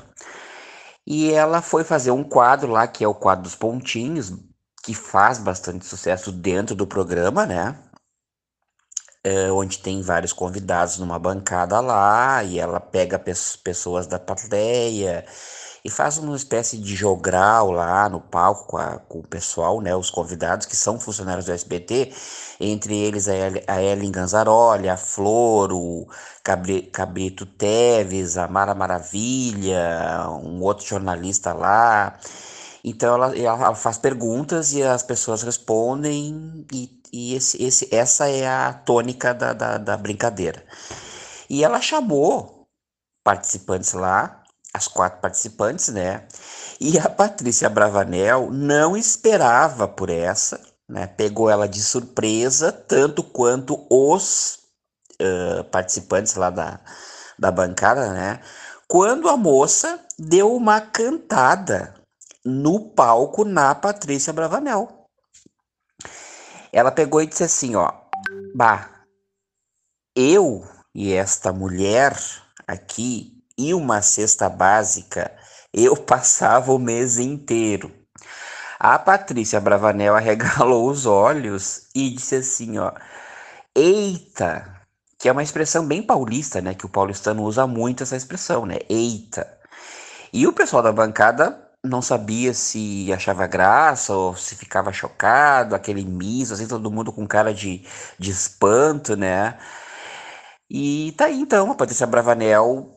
E 1.05 1.31
ela 1.31 1.61
foi 1.61 1.83
fazer 1.83 2.11
um 2.11 2.23
quadro 2.23 2.71
lá, 2.71 2.87
que 2.87 3.03
é 3.03 3.07
o 3.07 3.13
quadro 3.13 3.43
dos 3.43 3.55
pontinhos, 3.55 4.31
que 4.83 4.93
faz 4.93 5.37
bastante 5.37 5.85
sucesso 5.85 6.31
dentro 6.31 6.75
do 6.75 6.87
programa, 6.87 7.45
né? 7.45 7.77
É, 9.23 9.51
onde 9.51 9.79
tem 9.79 10.01
vários 10.01 10.33
convidados 10.33 10.97
numa 10.97 11.17
bancada 11.17 11.79
lá, 11.79 12.43
e 12.43 12.59
ela 12.59 12.79
pega 12.79 13.17
pessoas 13.17 14.05
da 14.07 14.19
plateia 14.19 15.25
e 15.85 15.89
faz 15.89 16.17
uma 16.17 16.35
espécie 16.35 16.77
de 16.77 16.95
jogral 16.95 17.69
lá 17.71 18.07
no 18.07 18.21
palco 18.21 18.67
com, 18.67 18.77
a, 18.77 18.99
com, 18.99 19.19
o 19.19 19.27
pessoal, 19.27 19.81
né, 19.81 19.93
os 19.93 20.09
convidados 20.09 20.65
que 20.65 20.77
são 20.77 20.97
funcionários 20.97 21.45
do 21.45 21.51
SBT, 21.51 22.13
entre 22.59 22.95
eles 22.97 23.27
a, 23.27 23.33
a 23.67 23.83
Ellen 23.83 24.11
Ganzaroli, 24.11 24.87
a 24.87 24.95
Flor, 24.95 25.73
o 25.73 26.07
Cabrito 26.91 27.45
Teves, 27.45 28.37
a 28.37 28.47
Mara 28.47 28.73
Maravilha, 28.73 30.25
um 30.41 30.61
outro 30.61 30.85
jornalista 30.85 31.51
lá. 31.51 32.17
Então 32.83 33.15
ela, 33.15 33.37
ela 33.37 33.75
faz 33.75 33.97
perguntas 33.97 34.73
e 34.73 34.81
as 34.83 35.03
pessoas 35.03 35.43
respondem 35.43 36.65
e, 36.71 37.01
e 37.11 37.35
esse, 37.35 37.61
esse, 37.61 37.93
essa 37.93 38.29
é 38.29 38.47
a 38.47 38.73
tônica 38.73 39.33
da, 39.33 39.53
da, 39.53 39.77
da 39.77 39.97
brincadeira. 39.97 40.63
E 41.49 41.63
ela 41.63 41.81
chamou 41.81 42.67
participantes 43.23 43.93
lá 43.93 44.42
as 44.73 44.87
quatro 44.87 45.21
participantes, 45.21 45.89
né? 45.89 46.27
E 46.79 46.97
a 46.97 47.07
Patrícia 47.07 47.69
Bravanel 47.69 48.49
não 48.51 48.97
esperava 48.97 49.87
por 49.87 50.09
essa, 50.09 50.59
né? 50.89 51.05
Pegou 51.05 51.49
ela 51.49 51.67
de 51.67 51.81
surpresa, 51.81 52.71
tanto 52.71 53.23
quanto 53.23 53.85
os 53.89 54.59
uh, 55.21 55.63
participantes 55.65 56.35
lá 56.35 56.49
da, 56.49 56.79
da 57.37 57.51
bancada, 57.51 58.11
né? 58.11 58.41
Quando 58.87 59.29
a 59.29 59.37
moça 59.37 59.99
deu 60.17 60.55
uma 60.55 60.81
cantada 60.81 61.93
no 62.43 62.89
palco 62.89 63.45
na 63.45 63.73
Patrícia 63.73 64.33
Bravanel. 64.33 65.07
Ela 66.71 66.91
pegou 66.91 67.21
e 67.21 67.27
disse 67.27 67.43
assim, 67.43 67.75
ó, 67.75 67.91
bah, 68.55 68.89
eu 70.15 70.67
e 70.93 71.13
esta 71.13 71.53
mulher 71.53 72.17
aqui 72.67 73.32
e 73.57 73.73
uma 73.73 74.01
cesta 74.01 74.49
básica, 74.49 75.31
eu 75.73 75.95
passava 75.97 76.71
o 76.73 76.79
mês 76.79 77.19
inteiro. 77.19 77.91
A 78.79 78.99
Patrícia 78.99 79.59
Bravanel 79.61 80.15
arregalou 80.15 80.89
os 80.89 81.05
olhos 81.05 81.87
e 81.95 82.09
disse 82.09 82.35
assim, 82.35 82.77
ó: 82.79 82.91
"Eita", 83.75 84.81
que 85.17 85.29
é 85.29 85.31
uma 85.31 85.43
expressão 85.43 85.85
bem 85.87 86.03
paulista, 86.03 86.61
né, 86.61 86.73
que 86.73 86.85
o 86.85 86.89
paulistano 86.89 87.43
usa 87.43 87.65
muito 87.65 88.03
essa 88.03 88.15
expressão, 88.15 88.65
né? 88.65 88.79
Eita. 88.89 89.47
E 90.33 90.47
o 90.47 90.53
pessoal 90.53 90.83
da 90.83 90.91
bancada 90.91 91.63
não 91.83 92.01
sabia 92.01 92.53
se 92.53 93.11
achava 93.13 93.47
graça 93.47 94.13
ou 94.13 94.35
se 94.35 94.55
ficava 94.55 94.91
chocado, 94.93 95.75
aquele 95.75 96.03
miso, 96.03 96.53
assim, 96.53 96.67
todo 96.67 96.91
mundo 96.91 97.11
com 97.13 97.27
cara 97.27 97.53
de, 97.53 97.85
de 98.19 98.31
espanto, 98.31 99.15
né? 99.15 99.57
E 100.69 101.13
tá 101.17 101.25
aí 101.25 101.39
então, 101.39 101.71
a 101.71 101.75
Patrícia 101.75 102.07
Bravanel 102.07 102.92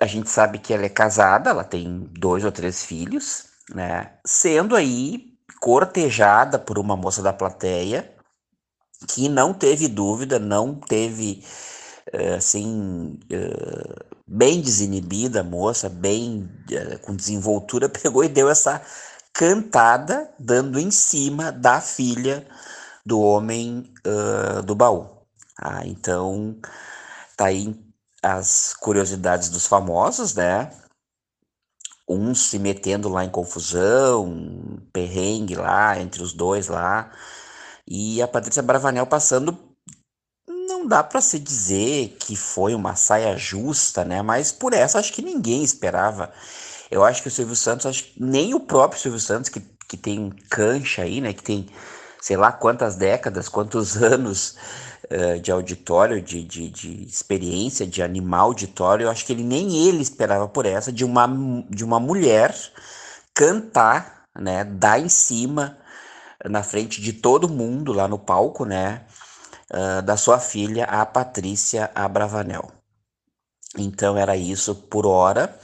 a 0.00 0.06
gente 0.06 0.30
sabe 0.30 0.58
que 0.58 0.72
ela 0.72 0.86
é 0.86 0.88
casada, 0.88 1.50
ela 1.50 1.64
tem 1.64 2.08
dois 2.18 2.44
ou 2.44 2.50
três 2.50 2.84
filhos, 2.84 3.44
né? 3.74 4.14
Sendo 4.24 4.74
aí 4.74 5.34
cortejada 5.60 6.58
por 6.58 6.78
uma 6.78 6.96
moça 6.96 7.22
da 7.22 7.32
plateia 7.32 8.10
que 9.08 9.28
não 9.28 9.52
teve 9.52 9.88
dúvida, 9.88 10.38
não 10.38 10.74
teve 10.74 11.44
eh, 12.12 12.34
assim 12.34 13.18
eh, 13.30 14.04
bem 14.26 14.60
desinibida, 14.62 15.42
moça, 15.44 15.88
bem 15.88 16.50
eh, 16.70 16.96
com 16.98 17.14
desenvoltura, 17.14 17.88
pegou 17.90 18.24
e 18.24 18.28
deu 18.28 18.48
essa 18.48 18.82
cantada 19.34 20.30
dando 20.38 20.78
em 20.78 20.90
cima 20.90 21.52
da 21.52 21.80
filha 21.80 22.46
do 23.04 23.20
homem 23.20 23.92
do 24.64 24.74
baú. 24.74 25.08
Ah, 25.58 25.86
então 25.86 26.56
tá 27.36 27.46
aí 27.46 27.74
as 28.22 28.74
curiosidades 28.74 29.48
dos 29.48 29.66
famosos, 29.66 30.34
né? 30.34 30.70
Uns 32.08 32.42
se 32.50 32.58
metendo 32.58 33.08
lá 33.08 33.24
em 33.24 33.30
confusão, 33.30 34.26
um 34.26 34.78
perrengue 34.92 35.54
lá 35.54 35.98
entre 35.98 36.22
os 36.22 36.32
dois 36.32 36.68
lá. 36.68 37.10
E 37.86 38.20
a 38.20 38.28
Patrícia 38.28 38.62
Bravanel 38.62 39.06
passando. 39.06 39.56
Não 40.48 40.86
dá 40.86 41.02
para 41.02 41.20
se 41.20 41.38
dizer 41.38 42.16
que 42.20 42.36
foi 42.36 42.74
uma 42.74 42.94
saia 42.94 43.36
justa, 43.36 44.04
né? 44.04 44.22
Mas 44.22 44.52
por 44.52 44.72
essa 44.72 44.98
acho 44.98 45.12
que 45.12 45.22
ninguém 45.22 45.62
esperava. 45.62 46.32
Eu 46.90 47.04
acho 47.04 47.22
que 47.22 47.28
o 47.28 47.30
Silvio 47.30 47.56
Santos, 47.56 47.86
acho, 47.86 48.06
nem 48.16 48.54
o 48.54 48.60
próprio 48.60 49.00
Silvio 49.00 49.20
Santos, 49.20 49.48
que, 49.48 49.60
que 49.88 49.96
tem 49.96 50.30
cancha 50.50 51.02
aí, 51.02 51.20
né? 51.20 51.32
Que 51.32 51.42
tem 51.42 51.68
sei 52.20 52.36
lá 52.36 52.52
quantas 52.52 52.96
décadas, 52.96 53.48
quantos 53.48 53.96
anos 54.02 54.56
de 55.42 55.50
auditório, 55.50 56.22
de, 56.22 56.44
de, 56.44 56.68
de, 56.68 57.02
experiência, 57.04 57.84
de 57.84 58.00
animal 58.00 58.46
auditório. 58.46 59.04
Eu 59.04 59.10
acho 59.10 59.26
que 59.26 59.32
ele 59.32 59.42
nem 59.42 59.88
ele 59.88 60.02
esperava 60.02 60.46
por 60.46 60.64
essa, 60.64 60.92
de 60.92 61.04
uma, 61.04 61.26
de 61.68 61.84
uma 61.84 61.98
mulher 61.98 62.54
cantar, 63.34 64.26
né, 64.38 64.64
dar 64.64 65.00
em 65.00 65.08
cima, 65.08 65.78
na 66.44 66.62
frente 66.62 67.00
de 67.00 67.12
todo 67.12 67.48
mundo 67.48 67.92
lá 67.92 68.06
no 68.06 68.18
palco, 68.18 68.64
né, 68.64 69.04
uh, 69.72 70.02
da 70.02 70.16
sua 70.16 70.38
filha, 70.38 70.84
a 70.84 71.04
Patrícia 71.04 71.90
Abravanel. 71.94 72.70
Então 73.78 74.16
era 74.16 74.36
isso 74.36 74.74
por 74.74 75.06
hora. 75.06 75.56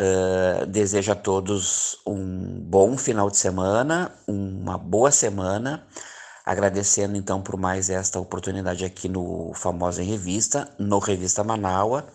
Uh, 0.00 0.66
desejo 0.66 1.12
a 1.12 1.14
todos 1.14 2.00
um 2.04 2.60
bom 2.60 2.98
final 2.98 3.30
de 3.30 3.36
semana, 3.36 4.12
uma 4.26 4.76
boa 4.76 5.12
semana. 5.12 5.86
Agradecendo 6.44 7.16
então 7.16 7.40
por 7.40 7.56
mais 7.56 7.88
esta 7.88 8.20
oportunidade 8.20 8.84
aqui 8.84 9.08
no 9.08 9.52
Famosa 9.54 10.02
em 10.02 10.06
Revista, 10.06 10.68
no 10.78 10.98
Revista 10.98 11.42
Manaua. 11.42 12.06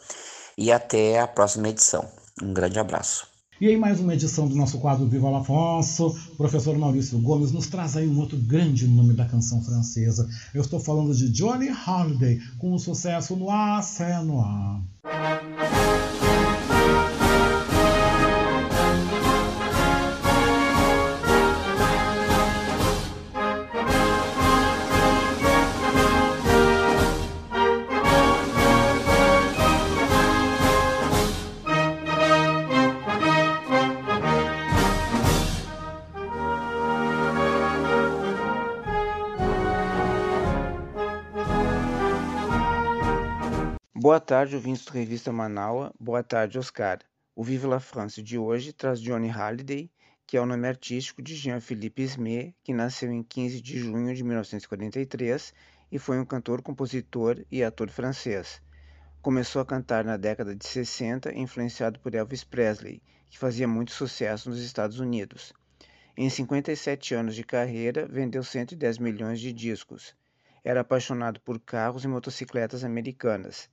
E 0.58 0.72
até 0.72 1.20
a 1.20 1.28
próxima 1.28 1.70
edição. 1.70 2.06
Um 2.42 2.54
grande 2.54 2.80
abraço. 2.80 3.28
E 3.62 3.68
aí, 3.68 3.76
mais 3.76 4.00
uma 4.00 4.14
edição 4.14 4.48
do 4.48 4.56
nosso 4.56 4.80
quadro 4.80 5.06
Viva 5.06 5.38
Afonso. 5.38 6.16
O 6.32 6.36
professor 6.38 6.78
Maurício 6.78 7.20
Gomes 7.20 7.52
nos 7.52 7.68
traz 7.68 7.98
aí 7.98 8.08
um 8.08 8.18
outro 8.18 8.38
grande 8.38 8.88
nome 8.88 9.14
da 9.14 9.26
canção 9.26 9.62
francesa. 9.62 10.30
Eu 10.54 10.62
estou 10.62 10.80
falando 10.80 11.14
de 11.14 11.30
Johnny 11.30 11.68
Holiday, 11.70 12.40
com 12.58 12.74
o 12.74 12.80
sucesso 12.80 13.36
no 13.36 13.50
A 13.50 13.82
Noir. 14.24 14.82
Boa 44.10 44.20
tarde, 44.20 44.55
ouvintes 44.55 44.86
do 44.86 44.91
Revista 44.91 45.32
Manaua. 45.32 45.93
Boa 45.99 46.24
tarde, 46.24 46.57
Oscar. 46.57 46.97
O 47.36 47.43
Vive 47.43 47.68
la 47.68 47.80
France 47.80 48.24
de 48.24 48.39
hoje 48.39 48.74
traz 48.74 48.99
Johnny 48.99 49.28
Halliday, 49.28 49.88
que 50.26 50.36
é 50.36 50.41
o 50.41 50.47
nome 50.47 50.68
artístico 50.68 51.22
de 51.22 51.36
Jean-Philippe 51.36 52.01
Ismet, 52.01 52.55
que 52.64 52.74
nasceu 52.74 53.12
em 53.12 53.22
15 53.22 53.62
de 53.62 53.78
junho 53.78 54.16
de 54.16 54.24
1943 54.24 55.53
e 55.91 55.99
foi 55.99 56.18
um 56.18 56.26
cantor, 56.26 56.64
compositor 56.64 57.45
e 57.51 57.64
ator 57.64 57.88
francês. 57.91 58.60
Começou 59.22 59.62
a 59.62 59.66
cantar 59.66 60.03
na 60.03 60.18
década 60.18 60.55
de 60.55 60.66
60, 60.66 61.32
influenciado 61.38 61.99
por 61.99 62.16
Elvis 62.16 62.43
Presley, 62.43 63.03
que 63.30 63.38
fazia 63.38 63.68
muito 63.68 63.91
sucesso 63.91 64.49
nos 64.49 64.60
Estados 64.60 64.99
Unidos. 64.99 65.53
Em 66.18 66.28
57 66.32 67.14
anos 67.14 67.36
de 67.36 67.43
carreira, 67.43 68.07
vendeu 68.07 68.43
110 68.43 68.97
milhões 68.97 69.39
de 69.39 69.53
discos. 69.53 70.16
Era 70.64 70.82
apaixonado 70.82 71.39
por 71.41 71.60
carros 71.60 72.03
e 72.03 72.07
motocicletas 72.07 72.84
americanas. 72.84 73.70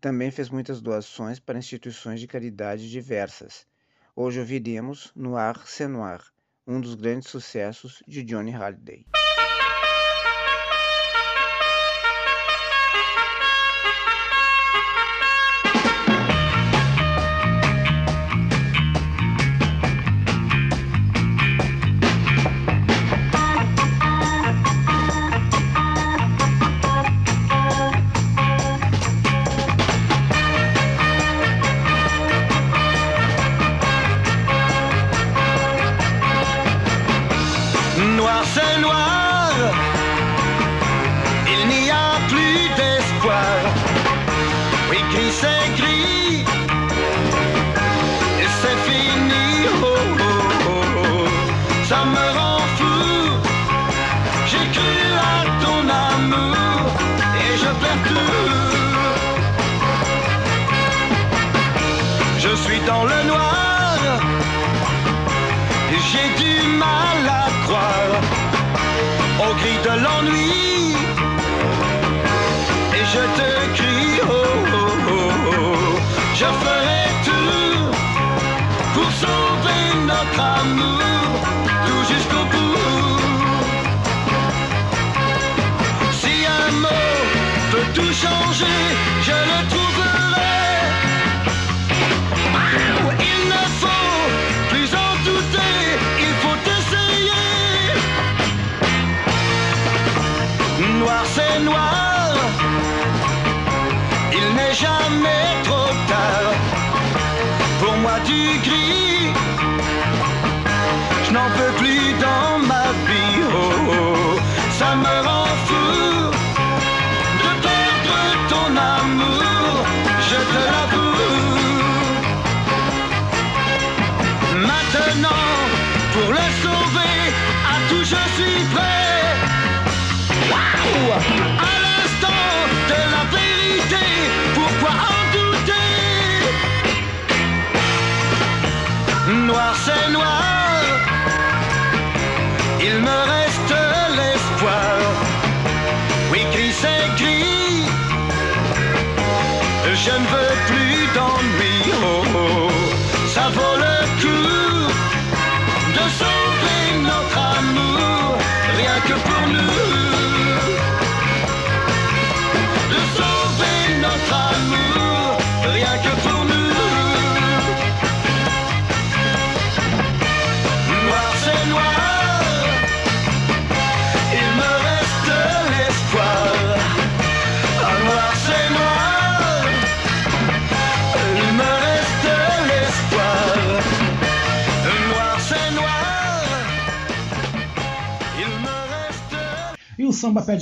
Também 0.00 0.30
fez 0.30 0.50
muitas 0.50 0.80
doações 0.80 1.40
para 1.40 1.58
instituições 1.58 2.20
de 2.20 2.26
caridade 2.26 2.90
diversas. 2.90 3.66
Hoje 4.14 4.38
ouviremos 4.40 5.10
Noir 5.14 5.66
C'est 5.66 5.88
Noir, 5.88 6.22
um 6.66 6.80
dos 6.80 6.94
grandes 6.94 7.28
sucessos 7.28 8.02
de 8.06 8.22
Johnny 8.22 8.50
Halliday. 8.50 9.06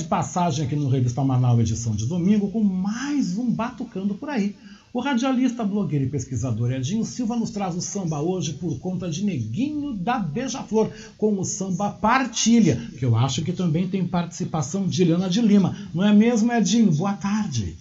Pede 0.05 0.07
passagem 0.07 0.65
aqui 0.65 0.75
no 0.75 0.87
Revista 0.87 1.23
Manaus, 1.23 1.59
edição 1.59 1.95
de 1.95 2.05
domingo, 2.05 2.49
com 2.49 2.63
mais 2.63 3.37
um 3.37 3.51
Batucando 3.51 4.15
por 4.15 4.29
aí. 4.29 4.55
O 4.93 5.01
radialista, 5.01 5.63
blogueiro 5.63 6.05
e 6.05 6.09
pesquisador 6.09 6.71
Edinho 6.71 7.03
Silva 7.03 7.35
nos 7.35 7.49
traz 7.49 7.75
o 7.75 7.81
samba 7.81 8.21
hoje 8.21 8.53
por 8.53 8.79
conta 8.79 9.09
de 9.09 9.25
Neguinho 9.25 9.93
da 9.93 10.17
Beija-Flor, 10.17 10.89
com 11.17 11.37
o 11.37 11.43
samba 11.43 11.89
Partilha, 11.89 12.79
que 12.97 13.03
eu 13.03 13.15
acho 13.15 13.41
que 13.41 13.51
também 13.51 13.87
tem 13.87 14.07
participação 14.07 14.87
de 14.87 15.01
Eliana 15.01 15.29
de 15.29 15.41
Lima. 15.41 15.75
Não 15.93 16.03
é 16.03 16.13
mesmo, 16.13 16.51
Edinho? 16.51 16.91
Boa 16.91 17.13
tarde. 17.13 17.75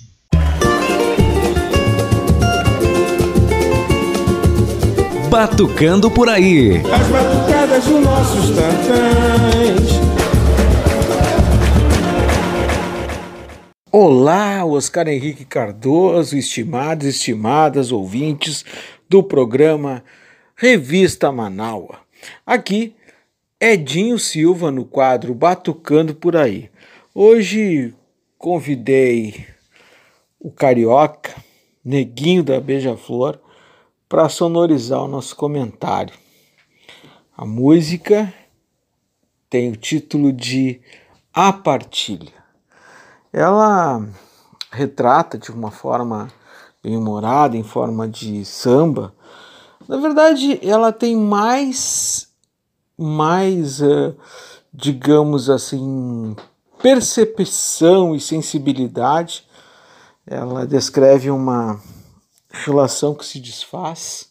Batucando 5.31 6.11
por 6.11 6.29
aí. 6.29 6.79
As 6.79 7.09
batucadas 7.09 7.85
dos 7.85 8.03
nossos 8.03 8.51
tantãs. 8.51 10.04
Olá, 13.97 14.65
Oscar 14.65 15.07
Henrique 15.07 15.45
Cardoso, 15.45 16.37
estimados 16.37 17.07
e 17.07 17.11
estimadas 17.11 17.93
ouvintes 17.93 18.65
do 19.09 19.23
programa 19.23 20.03
Revista 20.57 21.31
Manaua. 21.31 22.01
Aqui, 22.45 22.97
Edinho 23.61 24.19
Silva 24.19 24.73
no 24.73 24.85
quadro 24.85 25.33
Batucando 25.33 26.13
por 26.13 26.37
aí. 26.37 26.69
Hoje 27.15 27.95
convidei 28.37 29.47
o 30.41 30.51
carioca, 30.51 31.33
Neguinho 31.85 32.43
da 32.43 32.61
Beija-Flor, 32.61 33.39
para 34.09 34.29
sonorizar 34.29 35.05
o 35.05 35.09
nosso 35.09 35.37
comentário. 35.37 36.15
A 37.37 37.47
música 37.47 38.35
tem 39.49 39.71
o 39.71 39.77
título 39.77 40.33
de 40.33 40.81
A 41.33 41.53
Partilha 41.53 42.44
ela 43.35 44.01
retrata 44.71 45.37
de 45.37 45.51
uma 45.51 45.73
forma 45.73 46.31
bem 46.81 46.97
humorada, 46.97 47.57
em 47.57 47.65
forma 47.65 48.07
de 48.07 48.45
samba. 48.45 49.13
Na 49.89 49.97
verdade, 49.97 50.61
ela 50.63 50.93
tem 50.93 51.17
mais, 51.17 52.29
mais, 52.97 53.81
uh, 53.81 54.15
digamos 54.73 55.51
assim, 55.51 56.37
percepção 56.81 58.15
e 58.15 58.21
sensibilidade. 58.21 59.45
Ela 60.25 60.65
descreve 60.65 61.29
uma 61.29 61.81
relação 62.53 63.17
que 63.17 63.27
se 63.27 63.41
desfaz, 63.41 64.29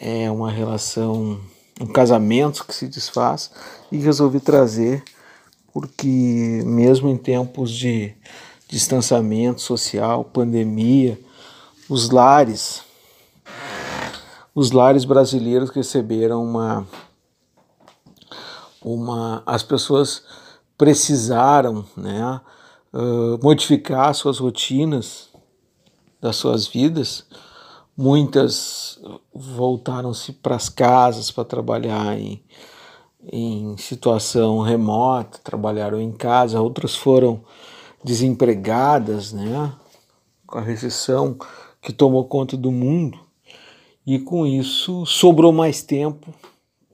é 0.00 0.30
uma 0.30 0.50
relação, 0.50 1.38
um 1.78 1.86
casamento 1.86 2.64
que 2.64 2.74
se 2.74 2.88
desfaz, 2.88 3.50
e 3.92 3.98
resolvi 3.98 4.40
trazer 4.40 5.04
porque 5.72 6.62
mesmo 6.64 7.08
em 7.08 7.16
tempos 7.16 7.70
de 7.70 8.14
distanciamento 8.68 9.60
social, 9.60 10.24
pandemia, 10.24 11.18
os 11.88 12.10
lares, 12.10 12.82
os 14.54 14.70
lares 14.70 15.04
brasileiros 15.04 15.70
receberam 15.70 16.44
uma, 16.44 16.86
uma, 18.82 19.42
as 19.46 19.62
pessoas 19.62 20.22
precisaram, 20.76 21.84
né, 21.96 22.40
uh, 22.92 23.42
modificar 23.42 24.14
suas 24.14 24.38
rotinas 24.38 25.28
das 26.20 26.36
suas 26.36 26.66
vidas. 26.66 27.24
Muitas 27.96 29.00
voltaram-se 29.34 30.32
para 30.32 30.54
as 30.54 30.68
casas 30.68 31.30
para 31.30 31.44
trabalhar 31.44 32.16
em 32.18 32.42
em 33.32 33.76
situação 33.76 34.60
remota, 34.60 35.38
trabalharam 35.42 36.00
em 36.00 36.12
casa, 36.12 36.60
outras 36.60 36.96
foram 36.96 37.40
desempregadas, 38.02 39.32
né? 39.32 39.72
Com 40.46 40.58
a 40.58 40.62
recessão 40.62 41.36
que 41.80 41.92
tomou 41.92 42.24
conta 42.24 42.56
do 42.56 42.70
mundo. 42.70 43.18
E 44.06 44.18
com 44.18 44.46
isso 44.46 45.04
sobrou 45.04 45.52
mais 45.52 45.82
tempo 45.82 46.32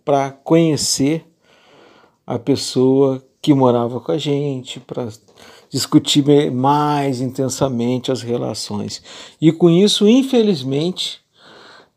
para 0.05 0.31
conhecer 0.31 1.25
a 2.27 2.39
pessoa 2.39 3.25
que 3.41 3.55
morava 3.55 4.01
com 4.01 4.11
a 4.11 4.19
gente, 4.19 4.81
para 4.81 5.09
discutir 5.69 6.51
mais 6.51 7.21
intensamente 7.21 8.11
as 8.11 8.23
relações. 8.23 9.03
E 9.41 9.53
com 9.53 9.69
isso, 9.69 10.09
infelizmente, 10.09 11.21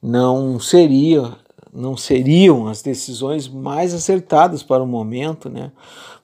não 0.02 0.60
seria 0.60 1.36
não 1.78 1.96
seriam 1.96 2.68
as 2.68 2.82
decisões 2.82 3.48
mais 3.48 3.94
acertadas 3.94 4.64
para 4.64 4.82
o 4.82 4.88
momento, 4.88 5.48
né? 5.50 5.72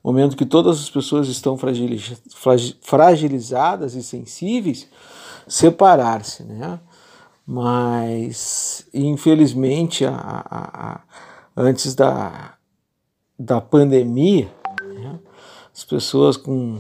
Momento 0.03 0.35
que 0.35 0.45
todas 0.45 0.79
as 0.79 0.89
pessoas 0.89 1.27
estão 1.27 1.57
fragilizadas 2.81 3.93
e 3.93 4.03
sensíveis, 4.03 4.87
separar-se, 5.47 6.43
né? 6.43 6.79
Mas 7.45 8.85
infelizmente, 8.93 10.05
a, 10.05 10.15
a, 10.15 10.91
a, 10.93 11.01
antes 11.55 11.93
da, 11.93 12.55
da 13.37 13.61
pandemia, 13.61 14.51
né? 14.81 15.19
as 15.73 15.83
pessoas 15.83 16.35
com 16.35 16.79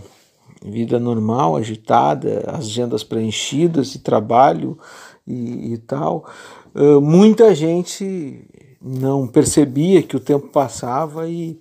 vida 0.65 0.99
normal, 0.99 1.57
agitada, 1.57 2.45
as 2.47 2.65
agendas 2.65 3.03
preenchidas 3.03 3.91
de 3.91 3.99
trabalho 3.99 4.79
e, 5.27 5.73
e 5.73 5.77
tal, 5.77 6.25
muita 7.01 7.53
gente 7.53 8.47
não 8.83 9.25
percebia 9.25 10.03
que 10.03 10.17
o 10.17 10.19
tempo 10.19 10.49
passava 10.49 11.29
e, 11.29 11.57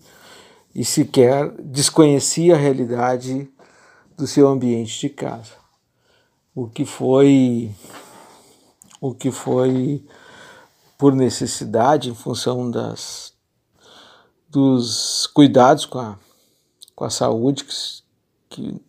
e 0.75 0.85
sequer 0.85 1.53
desconhecia 1.63 2.55
a 2.55 2.59
realidade 2.59 3.49
do 4.17 4.27
seu 4.27 4.49
ambiente 4.49 5.01
de 5.01 5.09
casa. 5.09 5.53
O 6.53 6.67
que 6.67 6.85
foi 6.85 7.71
o 9.01 9.15
que 9.15 9.31
foi 9.31 10.05
por 10.99 11.15
necessidade 11.15 12.11
em 12.11 12.15
função 12.15 12.71
das 12.71 13.33
dos 14.49 15.27
cuidados 15.29 15.87
com 15.87 15.99
a, 15.99 16.19
com 16.95 17.05
a 17.05 17.11
saúde 17.11 17.65
que, 18.51 18.81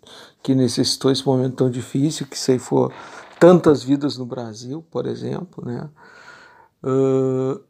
que 0.42 0.54
necessitou 0.54 1.10
esse 1.10 1.26
momento 1.26 1.56
tão 1.56 1.70
difícil 1.70 2.28
que 2.28 2.38
ceifou 2.38 2.92
tantas 3.40 3.82
vidas 3.82 4.18
no 4.18 4.26
Brasil, 4.26 4.86
por 4.92 5.08
exemplo, 5.08 5.66
né? 5.66 5.90
Uh, 6.84 7.62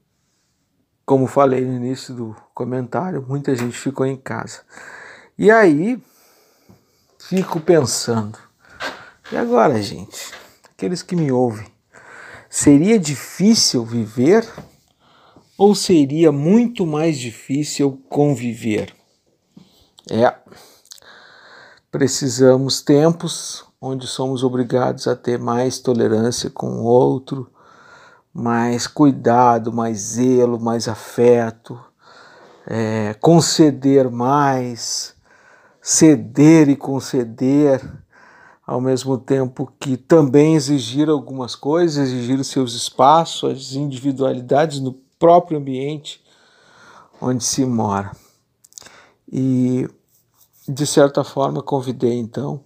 como 1.05 1.27
falei 1.27 1.61
no 1.61 1.73
início 1.73 2.13
do 2.13 2.35
comentário, 2.53 3.25
muita 3.27 3.55
gente 3.55 3.77
ficou 3.77 4.05
em 4.05 4.15
casa. 4.15 4.61
E 5.37 5.51
aí, 5.51 6.01
fico 7.19 7.59
pensando, 7.59 8.37
e 9.31 9.37
agora, 9.37 9.81
gente? 9.81 10.31
Aqueles 10.71 11.01
que 11.01 11.15
me 11.15 11.31
ouvem, 11.31 11.67
seria 12.49 12.99
difícil 12.99 13.83
viver 13.85 14.47
ou 15.57 15.73
seria 15.73 16.31
muito 16.31 16.85
mais 16.85 17.17
difícil 17.17 18.01
conviver? 18.09 18.93
É, 20.09 20.35
precisamos 21.89 22.81
tempos 22.81 23.65
onde 23.79 24.07
somos 24.07 24.43
obrigados 24.43 25.07
a 25.07 25.15
ter 25.15 25.37
mais 25.39 25.79
tolerância 25.79 26.49
com 26.49 26.67
o 26.67 26.83
outro, 26.83 27.51
mais 28.33 28.87
cuidado, 28.87 29.71
mais 29.71 29.99
zelo, 29.99 30.59
mais 30.59 30.87
afeto, 30.87 31.79
é, 32.65 33.13
conceder 33.15 34.09
mais, 34.09 35.15
ceder 35.81 36.69
e 36.69 36.75
conceder, 36.75 37.81
ao 38.65 38.79
mesmo 38.79 39.17
tempo 39.17 39.71
que 39.79 39.97
também 39.97 40.55
exigir 40.55 41.09
algumas 41.09 41.55
coisas, 41.55 42.07
exigir 42.07 42.39
os 42.39 42.47
seus 42.47 42.73
espaços, 42.73 43.51
as 43.51 43.73
individualidades 43.73 44.79
no 44.79 44.93
próprio 45.19 45.59
ambiente 45.59 46.23
onde 47.21 47.43
se 47.43 47.65
mora. 47.65 48.11
E, 49.31 49.87
de 50.67 50.87
certa 50.87 51.23
forma, 51.23 51.61
convidei 51.61 52.17
então 52.17 52.63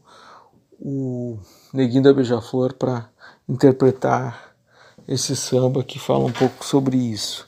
o 0.80 1.38
Neguinho 1.74 2.04
da 2.04 2.14
Beija-Flor 2.14 2.74
para 2.74 3.10
interpretar 3.50 4.47
esse 5.08 5.36
samba 5.36 5.84
que 5.84 5.98
fala 5.98 6.26
um 6.26 6.32
pouco 6.32 6.66
sobre 6.66 6.98
isso. 6.98 7.46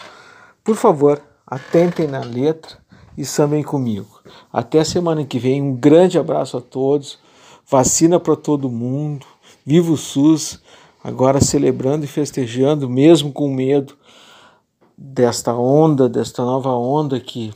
Por 0.63 0.75
favor, 0.75 1.21
atentem 1.45 2.07
na 2.07 2.21
letra 2.21 2.77
e 3.17 3.25
sambem 3.25 3.61
comigo. 3.63 4.21
Até 4.51 4.79
a 4.79 4.85
semana 4.85 5.25
que 5.25 5.37
vem. 5.37 5.61
Um 5.61 5.75
grande 5.75 6.17
abraço 6.17 6.57
a 6.57 6.61
todos. 6.61 7.19
Vacina 7.69 8.19
para 8.19 8.35
todo 8.35 8.69
mundo. 8.69 9.25
Viva 9.65 9.91
o 9.91 9.97
SUS! 9.97 10.59
Agora 11.03 11.39
celebrando 11.39 12.03
e 12.03 12.07
festejando, 12.07 12.89
mesmo 12.89 13.31
com 13.31 13.53
medo 13.53 13.97
desta 14.97 15.53
onda, 15.55 16.09
desta 16.09 16.43
nova 16.43 16.73
onda 16.73 17.21
que, 17.21 17.53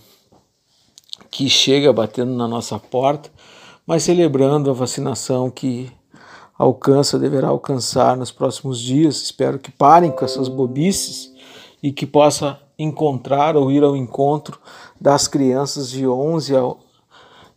que 1.29 1.49
chega 1.49 1.91
batendo 1.91 2.33
na 2.33 2.47
nossa 2.47 2.79
porta, 2.79 3.29
mas 3.85 4.03
celebrando 4.03 4.69
a 4.69 4.73
vacinação 4.73 5.49
que 5.51 5.91
alcança, 6.57 7.19
deverá 7.19 7.49
alcançar 7.49 8.15
nos 8.17 8.31
próximos 8.31 8.79
dias. 8.79 9.21
Espero 9.21 9.59
que 9.59 9.71
parem 9.71 10.11
com 10.11 10.23
essas 10.23 10.47
bobices 10.47 11.31
e 11.81 11.91
que 11.91 12.05
possa 12.05 12.59
encontrar 12.77 13.55
ou 13.55 13.71
ir 13.71 13.83
ao 13.83 13.95
encontro 13.95 14.59
das 14.99 15.27
crianças 15.27 15.89
de 15.89 16.07
11 16.07 16.55
a 16.55 16.73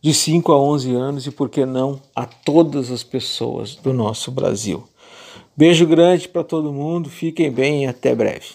de 0.01 0.15
5 0.15 0.53
a 0.53 0.61
11 0.61 0.95
anos 0.95 1.27
e, 1.27 1.33
por 1.33 1.49
que 1.49 1.67
não, 1.67 2.01
a 2.15 2.27
todas 2.27 2.93
as 2.93 3.03
pessoas 3.03 3.75
do 3.75 3.93
nosso 3.93 4.31
Brasil. 4.31 4.85
Beijo 5.57 5.85
grande 5.85 6.29
para 6.29 6.45
todo 6.45 6.73
mundo, 6.73 7.11
fiquem 7.11 7.51
bem 7.51 7.85
e 7.85 7.87
até 7.89 8.15
breve. 8.15 8.55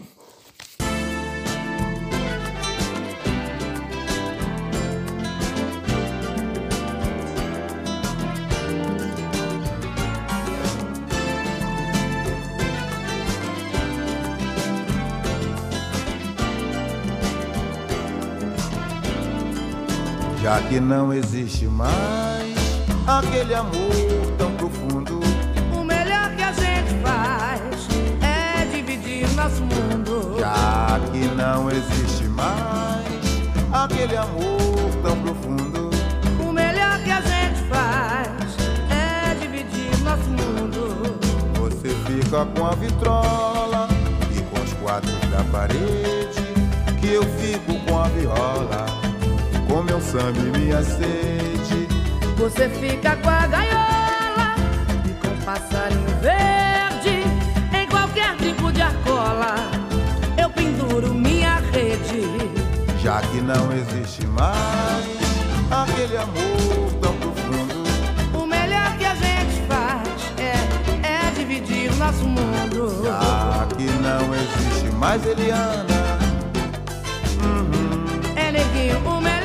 Já 20.51 20.61
que 20.63 20.81
não 20.81 21.13
existe 21.13 21.65
mais 21.65 22.57
aquele 23.07 23.53
amor 23.53 24.35
tão 24.37 24.51
profundo 24.55 25.21
nosso 29.33 29.63
mundo. 29.63 30.35
Já 30.37 30.99
que 31.09 31.25
não 31.35 31.69
existe 31.71 32.25
mais 32.25 33.07
aquele 33.71 34.17
amor 34.17 34.91
tão 35.01 35.17
profundo. 35.21 35.89
O 36.45 36.51
melhor 36.51 37.01
que 37.01 37.11
a 37.11 37.21
gente 37.21 37.63
faz 37.69 38.55
é 38.91 39.33
dividir 39.35 39.97
nosso 40.03 40.29
mundo. 40.29 41.17
Você 41.61 41.95
fica 42.05 42.45
com 42.45 42.65
a 42.65 42.75
vitrola 42.75 43.87
e 44.35 44.41
com 44.41 44.61
os 44.61 44.73
quadros 44.73 45.19
da 45.31 45.45
parede. 45.45 46.51
Que 46.99 47.13
eu 47.13 47.23
fico 47.23 47.73
com 47.85 47.99
a 47.99 48.07
viola, 48.09 49.00
e 50.03 50.57
minha 50.59 50.83
sede. 50.83 51.87
Você 52.37 52.69
fica 52.69 53.15
com 53.17 53.29
a 53.29 53.47
gaiola 53.47 54.55
e 55.05 55.13
com 55.21 55.33
o 55.33 55.45
passarinho 55.45 56.07
verde 56.21 56.71
tipo 58.41 58.71
de 58.71 58.81
argola, 58.81 59.55
eu 60.37 60.49
penduro 60.49 61.13
minha 61.13 61.59
rede. 61.71 62.23
Já 63.01 63.21
que 63.21 63.39
não 63.41 63.71
existe 63.71 64.25
mais 64.27 65.05
aquele 65.69 66.17
amor 66.17 66.91
tão 67.01 67.15
profundo, 67.17 67.83
o 68.33 68.45
melhor 68.45 68.97
que 68.97 69.05
a 69.05 69.15
gente 69.15 69.61
faz 69.67 70.09
é, 70.37 70.53
é 71.07 71.31
dividir 71.31 71.95
nosso 71.95 72.25
mundo. 72.25 73.03
Já 73.03 73.67
que 73.75 73.83
não 73.83 74.33
existe 74.35 74.95
mais 74.95 75.25
Eliana, 75.25 75.85
uhum. 77.43 78.35
é 78.35 78.51
neguinho, 78.51 78.99
o 79.07 79.21
melhor 79.21 79.40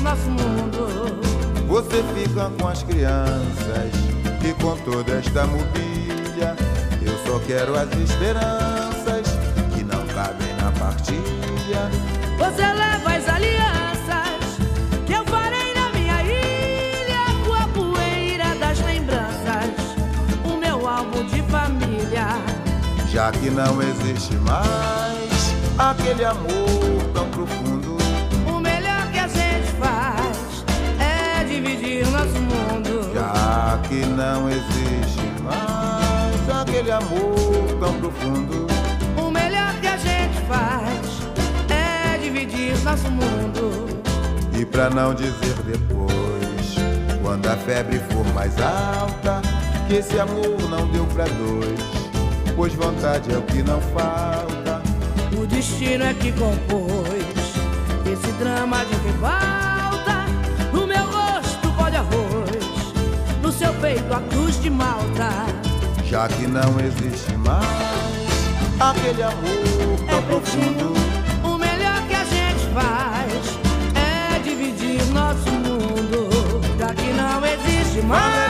nosso 0.00 0.28
mundo. 0.30 1.20
Você 1.68 2.02
fica 2.14 2.50
com 2.58 2.68
as 2.68 2.82
crianças 2.82 3.92
e 4.44 4.52
com 4.62 4.76
toda 4.78 5.12
esta 5.12 5.46
mobília, 5.46 6.56
eu 7.02 7.16
só 7.26 7.38
quero 7.46 7.76
as 7.78 7.88
esperanças 7.92 9.26
que 9.74 9.84
não 9.84 10.04
cabem 10.08 10.52
na 10.56 10.72
partilha. 10.72 11.90
Você 12.38 12.62
leva 12.62 13.12
as 13.12 13.28
alianças 13.28 14.58
que 15.06 15.12
eu 15.12 15.24
farei 15.26 15.74
na 15.74 15.90
minha 15.90 16.22
ilha, 16.24 17.44
com 17.46 17.52
a 17.52 17.68
poeira 17.68 18.54
das 18.56 18.80
lembranças, 18.80 19.70
o 20.44 20.56
meu 20.56 20.88
álbum 20.88 21.24
de 21.26 21.42
família. 21.42 22.26
Já 23.08 23.30
que 23.30 23.50
não 23.50 23.80
existe 23.82 24.34
mais 24.36 25.54
aquele 25.78 26.24
amor 26.24 27.02
tão 27.14 27.28
profundo, 27.30 27.69
que 33.90 34.06
não 34.06 34.48
existe 34.48 35.42
mais 35.42 36.60
aquele 36.60 36.92
amor 36.92 37.76
tão 37.80 37.94
profundo. 37.94 38.66
O 39.16 39.30
melhor 39.30 39.74
que 39.80 39.86
a 39.88 39.96
gente 39.96 40.38
faz 40.46 41.22
é 41.68 42.18
dividir 42.18 42.78
nosso 42.84 43.10
mundo. 43.10 44.00
E 44.56 44.64
pra 44.64 44.90
não 44.90 45.14
dizer 45.14 45.54
depois, 45.64 46.76
quando 47.22 47.46
a 47.46 47.56
febre 47.56 47.98
for 48.10 48.24
mais 48.34 48.54
alta, 48.60 49.42
que 49.88 49.94
esse 49.94 50.18
amor 50.18 50.68
não 50.68 50.86
deu 50.88 51.06
pra 51.06 51.24
dois, 51.24 51.80
pois 52.54 52.74
vontade 52.74 53.32
é 53.32 53.38
o 53.38 53.42
que 53.42 53.62
não 53.62 53.80
falta. 53.80 54.82
O 55.36 55.46
destino 55.46 56.04
é 56.04 56.14
que 56.14 56.32
compôs 56.32 57.40
esse 58.06 58.32
drama 58.32 58.84
de 58.84 58.94
rival 59.06 59.59
seu 63.60 63.74
peito 63.74 64.10
a 64.14 64.20
cruz 64.20 64.58
de 64.62 64.70
Malta. 64.70 65.28
Já 66.06 66.26
que 66.28 66.46
não 66.46 66.80
existe 66.80 67.30
mais 67.36 67.60
aquele 68.80 69.22
amor 69.22 69.98
tão 70.08 70.18
é 70.18 70.22
profundo. 70.22 70.94
O 71.44 71.58
melhor 71.58 72.00
que 72.08 72.14
a 72.14 72.24
gente 72.24 72.64
faz 72.72 73.58
é 73.94 74.38
dividir 74.38 75.04
nosso 75.12 75.50
mundo. 75.50 76.30
Já 76.78 76.94
que 76.94 77.12
não 77.12 77.44
existe 77.44 78.00
mais 78.06 78.49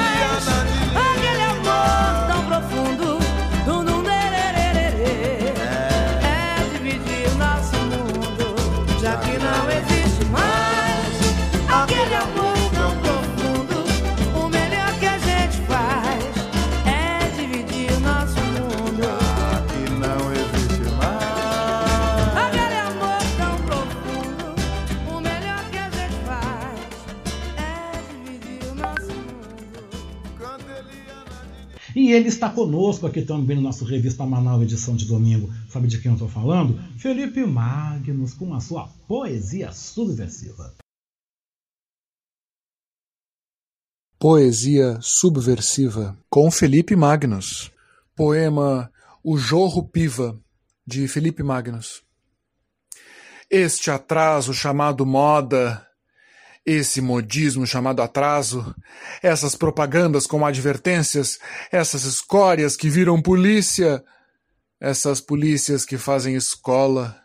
E 32.10 32.12
ele 32.12 32.26
está 32.26 32.50
conosco 32.50 33.06
aqui 33.06 33.22
também 33.22 33.54
no 33.54 33.62
nosso 33.62 33.84
Revista 33.84 34.26
Manaus, 34.26 34.62
edição 34.62 34.96
de 34.96 35.06
domingo. 35.06 35.48
Sabe 35.68 35.86
de 35.86 36.00
quem 36.00 36.10
eu 36.10 36.14
estou 36.14 36.28
falando? 36.28 36.76
Felipe 36.98 37.46
Magnus, 37.46 38.34
com 38.34 38.52
a 38.52 38.58
sua 38.58 38.88
poesia 39.06 39.70
subversiva. 39.70 40.74
Poesia 44.18 44.98
subversiva 45.00 46.18
com 46.28 46.50
Felipe 46.50 46.96
Magnus. 46.96 47.70
Poema 48.16 48.90
O 49.22 49.38
Jorro 49.38 49.86
Piva, 49.86 50.36
de 50.84 51.06
Felipe 51.06 51.44
Magnus. 51.44 52.02
Este 53.48 53.88
atraso 53.88 54.52
chamado 54.52 55.06
moda 55.06 55.86
esse 56.64 57.00
modismo 57.00 57.66
chamado 57.66 58.02
atraso, 58.02 58.74
essas 59.22 59.54
propagandas 59.54 60.26
com 60.26 60.44
advertências, 60.44 61.38
essas 61.72 62.04
escórias 62.04 62.76
que 62.76 62.88
viram 62.88 63.20
polícia, 63.20 64.04
essas 64.80 65.20
polícias 65.20 65.84
que 65.84 65.96
fazem 65.96 66.34
escola, 66.34 67.18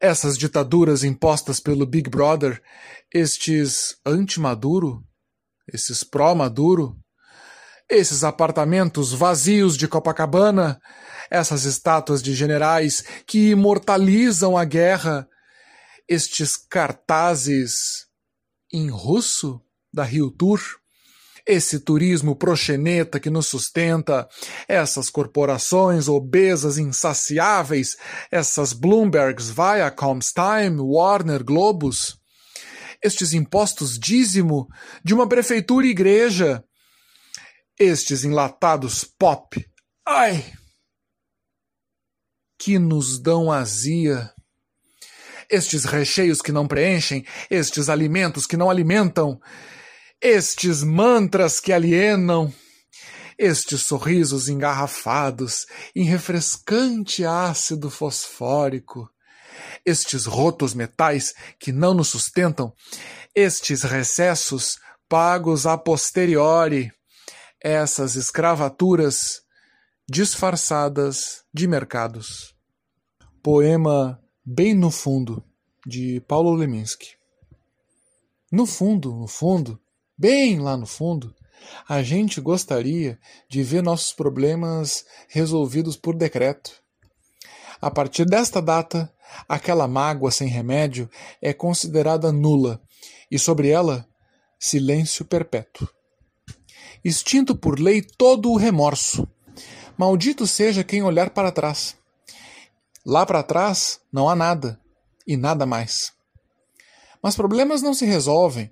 essas 0.00 0.36
ditaduras 0.36 1.04
impostas 1.04 1.60
pelo 1.60 1.86
Big 1.86 2.10
Brother, 2.10 2.62
estes 3.12 3.96
anti-Maduro, 4.04 5.02
esses 5.72 6.04
pró-Maduro, 6.04 6.96
esses 7.88 8.24
apartamentos 8.24 9.12
vazios 9.12 9.76
de 9.76 9.88
Copacabana, 9.88 10.80
essas 11.30 11.64
estátuas 11.64 12.22
de 12.22 12.34
generais 12.34 13.04
que 13.26 13.50
imortalizam 13.50 14.56
a 14.56 14.64
guerra, 14.64 15.28
estes 16.08 16.56
cartazes 16.56 18.03
em 18.76 18.90
russo 18.90 19.60
da 19.92 20.02
Rio 20.02 20.30
Tour, 20.32 20.60
esse 21.46 21.78
turismo 21.78 22.34
proxeneta 22.34 23.20
que 23.20 23.30
nos 23.30 23.46
sustenta, 23.46 24.28
essas 24.66 25.08
corporações 25.08 26.08
obesas 26.08 26.76
insaciáveis, 26.76 27.96
essas 28.32 28.72
Bloombergs, 28.72 29.48
Viacoms, 29.50 30.32
Time, 30.32 30.80
Warner, 30.80 31.44
Globus, 31.44 32.18
estes 33.00 33.32
impostos 33.32 33.96
dízimo 33.96 34.66
de 35.04 35.14
uma 35.14 35.28
prefeitura 35.28 35.86
e 35.86 35.90
igreja, 35.90 36.64
estes 37.78 38.24
enlatados 38.24 39.04
pop, 39.04 39.64
ai, 40.04 40.52
que 42.58 42.78
nos 42.78 43.20
dão 43.20 43.52
azia 43.52 44.33
estes 45.50 45.84
recheios 45.84 46.40
que 46.40 46.52
não 46.52 46.66
preenchem, 46.66 47.24
estes 47.50 47.88
alimentos 47.88 48.46
que 48.46 48.56
não 48.56 48.70
alimentam, 48.70 49.40
estes 50.20 50.82
mantras 50.82 51.60
que 51.60 51.72
alienam, 51.72 52.52
estes 53.38 53.82
sorrisos 53.82 54.48
engarrafados 54.48 55.66
em 55.94 56.04
refrescante 56.04 57.24
ácido 57.24 57.90
fosfórico, 57.90 59.10
estes 59.84 60.24
rotos 60.26 60.74
metais 60.74 61.34
que 61.58 61.72
não 61.72 61.94
nos 61.94 62.08
sustentam, 62.08 62.72
estes 63.34 63.82
recessos 63.82 64.78
pagos 65.08 65.66
a 65.66 65.76
posteriori, 65.76 66.90
essas 67.62 68.16
escravaturas 68.16 69.42
disfarçadas 70.08 71.42
de 71.52 71.66
mercados. 71.66 72.54
Poema 73.42 74.20
Bem 74.46 74.74
no 74.74 74.90
Fundo, 74.90 75.42
de 75.86 76.20
Paulo 76.28 76.52
Leminski. 76.52 77.16
No 78.52 78.66
fundo, 78.66 79.14
no 79.14 79.26
fundo, 79.26 79.80
bem 80.18 80.60
lá 80.60 80.76
no 80.76 80.84
fundo, 80.84 81.34
a 81.88 82.02
gente 82.02 82.42
gostaria 82.42 83.18
de 83.48 83.62
ver 83.62 83.82
nossos 83.82 84.12
problemas 84.12 85.06
resolvidos 85.28 85.96
por 85.96 86.14
decreto. 86.14 86.72
A 87.80 87.90
partir 87.90 88.26
desta 88.26 88.60
data, 88.60 89.10
aquela 89.48 89.88
mágoa 89.88 90.30
sem 90.30 90.46
remédio 90.46 91.08
é 91.40 91.54
considerada 91.54 92.30
nula 92.30 92.82
e 93.30 93.38
sobre 93.38 93.70
ela, 93.70 94.06
silêncio 94.60 95.24
perpétuo. 95.24 95.88
Extinto 97.02 97.56
por 97.56 97.80
lei 97.80 98.02
todo 98.02 98.50
o 98.50 98.58
remorso. 98.58 99.26
Maldito 99.96 100.46
seja 100.46 100.84
quem 100.84 101.02
olhar 101.02 101.30
para 101.30 101.50
trás. 101.50 101.96
Lá 103.04 103.26
para 103.26 103.42
trás 103.42 104.00
não 104.12 104.28
há 104.28 104.34
nada 104.34 104.80
e 105.26 105.36
nada 105.36 105.66
mais. 105.66 106.12
Mas 107.22 107.36
problemas 107.36 107.82
não 107.82 107.92
se 107.92 108.06
resolvem. 108.06 108.70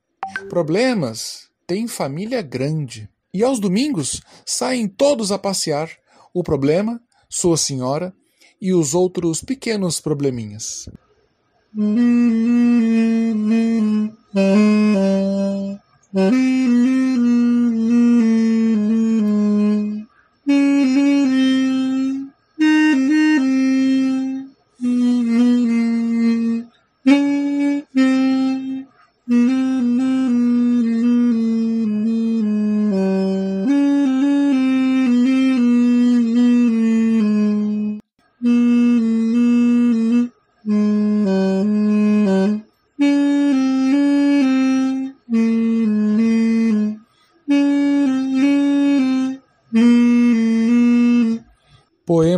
Problemas 0.49 1.51
têm 1.67 1.87
família 1.87 2.41
grande. 2.41 3.11
E 3.35 3.43
aos 3.43 3.59
domingos 3.59 4.23
saem 4.47 4.89
todos 4.89 5.33
a 5.33 5.39
passear. 5.39 5.91
O 6.33 6.43
problema, 6.43 7.01
sua 7.29 7.59
senhora 7.59 8.15
e 8.61 8.73
os 8.73 8.95
outros 8.95 9.43
pequenos 9.43 10.01
probleminhas. 10.01 10.89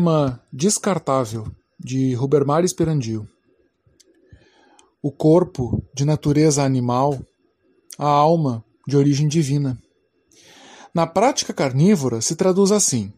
Poema 0.05 0.39
Descartável, 0.53 1.47
de 1.81 2.13
Rubermar 2.13 2.63
Esperandio. 2.63 3.27
O 5.03 5.11
corpo, 5.11 5.83
de 5.95 6.05
natureza 6.05 6.63
animal, 6.63 7.19
a 7.99 8.07
alma, 8.07 8.63
de 8.87 8.99
origem 8.99 9.27
divina. 9.27 9.79
Na 10.95 11.07
prática 11.07 11.55
carnívora 11.55 12.21
se 12.21 12.37
traduz 12.37 12.71
assim: 12.71 13.15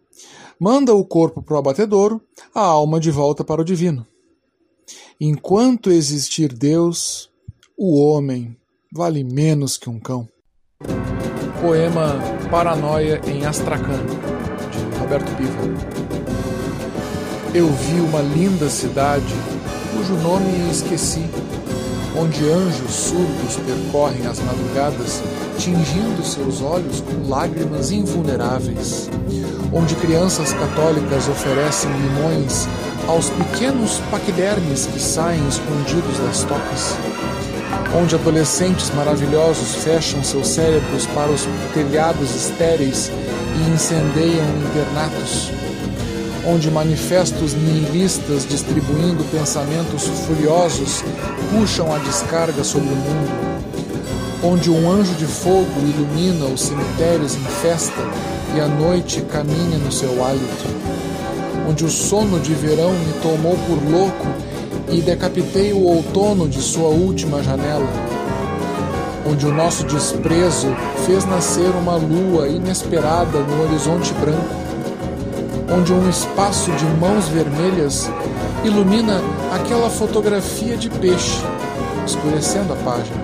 manda 0.61 0.95
o 0.95 1.05
corpo 1.05 1.43
para 1.43 1.57
o 1.57 1.59
abatedouro, 1.59 2.22
a 2.55 2.61
alma 2.61 3.01
de 3.01 3.11
volta 3.11 3.43
para 3.43 3.62
o 3.62 3.64
divino. 3.64 4.07
Enquanto 5.20 5.91
existir 5.91 6.53
Deus, 6.53 7.28
o 7.76 8.01
homem 8.01 8.57
vale 8.93 9.24
menos 9.24 9.76
que 9.76 9.91
um 9.91 9.99
cão. 9.99 10.28
Poema 11.61 12.14
Paranoia 12.49 13.20
em 13.26 13.45
Astracan, 13.45 14.07
de 14.70 14.99
Roberto 15.01 15.37
Piva. 15.37 15.95
Eu 17.57 17.68
vi 17.68 18.00
uma 18.00 18.20
linda 18.20 18.68
cidade, 18.68 19.34
cujo 19.90 20.12
nome 20.16 20.70
esqueci, 20.70 21.24
onde 22.14 22.44
anjos 22.50 22.94
surdos 22.94 23.57
percorrem 23.64 24.26
as 24.26 24.38
madrugadas, 24.40 25.22
tingindo 25.57 26.22
seus 26.22 26.61
olhos 26.61 27.00
com 27.00 27.26
lágrimas 27.26 27.90
invulneráveis, 27.90 29.09
onde 29.72 29.94
crianças 29.94 30.52
católicas 30.52 31.26
oferecem 31.28 31.90
limões 31.92 32.68
aos 33.09 33.30
pequenos 33.30 34.02
paquidermes 34.11 34.84
que 34.84 35.00
saem 35.00 35.48
escondidos 35.48 36.18
das 36.18 36.42
tocas, 36.42 36.94
onde 37.98 38.16
adolescentes 38.16 38.90
maravilhosos 38.94 39.76
fecham 39.76 40.22
seus 40.22 40.48
cérebros 40.48 41.07
para 41.07 41.30
os 41.30 41.48
telhados 41.72 42.34
estéreis 42.34 43.11
e 43.57 43.70
incendeiam 43.70 44.44
internatos 44.68 45.50
onde 46.47 46.70
manifestos 46.70 47.55
nihilistas 47.55 48.47
distribuindo 48.47 49.24
pensamentos 49.24 50.05
furiosos 50.26 51.03
puxam 51.51 51.92
a 51.92 51.99
descarga 51.99 52.62
sobre 52.62 52.88
o 52.88 52.97
mundo, 52.97 53.66
onde 54.44 54.70
um 54.70 54.88
anjo 54.88 55.12
de 55.14 55.26
fogo 55.26 55.80
ilumina 55.80 56.44
os 56.47 56.61
cemitérios 56.61 57.34
em 57.34 57.44
festa 57.61 58.01
e 58.55 58.61
a 58.61 58.68
noite 58.68 59.22
caminha 59.22 59.76
no 59.78 59.90
seu 59.90 60.24
hálito, 60.24 60.64
onde 61.68 61.84
o 61.84 61.90
sono 61.90 62.38
de 62.38 62.55
verão 62.55 62.92
me 62.92 63.12
tomou 63.20 63.59
por 63.66 63.82
louco 63.90 64.26
e 64.92 65.01
decapitei 65.01 65.72
o 65.72 65.82
outono 65.82 66.49
de 66.49 66.62
sua 66.62 66.90
última 66.90 67.42
janela, 67.42 67.88
onde 69.28 69.44
o 69.47 69.53
nosso 69.53 69.82
desprezo 69.84 70.68
fez 71.05 71.24
nascer 71.24 71.70
uma 71.70 71.97
lua 71.97 72.47
inesperada 72.47 73.40
no 73.40 73.64
horizonte 73.64 74.14
branco 74.14 74.65
onde 75.68 75.92
um 75.92 76.08
espaço 76.08 76.70
de 76.72 76.84
mãos 77.00 77.28
vermelhas 77.28 78.08
ilumina 78.64 79.20
aquela 79.52 79.90
fotografia 79.90 80.76
de 80.76 80.88
peixe, 80.88 81.40
escurecendo 82.06 82.72
a 82.72 82.76
página, 82.76 83.20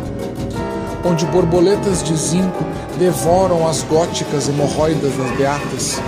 onde 1.04 1.24
borboletas 1.26 2.02
de 2.02 2.16
zinco 2.16 2.64
devoram 2.98 3.66
as 3.66 3.82
góticas 3.82 4.48
hemorroidas 4.48 5.16
das 5.16 5.30
beatas, 5.36 6.00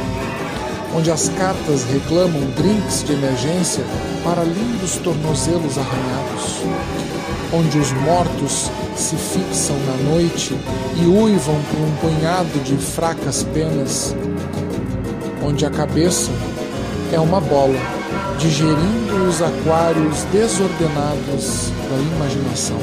onde 0.96 1.10
as 1.10 1.28
cartas 1.30 1.84
reclamam 1.84 2.50
drinks 2.56 3.04
de 3.04 3.12
emergência 3.12 3.84
para 4.22 4.42
lindos 4.42 4.96
tornozelos 4.98 5.78
arranhados, 5.78 6.62
onde 7.52 7.78
os 7.78 7.92
mortos 7.92 8.70
se 8.96 9.16
fixam 9.16 9.76
na 9.86 10.10
noite 10.10 10.56
e 10.96 11.06
uivam 11.06 11.60
por 11.70 11.80
um 11.80 11.96
punhado 11.96 12.60
de 12.64 12.76
fracas 12.76 13.42
penas 13.52 14.14
onde 15.44 15.66
a 15.66 15.70
cabeça 15.70 16.30
é 17.12 17.20
uma 17.20 17.40
bola, 17.40 17.78
digerindo 18.38 19.28
os 19.28 19.42
aquários 19.42 20.24
desordenados 20.32 21.70
da 21.90 22.16
imaginação. 22.16 22.78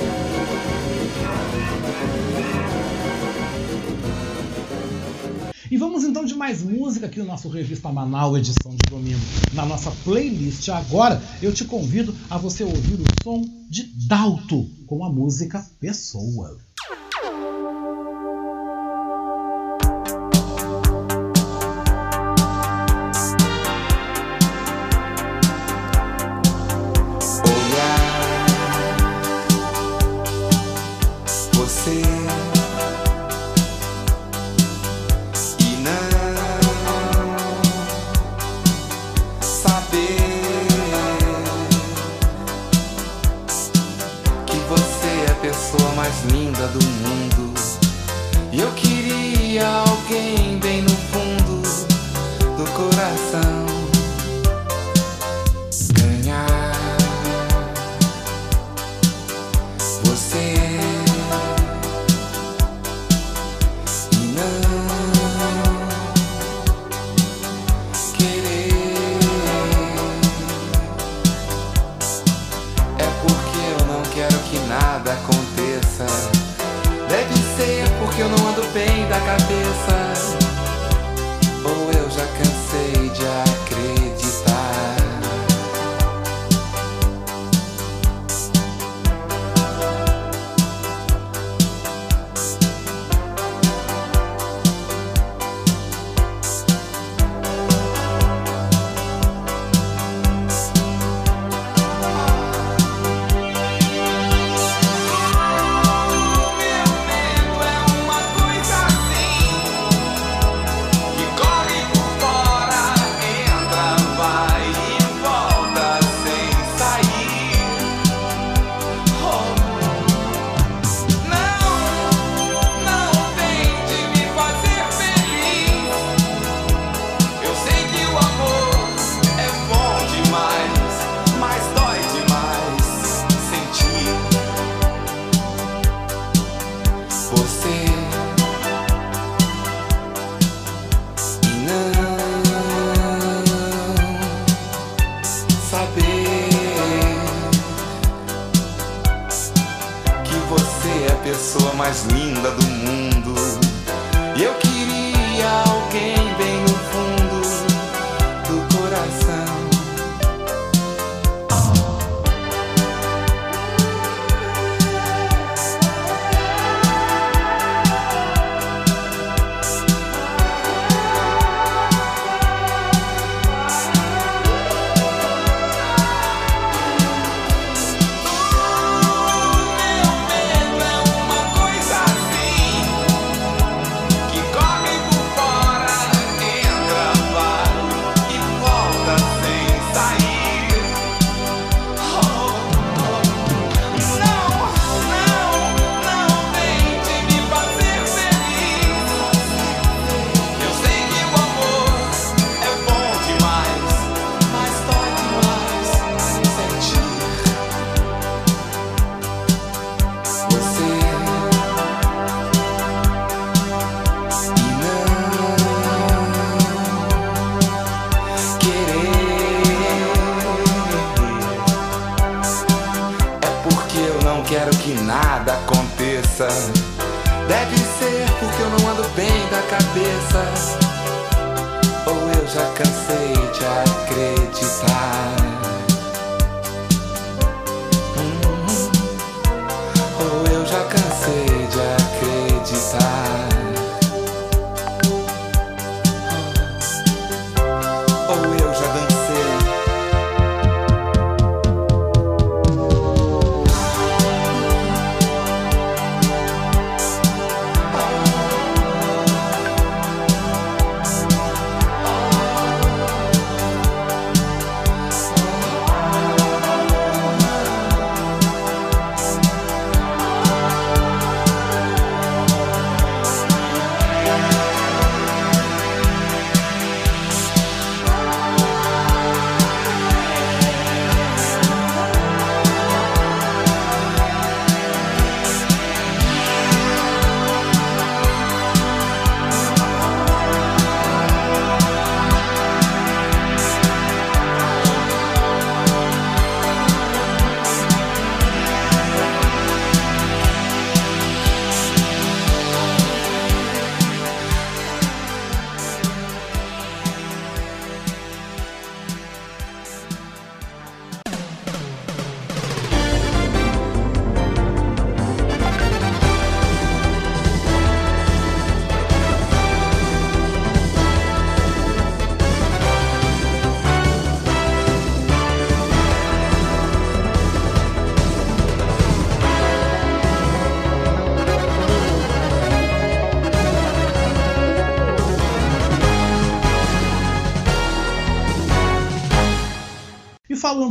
E 5.72 5.78
vamos 5.78 6.04
então 6.04 6.24
de 6.24 6.36
mais 6.36 6.62
música 6.62 7.08
aqui 7.08 7.20
no 7.20 7.26
nosso 7.26 7.50
Revista 7.50 7.90
Manaus, 7.90 8.38
edição 8.38 8.72
de 8.72 8.90
domingo. 8.90 9.22
Na 9.54 9.66
nossa 9.66 9.90
playlist 10.04 10.70
agora, 10.70 11.22
eu 11.42 11.54
te 11.54 11.66
convido 11.66 12.14
a 12.30 12.38
você 12.38 12.64
ouvir 12.64 13.00
o 13.00 13.24
som 13.24 13.42
de 13.70 13.84
Dalto 14.08 14.70
com 14.86 15.04
a 15.04 15.10
música 15.10 15.66
Pessoa. 15.80 16.60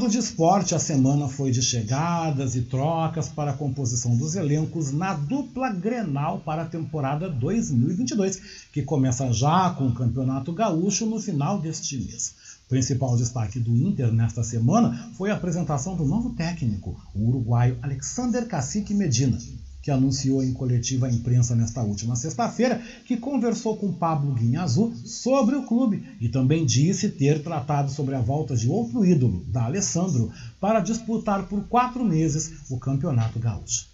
Falando 0.00 0.12
de 0.12 0.18
esporte, 0.18 0.74
a 0.74 0.78
semana 0.78 1.28
foi 1.28 1.50
de 1.50 1.60
chegadas 1.60 2.56
e 2.56 2.62
trocas 2.62 3.28
para 3.28 3.50
a 3.50 3.54
composição 3.54 4.16
dos 4.16 4.34
elencos 4.34 4.90
na 4.92 5.12
dupla 5.12 5.70
Grenal 5.70 6.40
para 6.40 6.62
a 6.62 6.64
temporada 6.64 7.28
2022, 7.28 8.40
que 8.72 8.80
começa 8.80 9.30
já 9.30 9.68
com 9.68 9.88
o 9.88 9.94
Campeonato 9.94 10.54
Gaúcho 10.54 11.04
no 11.04 11.20
final 11.20 11.60
deste 11.60 11.98
mês. 11.98 12.34
Principal 12.66 13.14
destaque 13.14 13.60
do 13.60 13.76
Inter 13.76 14.10
nesta 14.10 14.42
semana 14.42 15.10
foi 15.18 15.30
a 15.30 15.34
apresentação 15.34 15.94
do 15.94 16.06
novo 16.06 16.30
técnico, 16.30 16.98
o 17.14 17.28
uruguaio 17.28 17.76
Alexander 17.82 18.46
Cacique 18.46 18.94
Medina 18.94 19.36
que 19.82 19.90
anunciou 19.90 20.42
em 20.42 20.52
coletiva 20.52 21.06
à 21.06 21.12
imprensa 21.12 21.54
nesta 21.54 21.82
última 21.82 22.16
sexta-feira 22.16 22.82
que 23.06 23.16
conversou 23.16 23.76
com 23.76 23.92
Pablo 23.92 24.34
Guinha 24.34 24.62
Azul 24.62 24.94
sobre 25.04 25.56
o 25.56 25.64
clube 25.64 26.02
e 26.20 26.28
também 26.28 26.66
disse 26.66 27.08
ter 27.08 27.42
tratado 27.42 27.90
sobre 27.90 28.14
a 28.14 28.20
volta 28.20 28.56
de 28.56 28.68
outro 28.68 29.04
ídolo, 29.04 29.44
da 29.48 29.64
Alessandro, 29.64 30.30
para 30.60 30.80
disputar 30.80 31.46
por 31.46 31.64
quatro 31.64 32.04
meses 32.04 32.52
o 32.70 32.78
Campeonato 32.78 33.38
Gaúcho. 33.38 33.90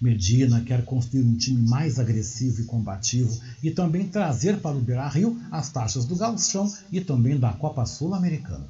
Medina 0.00 0.60
quer 0.60 0.84
construir 0.84 1.22
um 1.22 1.36
time 1.36 1.66
mais 1.66 1.98
agressivo 1.98 2.60
e 2.60 2.64
combativo 2.64 3.40
e 3.62 3.70
também 3.70 4.06
trazer 4.06 4.58
para 4.58 4.76
o 4.76 4.80
Beira-Rio 4.80 5.40
as 5.50 5.70
taxas 5.70 6.04
do 6.04 6.16
Gauchão 6.16 6.70
e 6.92 7.00
também 7.00 7.38
da 7.38 7.52
Copa 7.52 7.86
Sul-Americana. 7.86 8.68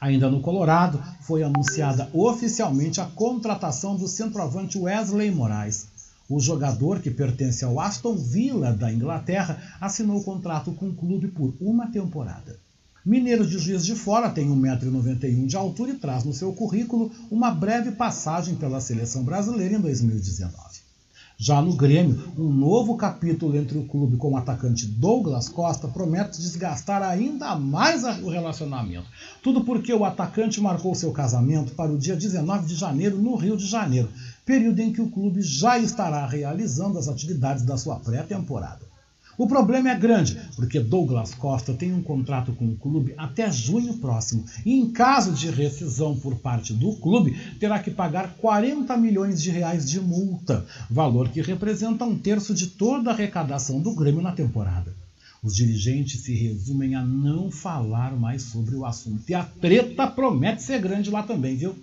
Ainda 0.00 0.30
no 0.30 0.40
Colorado, 0.40 1.02
foi 1.20 1.42
anunciada 1.42 2.08
oficialmente 2.14 3.02
a 3.02 3.04
contratação 3.04 3.94
do 3.94 4.08
centroavante 4.08 4.78
Wesley 4.78 5.30
Moraes. 5.30 5.88
O 6.30 6.38
jogador, 6.38 7.00
que 7.00 7.10
pertence 7.10 7.64
ao 7.64 7.80
Aston 7.80 8.14
Villa 8.14 8.72
da 8.72 8.92
Inglaterra, 8.92 9.60
assinou 9.80 10.18
o 10.18 10.22
contrato 10.22 10.70
com 10.70 10.88
o 10.88 10.94
clube 10.94 11.26
por 11.26 11.52
uma 11.60 11.88
temporada. 11.88 12.56
Mineiro 13.04 13.44
de 13.44 13.58
Juiz 13.58 13.84
de 13.84 13.96
Fora 13.96 14.30
tem 14.30 14.48
1,91m 14.48 15.46
de 15.46 15.56
altura 15.56 15.90
e 15.90 15.96
traz 15.96 16.22
no 16.22 16.32
seu 16.32 16.52
currículo 16.52 17.10
uma 17.32 17.50
breve 17.50 17.90
passagem 17.90 18.54
pela 18.54 18.80
seleção 18.80 19.24
brasileira 19.24 19.74
em 19.74 19.80
2019. 19.80 20.54
Já 21.42 21.62
no 21.62 21.74
Grêmio, 21.74 22.34
um 22.36 22.52
novo 22.52 22.98
capítulo 22.98 23.56
entre 23.56 23.78
o 23.78 23.86
clube 23.86 24.18
com 24.18 24.32
o 24.32 24.36
atacante 24.36 24.84
Douglas 24.84 25.48
Costa 25.48 25.88
promete 25.88 26.38
desgastar 26.38 27.02
ainda 27.02 27.56
mais 27.56 28.04
o 28.22 28.28
relacionamento. 28.28 29.06
Tudo 29.42 29.64
porque 29.64 29.90
o 29.90 30.04
atacante 30.04 30.60
marcou 30.60 30.94
seu 30.94 31.10
casamento 31.12 31.72
para 31.72 31.90
o 31.90 31.96
dia 31.96 32.14
19 32.14 32.66
de 32.66 32.74
janeiro 32.74 33.16
no 33.16 33.36
Rio 33.36 33.56
de 33.56 33.66
Janeiro, 33.66 34.10
período 34.50 34.80
em 34.80 34.92
que 34.92 35.00
o 35.00 35.08
clube 35.08 35.42
já 35.42 35.78
estará 35.78 36.26
realizando 36.26 36.98
as 36.98 37.06
atividades 37.06 37.62
da 37.62 37.76
sua 37.76 38.00
pré-temporada. 38.00 38.80
O 39.38 39.46
problema 39.46 39.92
é 39.92 39.94
grande, 39.96 40.36
porque 40.56 40.80
Douglas 40.80 41.32
Costa 41.32 41.72
tem 41.72 41.92
um 41.94 42.02
contrato 42.02 42.52
com 42.54 42.66
o 42.66 42.76
clube 42.76 43.14
até 43.16 43.48
junho 43.52 43.94
próximo 43.98 44.44
e, 44.66 44.74
em 44.74 44.90
caso 44.90 45.30
de 45.30 45.48
rescisão 45.48 46.18
por 46.18 46.34
parte 46.34 46.72
do 46.72 46.96
clube, 46.96 47.38
terá 47.60 47.78
que 47.78 47.92
pagar 47.92 48.34
40 48.38 48.96
milhões 48.96 49.40
de 49.40 49.52
reais 49.52 49.88
de 49.88 50.00
multa, 50.00 50.66
valor 50.90 51.28
que 51.28 51.40
representa 51.40 52.04
um 52.04 52.18
terço 52.18 52.52
de 52.52 52.66
toda 52.66 53.10
a 53.10 53.14
arrecadação 53.14 53.80
do 53.80 53.94
Grêmio 53.94 54.20
na 54.20 54.32
temporada. 54.32 54.92
Os 55.44 55.54
dirigentes 55.54 56.22
se 56.22 56.34
resumem 56.34 56.96
a 56.96 57.04
não 57.04 57.52
falar 57.52 58.16
mais 58.16 58.42
sobre 58.42 58.74
o 58.74 58.84
assunto. 58.84 59.22
E 59.28 59.32
a 59.32 59.44
treta 59.44 60.08
promete 60.08 60.64
ser 60.64 60.80
grande 60.80 61.08
lá 61.08 61.22
também, 61.22 61.54
viu? 61.56 61.76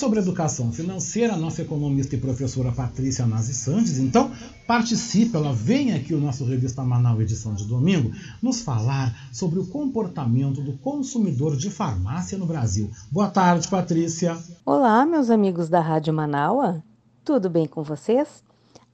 Sobre 0.00 0.18
educação 0.18 0.72
financeira, 0.72 1.36
nossa 1.36 1.60
economista 1.60 2.14
e 2.14 2.18
professora 2.18 2.72
Patrícia 2.72 3.26
Nazi 3.26 3.52
Santos, 3.52 3.98
então, 3.98 4.32
participe, 4.66 5.36
ela 5.36 5.52
vem 5.52 5.92
aqui 5.92 6.14
o 6.14 6.18
nosso 6.18 6.42
Revista 6.46 6.82
Manaus 6.82 7.20
edição 7.20 7.52
de 7.52 7.66
domingo, 7.66 8.10
nos 8.40 8.62
falar 8.62 9.14
sobre 9.30 9.58
o 9.58 9.66
comportamento 9.66 10.62
do 10.62 10.72
consumidor 10.78 11.54
de 11.54 11.68
farmácia 11.68 12.38
no 12.38 12.46
Brasil. 12.46 12.90
Boa 13.12 13.28
tarde, 13.28 13.68
Patrícia. 13.68 14.38
Olá, 14.64 15.04
meus 15.04 15.28
amigos 15.28 15.68
da 15.68 15.80
Rádio 15.80 16.14
Manaua. 16.14 16.82
Tudo 17.22 17.50
bem 17.50 17.66
com 17.66 17.82
vocês? 17.82 18.42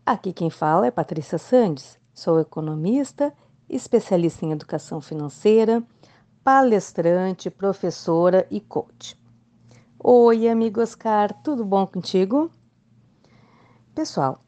Aqui 0.04 0.32
quem 0.32 0.50
fala 0.50 0.88
é 0.88 0.90
Patrícia 0.90 1.38
Sandes. 1.38 1.96
Sou 2.12 2.40
economista, 2.40 3.32
especialista 3.70 4.44
em 4.44 4.50
educação 4.50 5.00
financeira, 5.00 5.84
palestrante, 6.42 7.48
professora 7.48 8.44
e 8.50 8.60
coach. 8.60 9.16
Oi, 10.08 10.48
amigo 10.48 10.80
Oscar, 10.80 11.32
tudo 11.42 11.64
bom 11.64 11.84
contigo? 11.84 12.48
Pessoal, 13.92 14.38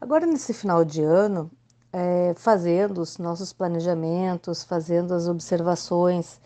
agora 0.00 0.24
nesse 0.24 0.54
final 0.54 0.84
de 0.84 1.02
ano, 1.02 1.50
é, 1.92 2.32
fazendo 2.36 2.98
os 3.00 3.18
nossos 3.18 3.52
planejamentos, 3.52 4.62
fazendo 4.62 5.12
as 5.12 5.26
observações 5.26 6.40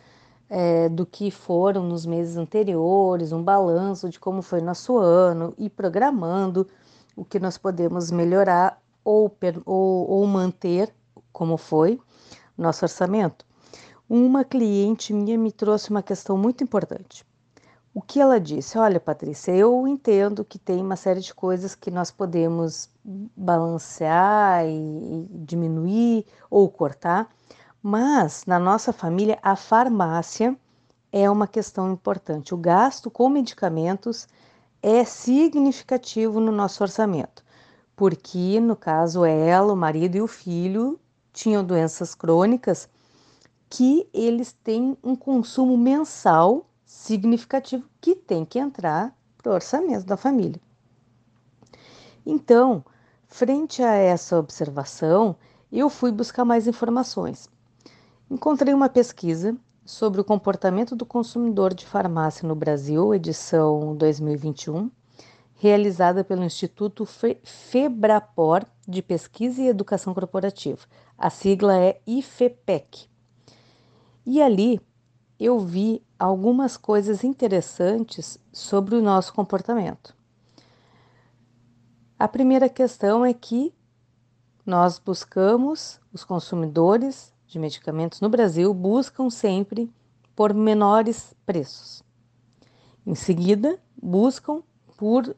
é, 0.49 0.89
do 0.89 1.05
que 1.05 1.31
foram 1.31 1.85
nos 1.85 2.07
meses 2.07 2.39
anteriores, 2.39 3.33
um 3.33 3.43
balanço 3.43 4.09
de 4.09 4.19
como 4.19 4.41
foi 4.41 4.63
nosso 4.63 4.97
ano 4.97 5.53
e 5.59 5.69
programando 5.69 6.67
o 7.15 7.23
que 7.23 7.39
nós 7.39 7.59
podemos 7.59 8.11
melhorar 8.11 8.81
ou, 9.05 9.31
ou, 9.67 10.11
ou 10.11 10.27
manter 10.27 10.91
como 11.35 11.59
foi 11.59 12.01
nosso 12.57 12.87
orçamento. 12.87 13.45
Uma 14.09 14.43
cliente 14.43 15.13
minha 15.13 15.37
me 15.37 15.53
trouxe 15.53 15.91
uma 15.91 16.03
questão 16.03 16.39
muito 16.39 16.65
importante 16.65 17.27
o 17.95 18.03
que 18.03 18.21
ela 18.21 18.41
disse? 18.41 18.77
Olha, 18.77 18.99
Patrícia, 18.99 19.53
eu 19.53 19.87
entendo 19.87 20.45
que 20.45 20.59
tem 20.59 20.83
uma 20.83 20.97
série 20.97 21.21
de 21.21 21.33
coisas 21.33 21.77
que 21.77 21.93
nós 21.93 22.11
podemos 22.11 22.91
balancear 23.37 24.67
e 24.67 25.29
diminuir 25.31 26.27
ou 26.51 26.69
cortar, 26.69 27.29
mas 27.81 28.45
na 28.47 28.59
nossa 28.59 28.93
família 28.93 29.39
a 29.41 29.55
farmácia 29.55 30.59
é 31.13 31.31
uma 31.31 31.47
questão 31.47 31.93
importante. 31.93 32.53
O 32.53 32.57
gasto 32.57 33.09
com 33.13 33.29
medicamentos 33.29 34.27
é 34.83 35.05
significativo 35.05 36.41
no 36.41 36.51
nosso 36.51 36.83
orçamento, 36.83 37.45
porque 37.95 38.59
no 38.59 38.75
caso 38.75 39.25
ela, 39.25 39.73
o 39.73 39.77
marido 39.77 40.17
e 40.17 40.21
o 40.21 40.27
filho 40.27 40.99
tinham 41.33 41.63
doenças 41.63 42.13
crônicas 42.13 42.89
que 43.71 44.09
eles 44.13 44.53
têm 44.53 44.99
um 45.03 45.15
consumo 45.15 45.79
mensal 45.79 46.67
significativo 46.95 47.85
que 48.01 48.15
tem 48.15 48.45
que 48.45 48.59
entrar 48.59 49.15
para 49.37 49.51
o 49.51 49.55
orçamento 49.55 50.07
da 50.07 50.17
família. 50.17 50.61
Então, 52.25 52.85
frente 53.27 53.83
a 53.83 53.95
essa 53.95 54.39
observação, 54.39 55.37
eu 55.73 55.91
fui 55.91 56.13
buscar 56.13 56.45
mais 56.45 56.69
informações. 56.69 57.51
Encontrei 58.31 58.73
uma 58.73 58.89
pesquisa 58.89 59.57
sobre 59.85 60.21
o 60.21 60.25
comportamento 60.25 60.95
do 60.95 61.05
consumidor 61.05 61.75
de 61.75 61.85
farmácia 61.85 62.47
no 62.47 62.55
Brasil, 62.55 63.13
edição 63.13 63.97
2021, 63.97 64.89
realizada 65.57 66.23
pelo 66.23 66.45
Instituto 66.45 67.07
Febrapor 67.43 68.65
de 68.87 69.03
Pesquisa 69.03 69.61
e 69.61 69.69
Educação 69.69 70.15
Corporativa. 70.15 70.81
A 71.19 71.29
sigla 71.29 71.77
é 71.77 72.01
IFEPEC. 72.07 73.09
E 74.25 74.41
ali 74.41 74.81
eu 75.39 75.59
vi 75.59 76.04
algumas 76.19 76.77
coisas 76.77 77.25
interessantes 77.25 78.39
sobre 78.53 78.95
o 78.95 79.03
nosso 79.03 79.33
comportamento. 79.33 80.17
A 82.19 82.29
primeira 82.29 82.69
questão 82.69 83.25
é 83.25 83.35
que 83.35 83.75
nós 84.65 84.99
buscamos, 84.99 86.01
os 86.13 86.25
consumidores 86.25 87.35
de 87.47 87.59
medicamentos 87.59 88.21
no 88.21 88.29
Brasil 88.29 88.73
buscam 88.73 89.29
sempre 89.29 89.93
por 90.35 90.55
menores 90.55 91.35
preços. 91.45 92.03
Em 93.07 93.15
seguida, 93.15 93.79
buscam 94.01 94.63
por 94.97 95.37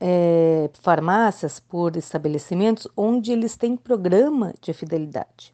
é, 0.00 0.70
farmácias, 0.80 1.60
por 1.60 1.96
estabelecimentos 1.96 2.88
onde 2.96 3.32
eles 3.32 3.56
têm 3.56 3.76
programa 3.76 4.54
de 4.60 4.72
fidelidade 4.72 5.52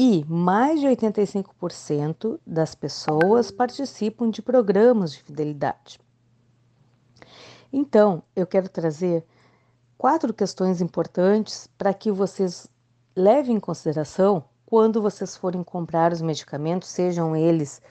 e 0.00 0.24
mais 0.28 0.78
de 0.78 0.86
85% 0.86 2.38
das 2.46 2.72
pessoas 2.72 3.50
participam 3.50 4.30
de 4.30 4.40
programas 4.40 5.10
de 5.10 5.24
fidelidade. 5.24 5.98
Então, 7.72 8.22
eu 8.36 8.46
quero 8.46 8.68
trazer 8.68 9.26
quatro 9.98 10.32
questões 10.32 10.80
importantes 10.80 11.68
para 11.76 11.92
que 11.92 12.12
vocês 12.12 12.68
levem 13.16 13.56
em 13.56 13.60
consideração 13.60 14.44
quando 14.64 15.02
vocês 15.02 15.36
forem 15.36 15.64
comprar 15.64 16.12
os 16.12 16.22
medicamentos, 16.22 16.90
sejam 16.90 17.34
eles 17.34 17.82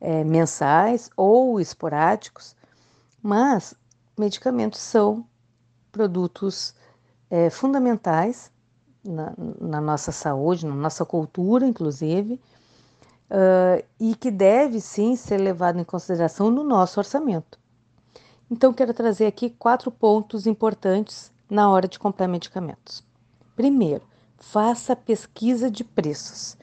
é, 0.00 0.24
mensais 0.24 1.10
ou 1.16 1.60
esporádicos, 1.60 2.56
mas 3.22 3.72
medicamentos 4.18 4.80
são 4.80 5.24
produtos 5.92 6.74
é, 7.30 7.48
fundamentais 7.50 8.51
na, 9.04 9.80
nossa 9.80 10.12
saúde, 10.12 10.66
na 10.66 10.74
nossa 10.74 11.04
cultura, 11.04 11.66
inclusive, 11.66 12.34
uh, 13.30 13.84
e 13.98 14.14
que 14.14 14.30
deve 14.30 14.80
sim 14.80 15.16
ser 15.16 15.38
levado 15.38 15.78
em 15.78 15.84
consideração 15.84 16.50
no 16.50 16.62
nosso 16.62 17.00
orçamento. 17.00 17.58
Então, 18.50 18.72
quero 18.72 18.92
trazer 18.92 19.26
aqui 19.26 19.50
quatro 19.50 19.90
pontos 19.90 20.46
importantes 20.46 21.32
na 21.48 21.70
hora 21.70 21.88
de 21.88 21.98
comprar 21.98 22.28
medicamentos. 22.28 23.04
Primeiro, 23.56 24.02
faça 24.38 24.94
pesquisa 24.94 25.70
de 25.70 25.84
preços. 25.84 26.56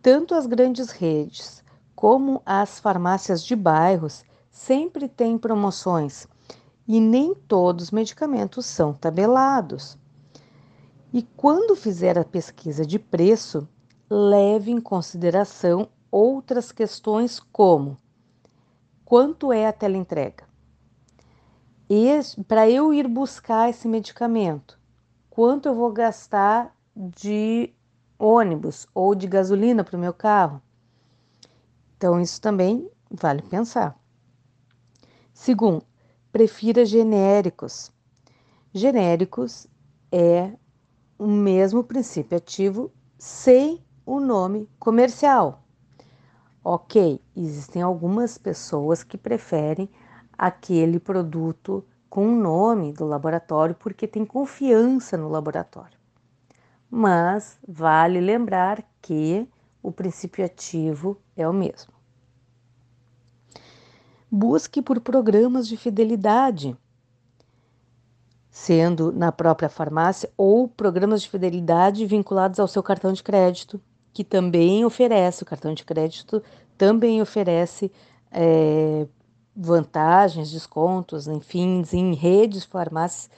Tanto 0.00 0.34
as 0.34 0.46
grandes 0.46 0.90
redes 0.90 1.64
como 1.94 2.42
as 2.44 2.78
farmácias 2.78 3.42
de 3.42 3.56
bairros 3.56 4.24
sempre 4.50 5.08
têm 5.08 5.38
promoções 5.38 6.28
e 6.86 7.00
nem 7.00 7.34
todos 7.34 7.86
os 7.86 7.90
medicamentos 7.90 8.66
são 8.66 8.92
tabelados. 8.92 9.98
E 11.12 11.22
quando 11.22 11.76
fizer 11.76 12.18
a 12.18 12.24
pesquisa 12.24 12.84
de 12.84 12.98
preço, 12.98 13.68
leve 14.10 14.70
em 14.70 14.80
consideração 14.80 15.88
outras 16.10 16.72
questões 16.72 17.40
como 17.40 17.96
quanto 19.04 19.52
é 19.52 19.66
a 19.66 19.72
teleentrega? 19.72 20.44
Para 22.48 22.68
eu 22.68 22.92
ir 22.92 23.06
buscar 23.06 23.70
esse 23.70 23.86
medicamento, 23.86 24.78
quanto 25.30 25.68
eu 25.68 25.74
vou 25.74 25.92
gastar 25.92 26.74
de 26.94 27.72
ônibus 28.18 28.88
ou 28.92 29.14
de 29.14 29.28
gasolina 29.28 29.84
para 29.84 29.96
o 29.96 30.00
meu 30.00 30.12
carro? 30.12 30.60
Então, 31.96 32.20
isso 32.20 32.40
também 32.40 32.90
vale 33.10 33.42
pensar. 33.42 33.96
Segundo, 35.32 35.84
prefira 36.32 36.84
genéricos. 36.84 37.92
Genéricos 38.72 39.68
é 40.10 40.52
o 41.18 41.26
mesmo 41.26 41.82
princípio 41.82 42.36
ativo 42.36 42.92
sem 43.18 43.82
o 44.04 44.20
nome 44.20 44.68
comercial. 44.78 45.62
Ok, 46.62 47.20
existem 47.36 47.80
algumas 47.80 48.36
pessoas 48.36 49.02
que 49.02 49.16
preferem 49.16 49.88
aquele 50.36 50.98
produto 50.98 51.84
com 52.10 52.28
o 52.28 52.36
nome 52.36 52.92
do 52.92 53.04
laboratório 53.04 53.74
porque 53.74 54.06
tem 54.06 54.24
confiança 54.24 55.16
no 55.16 55.28
laboratório. 55.28 55.98
Mas 56.90 57.58
vale 57.66 58.20
lembrar 58.20 58.84
que 59.00 59.48
o 59.82 59.90
princípio 59.92 60.44
ativo 60.44 61.20
é 61.36 61.48
o 61.48 61.52
mesmo. 61.52 61.92
Busque 64.30 64.82
por 64.82 65.00
programas 65.00 65.68
de 65.68 65.76
fidelidade, 65.76 66.76
sendo 68.56 69.12
na 69.12 69.30
própria 69.30 69.68
farmácia 69.68 70.30
ou 70.34 70.66
programas 70.66 71.20
de 71.20 71.28
fidelidade 71.28 72.06
vinculados 72.06 72.58
ao 72.58 72.66
seu 72.66 72.82
cartão 72.82 73.12
de 73.12 73.22
crédito, 73.22 73.78
que 74.14 74.24
também 74.24 74.82
oferece, 74.82 75.42
o 75.42 75.46
cartão 75.46 75.74
de 75.74 75.84
crédito 75.84 76.42
também 76.78 77.20
oferece 77.20 77.92
é, 78.32 79.06
vantagens, 79.54 80.50
descontos, 80.50 81.28
enfim, 81.28 81.84
em 81.92 82.14
redes, 82.14 82.64
farmácias 82.64 83.28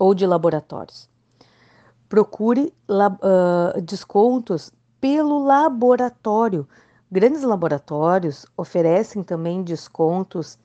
ou 0.00 0.12
de 0.12 0.26
laboratórios. 0.26 1.08
Procure 2.08 2.74
uh, 2.90 3.80
descontos 3.80 4.72
pelo 5.00 5.44
laboratório. 5.44 6.68
Grandes 7.08 7.44
laboratórios 7.44 8.44
oferecem 8.56 9.22
também 9.22 9.62
descontos 9.62 10.58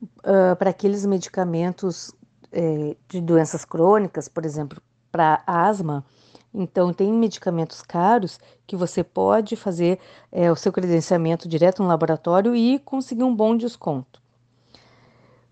uh, 0.00 0.54
para 0.56 0.70
aqueles 0.70 1.04
medicamentos 1.04 2.14
eh, 2.52 2.96
de 3.08 3.20
doenças 3.20 3.64
crônicas, 3.64 4.28
por 4.28 4.44
exemplo, 4.44 4.80
para 5.10 5.42
asma. 5.46 6.04
Então, 6.52 6.92
tem 6.92 7.12
medicamentos 7.12 7.82
caros 7.82 8.40
que 8.66 8.76
você 8.76 9.04
pode 9.04 9.56
fazer 9.56 9.98
eh, 10.32 10.50
o 10.50 10.56
seu 10.56 10.72
credenciamento 10.72 11.48
direto 11.48 11.82
no 11.82 11.88
laboratório 11.88 12.56
e 12.56 12.78
conseguir 12.78 13.24
um 13.24 13.34
bom 13.34 13.56
desconto. 13.56 14.20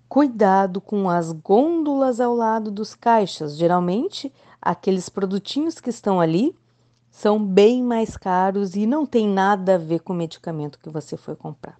Cuidado 0.09 0.81
com 0.81 1.10
as 1.10 1.32
gôndolas 1.32 2.20
ao 2.20 2.35
lado 2.35 2.70
dos 2.70 2.94
caixas. 2.94 3.56
Geralmente, 3.56 4.32
aqueles 4.60 5.09
produtinhos 5.09 5.81
que 5.81 5.90
estão 5.90 6.20
ali 6.20 6.56
são 7.10 7.44
bem 7.44 7.82
mais 7.82 8.16
caros 8.16 8.77
e 8.77 8.86
não 8.86 9.06
tem 9.06 9.27
nada 9.27 9.74
a 9.74 9.78
ver 9.78 10.01
com 10.01 10.12
o 10.12 10.16
medicamento 10.16 10.78
que 10.78 10.90
você 10.90 11.16
foi 11.16 11.35
comprar. 11.35 11.78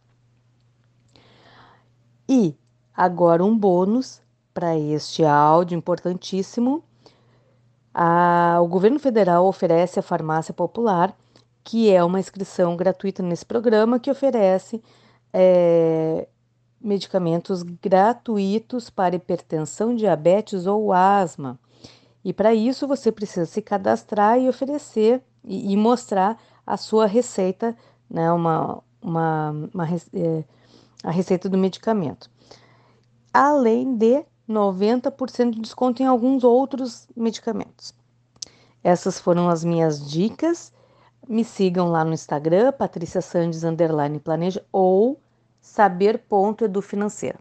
E 2.29 2.57
agora 2.95 3.45
um 3.45 3.57
bônus 3.57 4.21
para 4.57 4.75
este 4.75 5.23
áudio 5.23 5.77
importantíssimo. 5.77 6.83
A, 7.93 8.59
o 8.63 8.67
governo 8.67 8.99
federal 8.99 9.45
oferece 9.45 10.01
a 10.01 10.03
farmácia 10.03 10.55
popular, 10.55 11.15
que 11.63 11.93
é 11.93 12.03
uma 12.03 12.19
inscrição 12.19 12.75
gratuita 12.75 13.23
nesse 13.23 13.45
programa 13.45 14.01
que 14.01 14.11
oferece 14.11 14.83
é, 15.31 16.27
medicamentos 16.81 17.63
gratuitos 17.63 18.89
para 18.89 19.15
hipertensão, 19.15 19.95
diabetes 19.95 20.67
ou 20.67 20.91
asma. 20.91 21.61
E 22.25 22.33
para 22.33 22.55
isso 22.55 22.89
você 22.89 23.13
precisa 23.13 23.45
se 23.45 23.61
cadastrar 23.61 24.41
e 24.41 24.49
oferecer 24.49 25.23
e, 25.45 25.71
e 25.71 25.77
mostrar 25.77 26.39
a 26.67 26.79
sua 26.79 27.05
receita, 27.05 27.77
né, 28.09 28.33
uma, 28.33 28.83
uma, 29.03 29.51
uma 29.75 29.87
é, 30.15 30.45
a 31.05 31.11
receita 31.11 31.47
do 31.47 31.59
medicamento. 31.59 32.31
Além 33.35 33.95
de 33.99 34.25
90% 34.49 35.51
de 35.51 35.61
desconto 35.61 36.03
em 36.03 36.07
alguns 36.07 36.45
outros 36.45 37.09
medicamentos. 37.17 37.95
Essas 38.83 39.19
foram 39.19 39.49
as 39.49 39.65
minhas 39.65 40.09
dicas. 40.09 40.73
Me 41.29 41.45
sigam 41.45 41.89
lá 41.89 42.05
no 42.05 42.13
Instagram, 42.13 42.73
Patrícia 42.73 43.21
Sandes 43.21 43.65
underline 43.65 44.21
planeja 44.21 44.65
ou 44.71 45.21
saber.edufinanceira. 45.61 47.39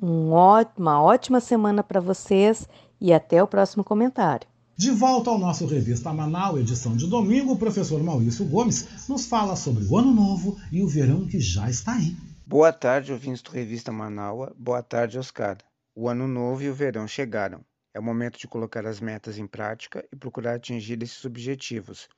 Um 0.00 0.32
uma 0.76 1.02
ótima 1.02 1.40
semana 1.40 1.82
para 1.82 2.00
vocês 2.00 2.68
e 3.00 3.12
até 3.12 3.42
o 3.42 3.46
próximo 3.46 3.82
comentário. 3.82 4.46
De 4.76 4.90
volta 4.90 5.30
ao 5.30 5.38
nosso 5.38 5.66
Revista 5.66 6.12
Manaus, 6.12 6.58
edição 6.58 6.96
de 6.96 7.06
domingo, 7.06 7.52
o 7.52 7.58
professor 7.58 8.02
Maurício 8.02 8.44
Gomes 8.44 9.08
nos 9.08 9.26
fala 9.26 9.54
sobre 9.54 9.84
o 9.84 9.96
ano 9.96 10.12
novo 10.12 10.58
e 10.70 10.82
o 10.82 10.88
verão 10.88 11.26
que 11.26 11.38
já 11.40 11.70
está 11.70 11.92
aí. 11.92 12.16
Boa 12.46 12.72
tarde, 12.72 13.12
ouvintes 13.12 13.42
do 13.42 13.50
Revista 13.50 13.92
Manaus. 13.92 14.50
Boa 14.58 14.82
tarde, 14.82 15.18
Oscar. 15.18 15.56
O 15.94 16.08
ano 16.08 16.26
novo 16.26 16.62
e 16.62 16.70
o 16.70 16.74
verão 16.74 17.06
chegaram. 17.06 17.62
É 17.92 18.00
o 18.00 18.02
momento 18.02 18.38
de 18.38 18.48
colocar 18.48 18.86
as 18.86 18.98
metas 18.98 19.36
em 19.36 19.46
prática 19.46 20.02
e 20.10 20.16
procurar 20.16 20.54
atingir 20.54 21.02
esses 21.02 21.22
objetivos. 21.26 22.08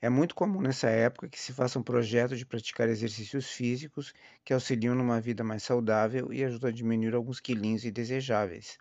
É 0.00 0.08
muito 0.08 0.34
comum 0.34 0.60
nessa 0.60 0.90
época 0.90 1.28
que 1.28 1.38
se 1.38 1.52
faça 1.52 1.78
um 1.78 1.84
projeto 1.84 2.36
de 2.36 2.44
praticar 2.44 2.88
exercícios 2.88 3.48
físicos 3.48 4.12
que 4.44 4.52
auxiliam 4.52 4.92
numa 4.92 5.20
vida 5.20 5.44
mais 5.44 5.62
saudável 5.62 6.32
e 6.32 6.44
ajudam 6.44 6.68
a 6.68 6.72
diminuir 6.72 7.14
alguns 7.14 7.38
quilinhos 7.38 7.84
indesejáveis. 7.84 8.76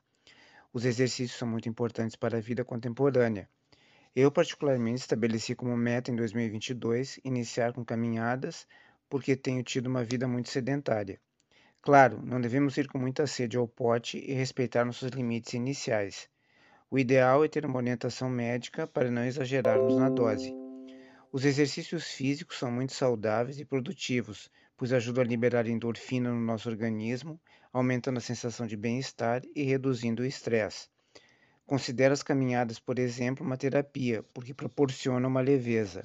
Os 0.73 0.85
exercícios 0.85 1.37
são 1.37 1.47
muito 1.47 1.69
importantes 1.69 2.15
para 2.15 2.39
a 2.39 2.41
vida 2.41 2.65
contemporânea. 2.65 3.47
Eu, 4.15 4.31
particularmente, 4.31 5.01
estabeleci 5.01 5.53
como 5.53 5.77
meta 5.77 6.09
em 6.09 6.15
2022 6.15 7.19
iniciar 7.23 7.73
com 7.73 7.85
caminhadas, 7.85 8.65
porque 9.07 9.35
tenho 9.35 9.61
tido 9.61 9.85
uma 9.85 10.03
vida 10.03 10.27
muito 10.27 10.49
sedentária. 10.49 11.21
Claro, 11.85 12.19
não 12.25 12.41
devemos 12.41 12.75
ir 12.77 12.87
com 12.87 12.97
muita 12.97 13.27
sede 13.27 13.57
ao 13.57 13.67
pote 13.67 14.17
e 14.17 14.33
respeitar 14.33 14.83
nossos 14.83 15.11
limites 15.11 15.53
iniciais. 15.53 16.27
O 16.89 16.97
ideal 16.97 17.45
é 17.45 17.47
ter 17.47 17.63
uma 17.63 17.77
orientação 17.77 18.27
médica 18.27 18.87
para 18.87 19.11
não 19.11 19.23
exagerarmos 19.23 19.95
na 19.95 20.09
dose. 20.09 20.51
Os 21.31 21.45
exercícios 21.45 22.05
físicos 22.05 22.57
são 22.57 22.71
muito 22.71 22.91
saudáveis 22.91 23.59
e 23.59 23.65
produtivos, 23.65 24.49
pois 24.75 24.91
ajudam 24.91 25.23
a 25.23 25.27
liberar 25.27 25.67
endorfina 25.67 26.31
no 26.31 26.41
nosso 26.41 26.67
organismo, 26.67 27.39
aumentando 27.71 28.17
a 28.17 28.21
sensação 28.21 28.65
de 28.65 28.75
bem-estar 28.75 29.43
e 29.55 29.61
reduzindo 29.61 30.23
o 30.23 30.25
estresse. 30.25 30.89
Considero 31.67 32.15
as 32.15 32.23
caminhadas, 32.23 32.79
por 32.79 32.97
exemplo, 32.97 33.45
uma 33.45 33.57
terapia, 33.57 34.23
porque 34.33 34.55
proporcionam 34.55 35.29
uma 35.29 35.41
leveza. 35.41 36.03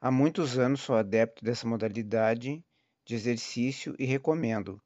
Há 0.00 0.10
muitos 0.10 0.58
anos 0.58 0.80
sou 0.80 0.96
adepto 0.96 1.44
dessa 1.44 1.68
modalidade 1.68 2.64
de 3.04 3.14
exercício 3.14 3.94
e 3.98 4.06
recomendo. 4.06 4.80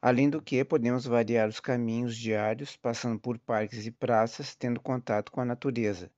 Além 0.00 0.30
do 0.30 0.42
que, 0.42 0.64
podemos 0.64 1.04
variar 1.04 1.48
os 1.48 1.60
caminhos 1.60 2.16
diários, 2.16 2.76
passando 2.76 3.18
por 3.18 3.38
parques 3.38 3.86
e 3.86 3.90
praças, 3.90 4.54
tendo 4.54 4.80
contato 4.80 5.32
com 5.32 5.40
a 5.40 5.44
natureza 5.44 6.10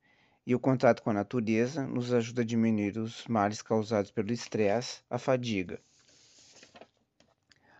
e 0.48 0.54
o 0.54 0.58
contato 0.58 1.02
com 1.02 1.10
a 1.10 1.12
natureza 1.12 1.86
nos 1.86 2.10
ajuda 2.10 2.40
a 2.40 2.44
diminuir 2.44 2.96
os 2.96 3.26
males 3.26 3.60
causados 3.60 4.10
pelo 4.10 4.32
estresse, 4.32 5.02
a 5.10 5.18
fadiga. 5.18 5.78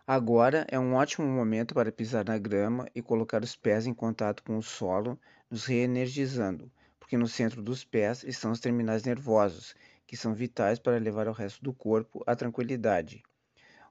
Agora 0.05 0.67
é 0.69 0.77
um 0.77 0.93
ótimo 0.93 1.25
momento 1.25 1.73
para 1.73 1.91
pisar 1.91 2.23
na 2.23 2.37
grama 2.37 2.87
e 2.93 3.01
colocar 3.01 3.43
os 3.43 3.55
pés 3.55 3.87
em 3.87 3.93
contato 3.93 4.43
com 4.43 4.55
o 4.55 4.61
solo, 4.61 5.19
nos 5.49 5.65
reenergizando, 5.65 6.71
porque 6.99 7.17
no 7.17 7.27
centro 7.27 7.63
dos 7.63 7.83
pés 7.83 8.23
estão 8.23 8.51
os 8.51 8.59
terminais 8.59 9.03
nervosos, 9.03 9.73
que 10.05 10.15
são 10.15 10.35
vitais 10.35 10.77
para 10.77 10.99
levar 10.99 11.27
ao 11.27 11.33
resto 11.33 11.63
do 11.63 11.73
corpo 11.73 12.23
a 12.27 12.35
tranquilidade. 12.35 13.23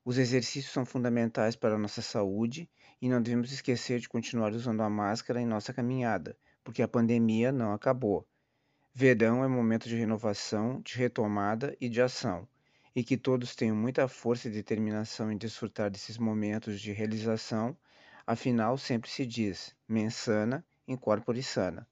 Os 0.08 0.16
exercícios 0.16 0.72
são 0.72 0.86
fundamentais 0.86 1.54
para 1.54 1.74
a 1.74 1.78
nossa 1.78 2.00
saúde 2.00 2.66
e 2.98 3.10
não 3.10 3.20
devemos 3.20 3.52
esquecer 3.52 4.00
de 4.00 4.08
continuar 4.08 4.54
usando 4.54 4.82
a 4.82 4.88
máscara 4.88 5.38
em 5.38 5.44
nossa 5.44 5.70
caminhada, 5.70 6.34
porque 6.64 6.80
a 6.80 6.88
pandemia 6.88 7.52
não 7.52 7.74
acabou. 7.74 8.26
Verão 8.94 9.44
é 9.44 9.48
momento 9.48 9.86
de 9.86 9.96
renovação, 9.96 10.80
de 10.80 10.96
retomada 10.96 11.76
e 11.78 11.90
de 11.90 12.00
ação, 12.00 12.48
e 12.96 13.04
que 13.04 13.18
todos 13.18 13.54
tenham 13.54 13.76
muita 13.76 14.08
força 14.08 14.48
e 14.48 14.50
determinação 14.50 15.30
em 15.30 15.36
desfrutar 15.36 15.90
desses 15.90 16.16
momentos 16.16 16.80
de 16.80 16.90
realização, 16.90 17.76
afinal 18.26 18.78
sempre 18.78 19.10
se 19.10 19.26
diz, 19.26 19.76
mensana 19.86 20.64
in 20.86 20.96
corpore 20.96 21.42
sana. 21.42 21.86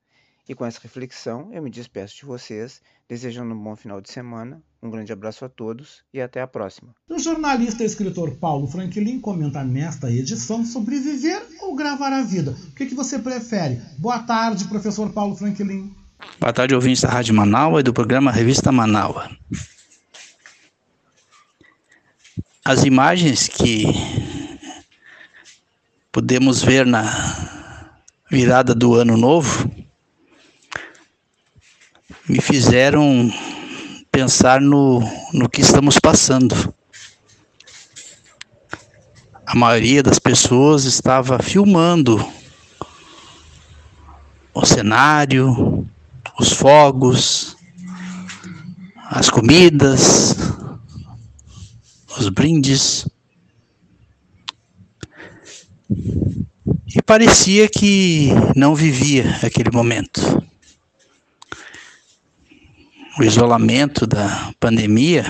E 0.49 0.55
com 0.55 0.65
essa 0.65 0.79
reflexão, 0.81 1.51
eu 1.53 1.61
me 1.61 1.69
despeço 1.69 2.17
de 2.17 2.25
vocês, 2.25 2.81
desejando 3.09 3.53
um 3.53 3.59
bom 3.59 3.75
final 3.75 4.01
de 4.01 4.09
semana, 4.09 4.63
um 4.81 4.89
grande 4.89 5.13
abraço 5.13 5.45
a 5.45 5.49
todos 5.49 6.05
e 6.15 6.21
até 6.21 6.41
a 6.41 6.47
próxima. 6.47 6.95
O 7.09 7.19
jornalista 7.19 7.83
e 7.83 7.87
escritor 7.87 8.37
Paulo 8.37 8.69
Franklin 8.69 9.19
comenta 9.19 9.65
nesta 9.65 10.09
edição 10.09 10.65
sobre 10.65 11.01
viver 11.01 11.43
ou 11.61 11.75
gravar 11.75 12.13
a 12.13 12.23
vida. 12.23 12.53
O 12.53 12.75
que, 12.77 12.87
que 12.87 12.95
você 12.95 13.19
prefere? 13.19 13.81
Boa 13.99 14.21
tarde, 14.21 14.67
professor 14.67 15.13
Paulo 15.13 15.35
Franklin. 15.35 15.93
Boa 16.39 16.53
tarde, 16.53 16.77
ouvintes 16.77 17.03
da 17.03 17.09
Rádio 17.09 17.35
Manaus 17.35 17.81
e 17.81 17.83
do 17.83 17.93
programa 17.93 18.31
Revista 18.31 18.71
Manaus. 18.71 19.29
as 22.65 22.85
imagens 22.85 23.47
que 23.47 23.85
podemos 26.11 26.63
ver 26.63 26.85
na 26.85 27.05
virada 28.29 28.75
do 28.75 28.95
ano 28.95 29.17
novo 29.17 29.86
me 32.29 32.41
fizeram 32.41 33.33
pensar 34.11 34.61
no, 34.61 35.01
no 35.33 35.49
que 35.49 35.61
estamos 35.61 35.99
passando. 35.99 36.75
A 39.47 39.55
maioria 39.55 40.03
das 40.03 40.19
pessoas 40.19 40.85
estava 40.85 41.39
filmando 41.39 42.27
o 44.53 44.67
cenário, 44.67 45.87
os 46.39 46.51
fogos, 46.51 47.57
as 49.09 49.31
comidas, 49.31 50.35
os 52.19 52.29
brindes. 52.29 53.09
E 55.89 57.01
parecia 57.03 57.69
que 57.69 58.31
não 58.57 58.75
vivia 58.75 59.39
aquele 59.43 59.71
momento. 59.71 60.46
O 63.19 63.23
isolamento 63.23 64.07
da 64.07 64.53
pandemia 64.61 65.25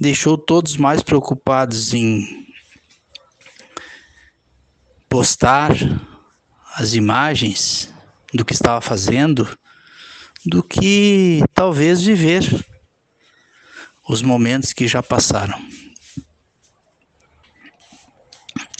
deixou 0.00 0.38
todos 0.38 0.76
mais 0.76 1.02
preocupados 1.02 1.92
em 1.92 2.46
postar 5.08 5.72
as 6.76 6.94
imagens 6.94 7.92
do 8.32 8.44
que 8.44 8.52
estava 8.52 8.80
fazendo 8.80 9.58
do 10.46 10.62
que 10.62 11.42
talvez 11.52 12.02
viver 12.02 12.44
os 14.08 14.22
momentos 14.22 14.72
que 14.72 14.86
já 14.86 15.02
passaram. 15.02 15.60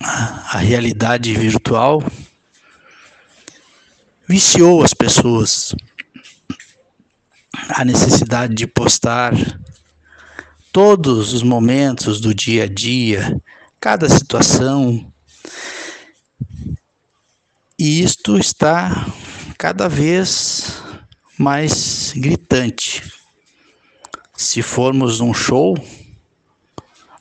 A 0.00 0.58
realidade 0.58 1.34
virtual 1.34 2.04
viciou 4.28 4.84
as 4.84 4.94
pessoas. 4.94 5.74
A 7.68 7.84
necessidade 7.84 8.54
de 8.54 8.66
postar 8.66 9.32
todos 10.72 11.32
os 11.32 11.42
momentos 11.42 12.20
do 12.20 12.34
dia 12.34 12.64
a 12.64 12.66
dia, 12.66 13.40
cada 13.80 14.08
situação. 14.08 15.12
E 17.78 18.02
isto 18.02 18.36
está 18.36 19.06
cada 19.56 19.88
vez 19.88 20.82
mais 21.38 22.12
gritante. 22.16 23.02
Se 24.36 24.62
formos 24.62 25.20
num 25.20 25.32
show, 25.32 25.76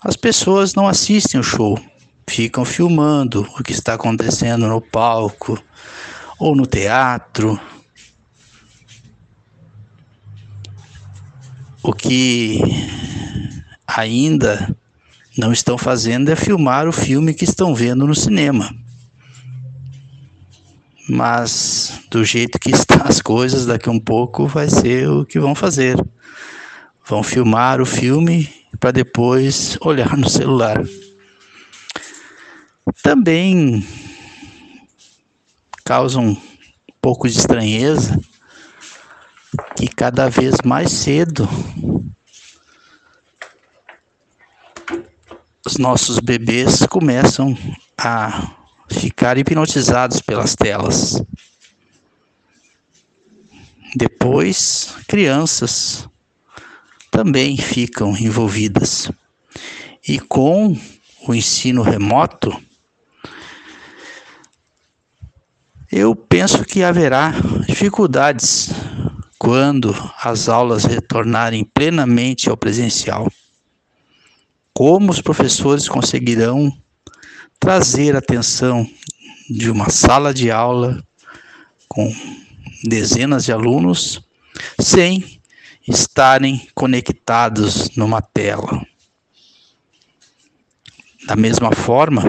as 0.02 0.16
pessoas 0.16 0.74
não 0.74 0.88
assistem 0.88 1.40
o 1.40 1.44
show, 1.44 1.80
ficam 2.28 2.66
filmando 2.66 3.48
o 3.58 3.64
que 3.64 3.72
está 3.72 3.94
acontecendo 3.94 4.68
no 4.68 4.82
palco 4.82 5.62
ou 6.40 6.56
no 6.56 6.66
teatro. 6.66 7.60
O 11.84 11.92
que 11.92 12.62
ainda 13.86 14.74
não 15.38 15.52
estão 15.52 15.78
fazendo 15.78 16.30
é 16.30 16.36
filmar 16.36 16.88
o 16.88 16.94
filme 16.94 17.34
que 17.34 17.44
estão 17.44 17.76
vendo 17.76 18.08
no 18.08 18.16
cinema. 18.16 18.74
Mas 21.10 22.00
do 22.10 22.24
jeito 22.24 22.58
que 22.58 22.72
estão 22.74 23.02
as 23.04 23.22
coisas, 23.22 23.66
daqui 23.66 23.90
a 23.90 23.92
um 23.92 24.00
pouco 24.00 24.48
vai 24.48 24.70
ser 24.70 25.10
o 25.10 25.26
que 25.26 25.38
vão 25.38 25.54
fazer. 25.54 26.02
Vão 27.06 27.22
filmar 27.22 27.82
o 27.82 27.86
filme 27.86 28.50
para 28.80 28.92
depois 28.92 29.78
olhar 29.82 30.16
no 30.16 30.30
celular. 30.30 30.82
Também 33.02 33.86
causa 35.84 36.18
um 36.18 36.38
pouco 37.02 37.28
de 37.28 37.38
estranheza 37.38 38.18
que 39.76 39.88
cada 39.88 40.30
vez 40.30 40.56
mais 40.64 40.92
cedo 40.92 41.48
os 45.66 45.78
nossos 45.78 46.20
bebês 46.20 46.86
começam 46.88 47.58
a 47.98 48.56
ficar 48.90 49.38
hipnotizados 49.38 50.20
pelas 50.20 50.56
telas. 50.56 51.24
Depois, 53.96 54.96
crianças 55.08 56.08
também 57.10 57.56
ficam 57.58 58.18
envolvidas. 58.18 59.12
E 60.06 60.20
com 60.20 60.78
o 61.28 61.34
ensino 61.34 61.82
remoto, 61.82 62.52
eu 65.90 66.16
penso 66.16 66.66
que 66.66 66.84
haverá 66.84 67.32
dificuldades 67.68 68.72
quando 69.44 69.94
as 70.24 70.48
aulas 70.48 70.86
retornarem 70.86 71.66
plenamente 71.66 72.50
ao 72.50 72.56
presencial. 72.56 73.30
Como 74.74 75.12
os 75.12 75.20
professores 75.20 75.90
conseguirão 75.90 76.72
trazer 77.60 78.16
atenção 78.16 78.90
de 79.50 79.70
uma 79.70 79.90
sala 79.90 80.34
de 80.34 80.50
aula 80.50 81.06
com 81.90 82.10
dezenas 82.86 83.44
de 83.44 83.52
alunos 83.52 84.24
sem 84.80 85.42
estarem 85.86 86.66
conectados 86.74 87.90
numa 87.98 88.22
tela. 88.22 88.82
Da 91.28 91.36
mesma 91.36 91.74
forma, 91.74 92.24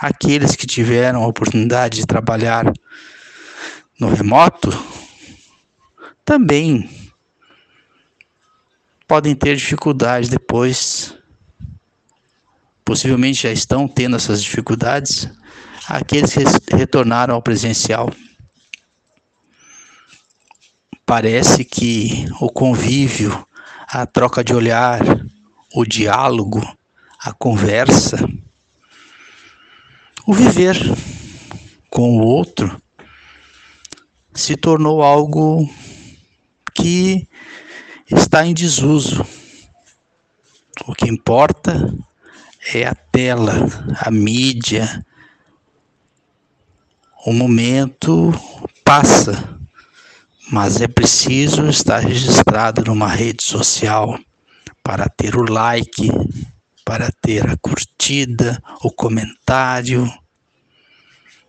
aqueles 0.00 0.56
que 0.56 0.66
tiveram 0.66 1.22
a 1.22 1.28
oportunidade 1.28 1.98
de 2.00 2.06
trabalhar 2.06 2.64
no 4.00 4.12
remoto 4.12 4.97
também 6.28 7.10
podem 9.06 9.34
ter 9.34 9.56
dificuldade 9.56 10.28
depois, 10.28 11.16
possivelmente 12.84 13.44
já 13.44 13.50
estão 13.50 13.88
tendo 13.88 14.16
essas 14.16 14.42
dificuldades, 14.42 15.26
aqueles 15.88 16.34
que 16.34 16.76
retornaram 16.76 17.34
ao 17.34 17.40
presencial. 17.40 18.12
Parece 21.06 21.64
que 21.64 22.26
o 22.38 22.50
convívio, 22.50 23.46
a 23.90 24.04
troca 24.04 24.44
de 24.44 24.52
olhar, 24.52 25.00
o 25.74 25.82
diálogo, 25.86 26.60
a 27.18 27.32
conversa, 27.32 28.18
o 30.26 30.34
viver 30.34 30.76
com 31.88 32.18
o 32.18 32.22
outro 32.22 32.78
se 34.34 34.58
tornou 34.58 35.02
algo 35.02 35.66
que 36.70 37.28
está 38.10 38.46
em 38.46 38.54
desuso. 38.54 39.24
O 40.86 40.94
que 40.94 41.08
importa 41.08 41.94
é 42.74 42.86
a 42.86 42.94
tela, 42.94 43.52
a 44.00 44.10
mídia. 44.10 45.04
O 47.26 47.32
momento 47.32 48.32
passa 48.84 49.58
mas 50.50 50.80
é 50.80 50.88
preciso 50.88 51.66
estar 51.66 51.98
registrado 51.98 52.82
numa 52.84 53.08
rede 53.08 53.44
social 53.44 54.18
para 54.82 55.06
ter 55.08 55.36
o 55.36 55.42
like, 55.42 56.10
para 56.84 57.10
ter 57.20 57.46
a 57.46 57.56
curtida, 57.58 58.62
o 58.82 58.90
comentário, 58.90 60.10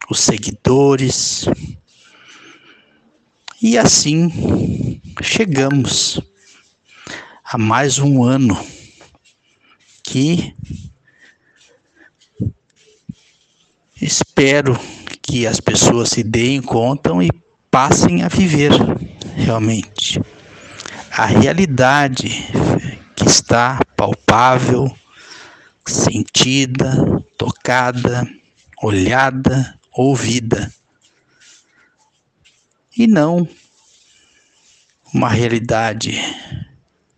os 0.09 0.19
seguidores. 0.19 1.45
E 3.61 3.77
assim 3.77 5.01
chegamos 5.21 6.17
a 7.43 7.57
mais 7.57 7.99
um 7.99 8.23
ano 8.23 8.57
que 10.01 10.55
espero 14.01 14.79
que 15.21 15.45
as 15.45 15.59
pessoas 15.59 16.07
se 16.07 16.23
deem 16.23 16.61
conta 16.61 17.11
e 17.21 17.29
passem 17.69 18.23
a 18.23 18.29
viver 18.29 18.71
realmente 19.35 20.21
a 21.11 21.25
realidade 21.25 22.29
que 23.13 23.25
está 23.27 23.81
palpável, 23.97 24.89
sentida, 25.85 26.95
tocada, 27.37 28.25
olhada, 28.81 29.77
ouvida. 29.91 30.78
E 32.99 33.07
não 33.07 33.47
uma 35.13 35.29
realidade 35.29 36.19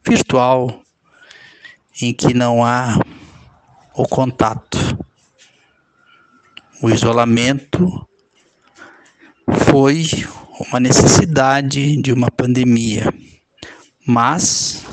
virtual 0.05 0.83
em 1.99 2.13
que 2.13 2.35
não 2.35 2.63
há 2.63 2.99
o 3.95 4.07
contato. 4.07 4.77
O 6.83 6.89
isolamento 6.91 8.07
foi 9.71 10.05
uma 10.67 10.79
necessidade 10.79 11.97
de 11.97 12.13
uma 12.13 12.29
pandemia, 12.29 13.11
mas 14.05 14.85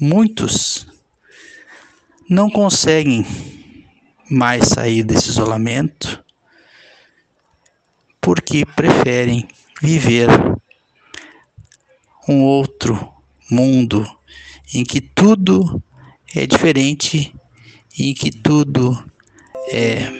muitos 0.00 0.86
não 2.26 2.48
conseguem 2.48 3.26
mais 4.30 4.68
sair 4.68 5.04
desse 5.04 5.28
isolamento 5.28 6.24
porque 8.18 8.64
preferem 8.64 9.46
viver 9.80 10.28
um 12.28 12.42
outro 12.42 13.12
mundo 13.50 14.04
em 14.74 14.84
que 14.84 15.00
tudo 15.00 15.82
é 16.34 16.46
diferente, 16.46 17.34
em 17.98 18.14
que 18.14 18.30
tudo 18.30 19.04
é 19.70 20.10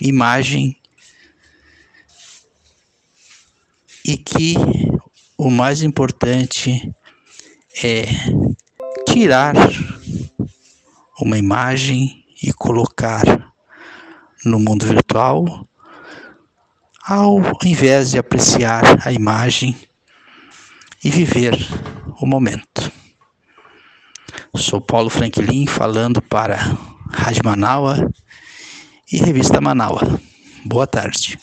imagem 0.00 0.76
e 4.04 4.16
que 4.16 4.54
o 5.36 5.50
mais 5.50 5.82
importante 5.82 6.92
é 7.82 8.04
tirar 9.12 9.54
uma 11.20 11.38
imagem 11.38 12.24
e 12.42 12.52
colocar 12.52 13.52
no 14.44 14.58
mundo 14.58 14.86
virtual, 14.86 15.68
ao 17.10 17.40
invés 17.64 18.12
de 18.12 18.18
apreciar 18.18 19.04
a 19.04 19.10
imagem 19.10 19.76
e 21.02 21.10
viver 21.10 21.58
o 22.20 22.24
momento. 22.24 22.92
Sou 24.54 24.80
Paulo 24.80 25.10
Franklin 25.10 25.66
falando 25.66 26.22
para 26.22 26.56
Rádio 27.10 27.42
Manaua 27.44 28.08
e 29.10 29.16
Revista 29.16 29.60
Manaua. 29.60 30.20
Boa 30.64 30.86
tarde. 30.86 31.36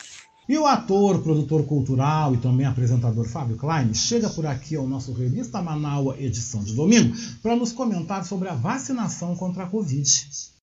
E 0.48 0.56
o 0.56 0.66
ator, 0.66 1.22
produtor 1.22 1.66
cultural 1.66 2.34
e 2.34 2.38
também 2.38 2.64
apresentador 2.64 3.28
Fábio 3.28 3.58
Klein 3.58 3.92
chega 3.92 4.30
por 4.30 4.46
aqui 4.46 4.74
ao 4.74 4.88
nosso 4.88 5.12
Revista 5.12 5.60
Manaua, 5.60 6.16
edição 6.18 6.64
de 6.64 6.74
domingo, 6.74 7.14
para 7.42 7.54
nos 7.54 7.72
comentar 7.72 8.24
sobre 8.24 8.48
a 8.48 8.54
vacinação 8.54 9.36
contra 9.36 9.64
a 9.64 9.66
Covid. 9.66 10.57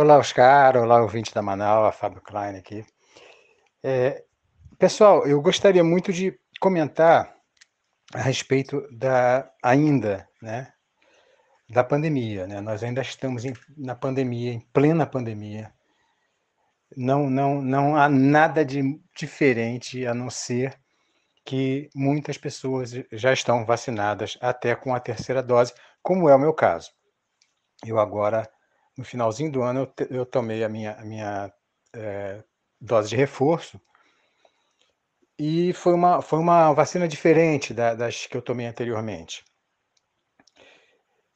Olá, 0.00 0.16
Oscar. 0.16 0.76
Olá, 0.76 1.02
ouvinte 1.02 1.34
da 1.34 1.42
Manaus, 1.42 1.96
Fábio 1.96 2.22
Klein 2.22 2.56
aqui. 2.56 2.86
É, 3.82 4.24
pessoal, 4.78 5.26
eu 5.26 5.42
gostaria 5.42 5.82
muito 5.82 6.12
de 6.12 6.38
comentar 6.60 7.34
a 8.14 8.20
respeito 8.20 8.80
da 8.96 9.50
ainda, 9.60 10.28
né, 10.40 10.72
da 11.68 11.82
pandemia, 11.82 12.46
né? 12.46 12.60
Nós 12.60 12.84
ainda 12.84 13.00
estamos 13.00 13.44
em, 13.44 13.52
na 13.76 13.96
pandemia, 13.96 14.52
em 14.52 14.60
plena 14.72 15.04
pandemia. 15.04 15.72
Não, 16.96 17.28
não, 17.28 17.60
não 17.60 17.96
há 17.96 18.08
nada 18.08 18.64
de 18.64 19.00
diferente 19.16 20.06
a 20.06 20.14
não 20.14 20.30
ser 20.30 20.78
que 21.44 21.90
muitas 21.92 22.38
pessoas 22.38 22.92
já 23.10 23.32
estão 23.32 23.66
vacinadas 23.66 24.38
até 24.40 24.76
com 24.76 24.94
a 24.94 25.00
terceira 25.00 25.42
dose, 25.42 25.74
como 26.00 26.28
é 26.28 26.36
o 26.36 26.38
meu 26.38 26.54
caso. 26.54 26.88
Eu 27.84 27.98
agora 27.98 28.48
no 28.98 29.04
finalzinho 29.04 29.52
do 29.52 29.62
ano, 29.62 29.80
eu, 29.80 29.86
te, 29.86 30.06
eu 30.10 30.26
tomei 30.26 30.64
a 30.64 30.68
minha, 30.68 30.94
a 30.94 31.04
minha 31.04 31.52
é, 31.94 32.42
dose 32.80 33.10
de 33.10 33.16
reforço 33.16 33.80
e 35.38 35.72
foi 35.72 35.94
uma, 35.94 36.20
foi 36.20 36.40
uma 36.40 36.72
vacina 36.72 37.06
diferente 37.06 37.72
da, 37.72 37.94
das 37.94 38.26
que 38.26 38.36
eu 38.36 38.42
tomei 38.42 38.66
anteriormente. 38.66 39.44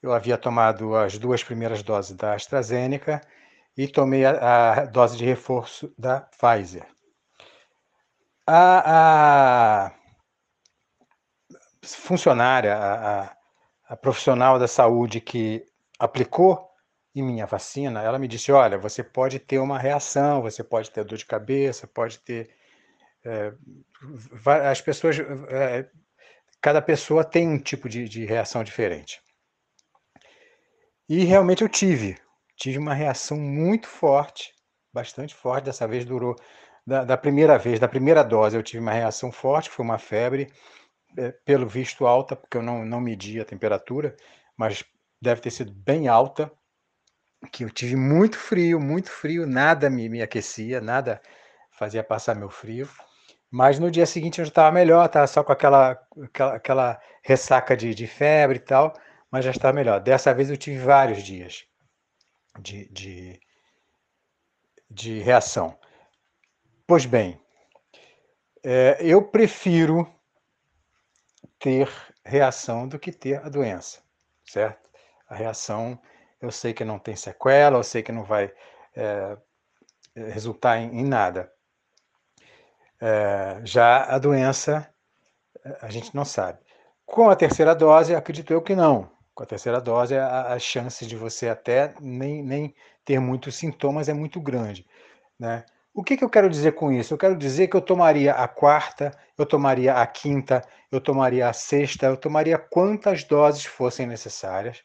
Eu 0.02 0.12
havia 0.12 0.36
tomado 0.36 0.96
as 0.96 1.16
duas 1.16 1.44
primeiras 1.44 1.84
doses 1.84 2.16
da 2.16 2.34
AstraZeneca 2.34 3.20
e 3.76 3.86
tomei 3.86 4.24
a, 4.24 4.72
a 4.72 4.84
dose 4.86 5.16
de 5.16 5.24
reforço 5.24 5.94
da 5.96 6.20
Pfizer. 6.20 6.84
A, 8.44 9.86
a 9.86 9.94
funcionária, 11.84 12.76
a, 12.76 13.36
a 13.88 13.96
profissional 13.96 14.58
da 14.58 14.66
saúde 14.66 15.20
que 15.20 15.64
aplicou 15.96 16.71
em 17.14 17.22
minha 17.22 17.46
vacina, 17.46 18.02
ela 18.02 18.18
me 18.18 18.26
disse: 18.26 18.50
olha, 18.50 18.78
você 18.78 19.02
pode 19.02 19.38
ter 19.38 19.58
uma 19.58 19.78
reação, 19.78 20.42
você 20.42 20.64
pode 20.64 20.90
ter 20.90 21.04
dor 21.04 21.18
de 21.18 21.26
cabeça, 21.26 21.86
pode 21.86 22.18
ter. 22.20 22.50
É, 23.24 23.52
as 24.70 24.80
pessoas. 24.80 25.18
É, 25.48 25.88
cada 26.60 26.80
pessoa 26.80 27.24
tem 27.24 27.48
um 27.48 27.58
tipo 27.58 27.88
de, 27.88 28.08
de, 28.08 28.24
reação 28.24 28.64
diferente. 28.64 29.20
E 31.08 31.24
realmente 31.24 31.62
eu 31.62 31.68
tive. 31.68 32.16
Tive 32.56 32.78
uma 32.78 32.94
reação 32.94 33.36
muito 33.38 33.88
forte, 33.88 34.54
bastante 34.92 35.34
forte. 35.34 35.64
Dessa 35.64 35.86
vez 35.86 36.04
durou. 36.04 36.34
Da, 36.84 37.04
da 37.04 37.16
primeira 37.16 37.58
vez, 37.58 37.78
da 37.78 37.86
primeira 37.86 38.24
dose, 38.24 38.56
eu 38.56 38.62
tive 38.62 38.80
uma 38.80 38.92
reação 38.92 39.30
forte, 39.30 39.70
foi 39.70 39.84
uma 39.84 39.98
febre, 39.98 40.52
é, 41.16 41.30
pelo 41.30 41.68
visto 41.68 42.06
alta, 42.06 42.34
porque 42.34 42.56
eu 42.56 42.62
não, 42.62 42.84
não 42.84 43.00
medi 43.00 43.40
a 43.40 43.44
temperatura, 43.44 44.16
mas 44.56 44.84
deve 45.20 45.40
ter 45.40 45.52
sido 45.52 45.72
bem 45.72 46.08
alta 46.08 46.50
que 47.50 47.64
eu 47.64 47.70
tive 47.70 47.96
muito 47.96 48.38
frio, 48.38 48.78
muito 48.80 49.10
frio, 49.10 49.46
nada 49.46 49.90
me, 49.90 50.08
me 50.08 50.22
aquecia, 50.22 50.80
nada 50.80 51.20
fazia 51.72 52.04
passar 52.04 52.34
meu 52.34 52.50
frio. 52.50 52.88
Mas 53.50 53.78
no 53.78 53.90
dia 53.90 54.06
seguinte 54.06 54.38
eu 54.38 54.44
já 54.44 54.50
estava 54.50 54.72
melhor, 54.72 55.04
estava 55.04 55.26
só 55.26 55.44
com 55.44 55.52
aquela, 55.52 55.90
aquela, 56.22 56.54
aquela 56.54 57.00
ressaca 57.22 57.76
de, 57.76 57.94
de, 57.94 58.06
febre 58.06 58.56
e 58.56 58.60
tal, 58.60 58.94
mas 59.30 59.44
já 59.44 59.50
estava 59.50 59.74
melhor. 59.74 60.00
Dessa 60.00 60.32
vez 60.32 60.48
eu 60.48 60.56
tive 60.56 60.78
vários 60.78 61.22
dias 61.22 61.64
de, 62.60 62.88
de, 62.90 63.40
de 64.90 65.18
reação. 65.20 65.78
Pois 66.86 67.04
bem, 67.04 67.38
é, 68.64 68.96
eu 69.00 69.22
prefiro 69.22 70.10
ter 71.58 71.90
reação 72.24 72.88
do 72.88 72.98
que 72.98 73.12
ter 73.12 73.44
a 73.44 73.48
doença, 73.48 74.02
certo? 74.46 74.88
A 75.28 75.34
reação 75.34 76.00
eu 76.42 76.50
sei 76.50 76.74
que 76.74 76.84
não 76.84 76.98
tem 76.98 77.14
sequela, 77.14 77.78
eu 77.78 77.84
sei 77.84 78.02
que 78.02 78.10
não 78.10 78.24
vai 78.24 78.52
é, 78.96 79.36
resultar 80.16 80.78
em, 80.78 81.00
em 81.00 81.04
nada. 81.04 81.50
É, 83.00 83.60
já 83.64 84.04
a 84.04 84.18
doença, 84.18 84.92
a 85.80 85.88
gente 85.88 86.14
não 86.14 86.24
sabe. 86.24 86.58
Com 87.06 87.30
a 87.30 87.36
terceira 87.36 87.74
dose, 87.74 88.14
acredito 88.14 88.52
eu 88.52 88.60
que 88.60 88.74
não. 88.74 89.08
Com 89.34 89.44
a 89.44 89.46
terceira 89.46 89.80
dose, 89.80 90.16
a, 90.16 90.52
a 90.52 90.58
chance 90.58 91.06
de 91.06 91.16
você 91.16 91.48
até 91.48 91.94
nem, 92.00 92.42
nem 92.42 92.74
ter 93.04 93.20
muitos 93.20 93.54
sintomas 93.54 94.08
é 94.08 94.12
muito 94.12 94.40
grande. 94.40 94.84
Né? 95.38 95.64
O 95.94 96.02
que, 96.02 96.16
que 96.16 96.24
eu 96.24 96.30
quero 96.30 96.50
dizer 96.50 96.72
com 96.72 96.90
isso? 96.90 97.14
Eu 97.14 97.18
quero 97.18 97.36
dizer 97.36 97.68
que 97.68 97.76
eu 97.76 97.80
tomaria 97.80 98.32
a 98.34 98.48
quarta, 98.48 99.16
eu 99.38 99.46
tomaria 99.46 99.94
a 99.94 100.06
quinta, 100.06 100.62
eu 100.90 101.00
tomaria 101.00 101.48
a 101.48 101.52
sexta, 101.52 102.06
eu 102.06 102.16
tomaria 102.16 102.58
quantas 102.58 103.24
doses 103.24 103.64
fossem 103.64 104.06
necessárias 104.06 104.82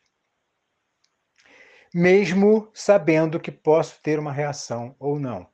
mesmo 1.97 2.69
sabendo 2.75 3.39
que 3.39 3.51
posso 3.51 3.99
ter 4.03 4.19
uma 4.19 4.31
reação 4.31 4.95
ou 4.99 5.19
não. 5.19 5.47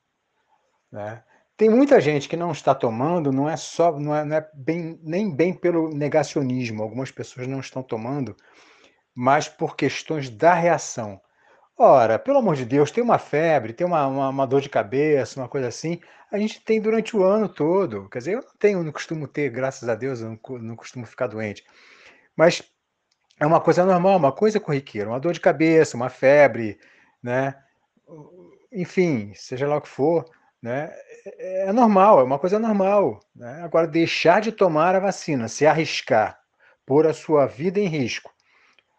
Né? 0.92 1.24
Tem 1.56 1.70
muita 1.70 2.02
gente 2.02 2.28
que 2.28 2.36
não 2.36 2.52
está 2.52 2.76
tomando, 2.76 3.32
não 3.32 3.50
é 3.50 3.56
só, 3.56 3.98
não 3.98 4.14
é, 4.14 4.26
não 4.26 4.36
é 4.36 4.50
bem, 4.54 5.00
nem 5.02 5.34
bem 5.34 5.54
pelo 5.54 5.88
negacionismo. 5.88 6.84
Algumas 6.84 7.12
pessoas 7.12 7.48
não 7.48 7.62
estão 7.62 7.82
tomando, 7.82 8.36
mas 9.16 9.48
por 9.48 9.78
questões 9.78 10.30
da 10.30 10.54
reação. 10.54 11.22
Ora, 11.78 12.20
pelo 12.20 12.40
amor 12.40 12.58
de 12.58 12.66
Deus, 12.66 12.92
tem 12.92 13.02
uma 13.02 13.18
febre, 13.18 13.72
tem 13.72 13.88
uma, 13.88 14.06
uma, 14.06 14.28
uma, 14.28 14.46
dor 14.46 14.60
de 14.60 14.68
cabeça, 14.68 15.40
uma 15.40 15.48
coisa 15.48 15.70
assim, 15.70 16.02
a 16.30 16.38
gente 16.38 16.60
tem 16.60 16.82
durante 16.82 17.16
o 17.16 17.24
ano 17.24 17.48
todo. 17.48 18.10
Quer 18.10 18.18
dizer, 18.18 18.34
eu 18.34 18.42
não 18.42 18.56
tenho, 18.60 18.84
não 18.84 18.92
costumo 18.92 19.30
ter, 19.30 19.50
graças 19.50 19.88
a 19.88 19.96
Deus, 19.96 20.20
eu 20.20 20.30
não, 20.30 20.58
não 20.60 20.76
costumo 20.76 21.06
ficar 21.06 21.28
doente. 21.28 21.64
Mas 22.36 22.62
é 23.40 23.46
uma 23.46 23.60
coisa 23.60 23.86
normal, 23.86 24.18
uma 24.18 24.32
coisa 24.32 24.60
corriqueira, 24.60 25.10
uma 25.10 25.20
dor 25.20 25.34
de 25.34 25.40
cabeça, 25.40 25.98
uma 25.98 26.10
febre, 26.10 26.80
né? 27.22 27.56
Enfim, 28.72 29.34
seja 29.36 29.68
lá 29.68 29.78
o 29.78 29.82
que 29.82 29.90
for, 29.90 30.26
né? 30.62 30.92
É, 31.38 31.68
é 31.68 31.74
normal, 31.74 32.20
é 32.20 32.24
uma 32.24 32.40
coisa 32.40 32.60
normal. 32.60 33.20
Né? 33.36 33.62
Agora, 33.64 33.88
deixar 33.88 34.42
de 34.42 34.52
tomar 34.52 34.96
a 34.96 35.00
vacina, 35.00 35.48
se 35.48 35.66
arriscar, 35.66 36.40
pôr 36.86 37.08
a 37.08 37.14
sua 37.14 37.46
vida 37.46 37.80
em 37.80 37.88
risco, 37.88 38.34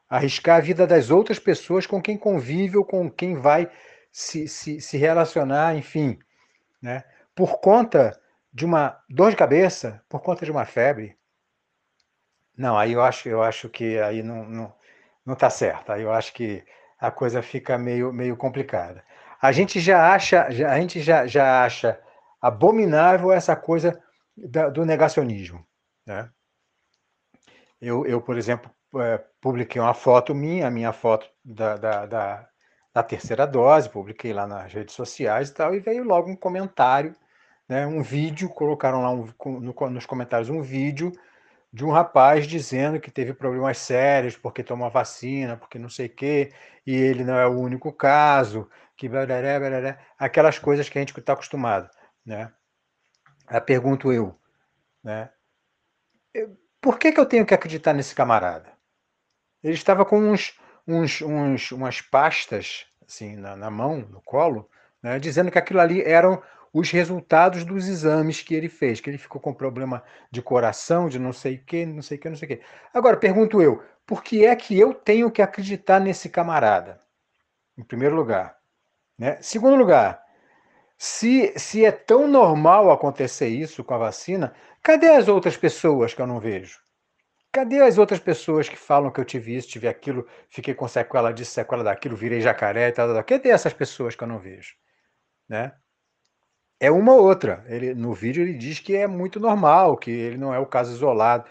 arriscar 0.08 0.58
a 0.58 0.60
vida 0.60 0.86
das 0.86 1.10
outras 1.10 1.38
pessoas 1.38 1.86
com 1.86 2.00
quem 2.02 2.16
convive 2.16 2.76
ou 2.76 2.84
com 2.84 3.10
quem 3.10 3.36
vai 3.36 3.70
se, 4.12 4.46
se, 4.46 4.80
se 4.80 4.96
relacionar, 4.96 5.76
enfim, 5.76 6.18
né? 6.80 7.04
Por 7.34 7.58
conta 7.58 8.18
de 8.52 8.64
uma 8.64 9.00
dor 9.08 9.30
de 9.30 9.36
cabeça, 9.36 10.02
por 10.08 10.20
conta 10.20 10.44
de 10.44 10.52
uma 10.52 10.64
febre, 10.64 11.16
não, 12.56 12.78
aí 12.78 12.92
eu 12.92 13.02
acho, 13.02 13.28
eu 13.28 13.42
acho 13.42 13.68
que 13.68 13.98
aí 13.98 14.22
não, 14.22 14.44
não, 14.44 14.72
não 15.26 15.34
tá 15.34 15.50
certo. 15.50 15.90
Aí 15.90 16.02
eu 16.02 16.12
acho 16.12 16.32
que 16.32 16.64
a 16.98 17.10
coisa 17.10 17.42
fica 17.42 17.76
meio, 17.76 18.12
meio 18.12 18.36
complicada. 18.36 19.04
A 19.40 19.52
gente 19.52 19.80
já 19.80 20.12
acha, 20.12 20.50
já, 20.50 20.72
a 20.72 20.80
gente 20.80 21.00
já, 21.00 21.26
já 21.26 21.64
acha 21.64 22.00
abominável 22.40 23.32
essa 23.32 23.56
coisa 23.56 24.00
da, 24.36 24.68
do 24.68 24.84
negacionismo. 24.84 25.66
Né? 26.06 26.30
Eu, 27.80 28.06
eu, 28.06 28.20
por 28.20 28.38
exemplo, 28.38 28.70
é, 28.96 29.22
publiquei 29.40 29.80
uma 29.80 29.94
foto 29.94 30.34
minha, 30.34 30.68
a 30.68 30.70
minha 30.70 30.92
foto 30.92 31.28
da, 31.44 31.76
da, 31.76 32.06
da, 32.06 32.48
da, 32.94 33.02
terceira 33.02 33.46
dose, 33.46 33.90
publiquei 33.90 34.32
lá 34.32 34.46
nas 34.46 34.72
redes 34.72 34.94
sociais 34.94 35.50
e 35.50 35.54
tal, 35.54 35.74
e 35.74 35.80
veio 35.80 36.04
logo 36.04 36.30
um 36.30 36.36
comentário, 36.36 37.14
né, 37.68 37.86
um 37.86 38.02
vídeo, 38.02 38.48
colocaram 38.48 39.02
lá 39.02 39.10
um, 39.10 39.28
no, 39.60 39.90
nos 39.90 40.06
comentários 40.06 40.48
um 40.48 40.62
vídeo 40.62 41.12
de 41.74 41.84
um 41.84 41.90
rapaz 41.90 42.46
dizendo 42.46 43.00
que 43.00 43.10
teve 43.10 43.34
problemas 43.34 43.78
sérios 43.78 44.36
porque 44.36 44.62
tomou 44.62 44.88
vacina, 44.88 45.56
porque 45.56 45.76
não 45.76 45.88
sei 45.88 46.06
o 46.06 46.14
quê, 46.14 46.52
e 46.86 46.94
ele 46.94 47.24
não 47.24 47.34
é 47.34 47.48
o 47.48 47.58
único 47.58 47.92
caso, 47.92 48.70
que 48.96 49.08
barará, 49.08 49.58
barará, 49.58 49.98
aquelas 50.16 50.56
coisas 50.56 50.88
que 50.88 50.96
a 50.96 51.00
gente 51.00 51.18
está 51.18 51.32
acostumado, 51.32 51.90
né? 52.24 52.52
Aí 53.48 53.60
pergunto 53.60 54.12
eu, 54.12 54.38
né? 55.02 55.30
Por 56.80 56.96
que, 56.96 57.10
que 57.10 57.18
eu 57.18 57.26
tenho 57.26 57.44
que 57.44 57.54
acreditar 57.54 57.92
nesse 57.92 58.14
camarada? 58.14 58.70
Ele 59.60 59.74
estava 59.74 60.04
com 60.04 60.20
uns, 60.20 60.56
uns, 60.86 61.22
uns, 61.22 61.72
umas 61.72 62.00
pastas 62.00 62.86
assim 63.04 63.34
na, 63.34 63.56
na 63.56 63.68
mão, 63.68 63.98
no 63.98 64.22
colo, 64.22 64.70
né, 65.02 65.18
dizendo 65.18 65.50
que 65.50 65.58
aquilo 65.58 65.80
ali 65.80 66.04
eram 66.04 66.40
os 66.74 66.90
resultados 66.90 67.64
dos 67.64 67.86
exames 67.86 68.42
que 68.42 68.52
ele 68.52 68.68
fez, 68.68 69.00
que 69.00 69.08
ele 69.08 69.16
ficou 69.16 69.40
com 69.40 69.54
problema 69.54 70.02
de 70.28 70.42
coração, 70.42 71.08
de 71.08 71.20
não 71.20 71.32
sei 71.32 71.54
o 71.54 71.64
que, 71.64 71.86
não 71.86 72.02
sei 72.02 72.18
o 72.18 72.20
que, 72.20 72.28
não 72.28 72.36
sei 72.36 72.46
o 72.46 72.48
que. 72.48 72.64
Agora, 72.92 73.16
pergunto 73.16 73.62
eu, 73.62 73.80
por 74.04 74.24
que 74.24 74.44
é 74.44 74.56
que 74.56 74.76
eu 74.76 74.92
tenho 74.92 75.30
que 75.30 75.40
acreditar 75.40 76.00
nesse 76.00 76.28
camarada? 76.28 77.00
Em 77.78 77.84
primeiro 77.84 78.16
lugar. 78.16 78.58
Né? 79.16 79.38
Segundo 79.40 79.76
lugar, 79.76 80.20
se, 80.98 81.56
se 81.56 81.84
é 81.84 81.92
tão 81.92 82.26
normal 82.26 82.90
acontecer 82.90 83.46
isso 83.46 83.84
com 83.84 83.94
a 83.94 83.98
vacina, 83.98 84.52
cadê 84.82 85.10
as 85.10 85.28
outras 85.28 85.56
pessoas 85.56 86.12
que 86.12 86.20
eu 86.20 86.26
não 86.26 86.40
vejo? 86.40 86.80
Cadê 87.52 87.82
as 87.82 87.98
outras 87.98 88.18
pessoas 88.18 88.68
que 88.68 88.76
falam 88.76 89.12
que 89.12 89.20
eu 89.20 89.24
tive 89.24 89.54
isso, 89.54 89.68
tive 89.68 89.86
aquilo, 89.86 90.26
fiquei 90.48 90.74
com 90.74 90.88
sequela 90.88 91.32
disso, 91.32 91.52
sequela 91.52 91.84
daquilo, 91.84 92.16
virei 92.16 92.40
jacaré 92.40 92.88
e 92.88 92.92
tal, 92.92 93.06
tal, 93.06 93.14
tal? 93.14 93.24
Cadê 93.24 93.50
essas 93.50 93.72
pessoas 93.72 94.16
que 94.16 94.24
eu 94.24 94.28
não 94.28 94.40
vejo? 94.40 94.74
Né? 95.48 95.72
É 96.84 96.90
uma 96.90 97.14
ou 97.14 97.24
outra. 97.24 97.64
Ele, 97.66 97.94
no 97.94 98.12
vídeo 98.12 98.42
ele 98.42 98.52
diz 98.52 98.78
que 98.78 98.94
é 98.94 99.06
muito 99.06 99.40
normal, 99.40 99.96
que 99.96 100.10
ele 100.10 100.36
não 100.36 100.52
é 100.52 100.58
o 100.58 100.66
caso 100.66 100.92
isolado. 100.92 101.44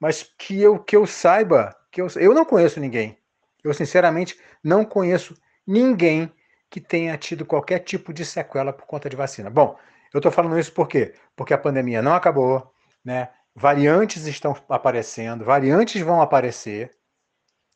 Mas 0.00 0.22
que 0.36 0.60
eu, 0.60 0.78
que 0.78 0.96
eu 0.96 1.06
saiba, 1.06 1.76
que 1.92 2.00
eu, 2.00 2.08
eu 2.16 2.34
não 2.34 2.44
conheço 2.44 2.80
ninguém. 2.80 3.16
Eu, 3.62 3.72
sinceramente, 3.72 4.36
não 4.64 4.84
conheço 4.84 5.36
ninguém 5.66 6.32
que 6.68 6.80
tenha 6.80 7.16
tido 7.16 7.46
qualquer 7.46 7.80
tipo 7.80 8.12
de 8.12 8.24
sequela 8.24 8.72
por 8.72 8.86
conta 8.86 9.08
de 9.08 9.14
vacina. 9.14 9.48
Bom, 9.48 9.78
eu 10.12 10.18
estou 10.18 10.32
falando 10.32 10.58
isso 10.58 10.72
por 10.72 10.88
quê? 10.88 11.14
Porque 11.36 11.54
a 11.54 11.58
pandemia 11.58 12.02
não 12.02 12.14
acabou, 12.14 12.72
né? 13.04 13.28
variantes 13.54 14.26
estão 14.26 14.56
aparecendo, 14.68 15.44
variantes 15.44 16.00
vão 16.00 16.20
aparecer, 16.20 16.90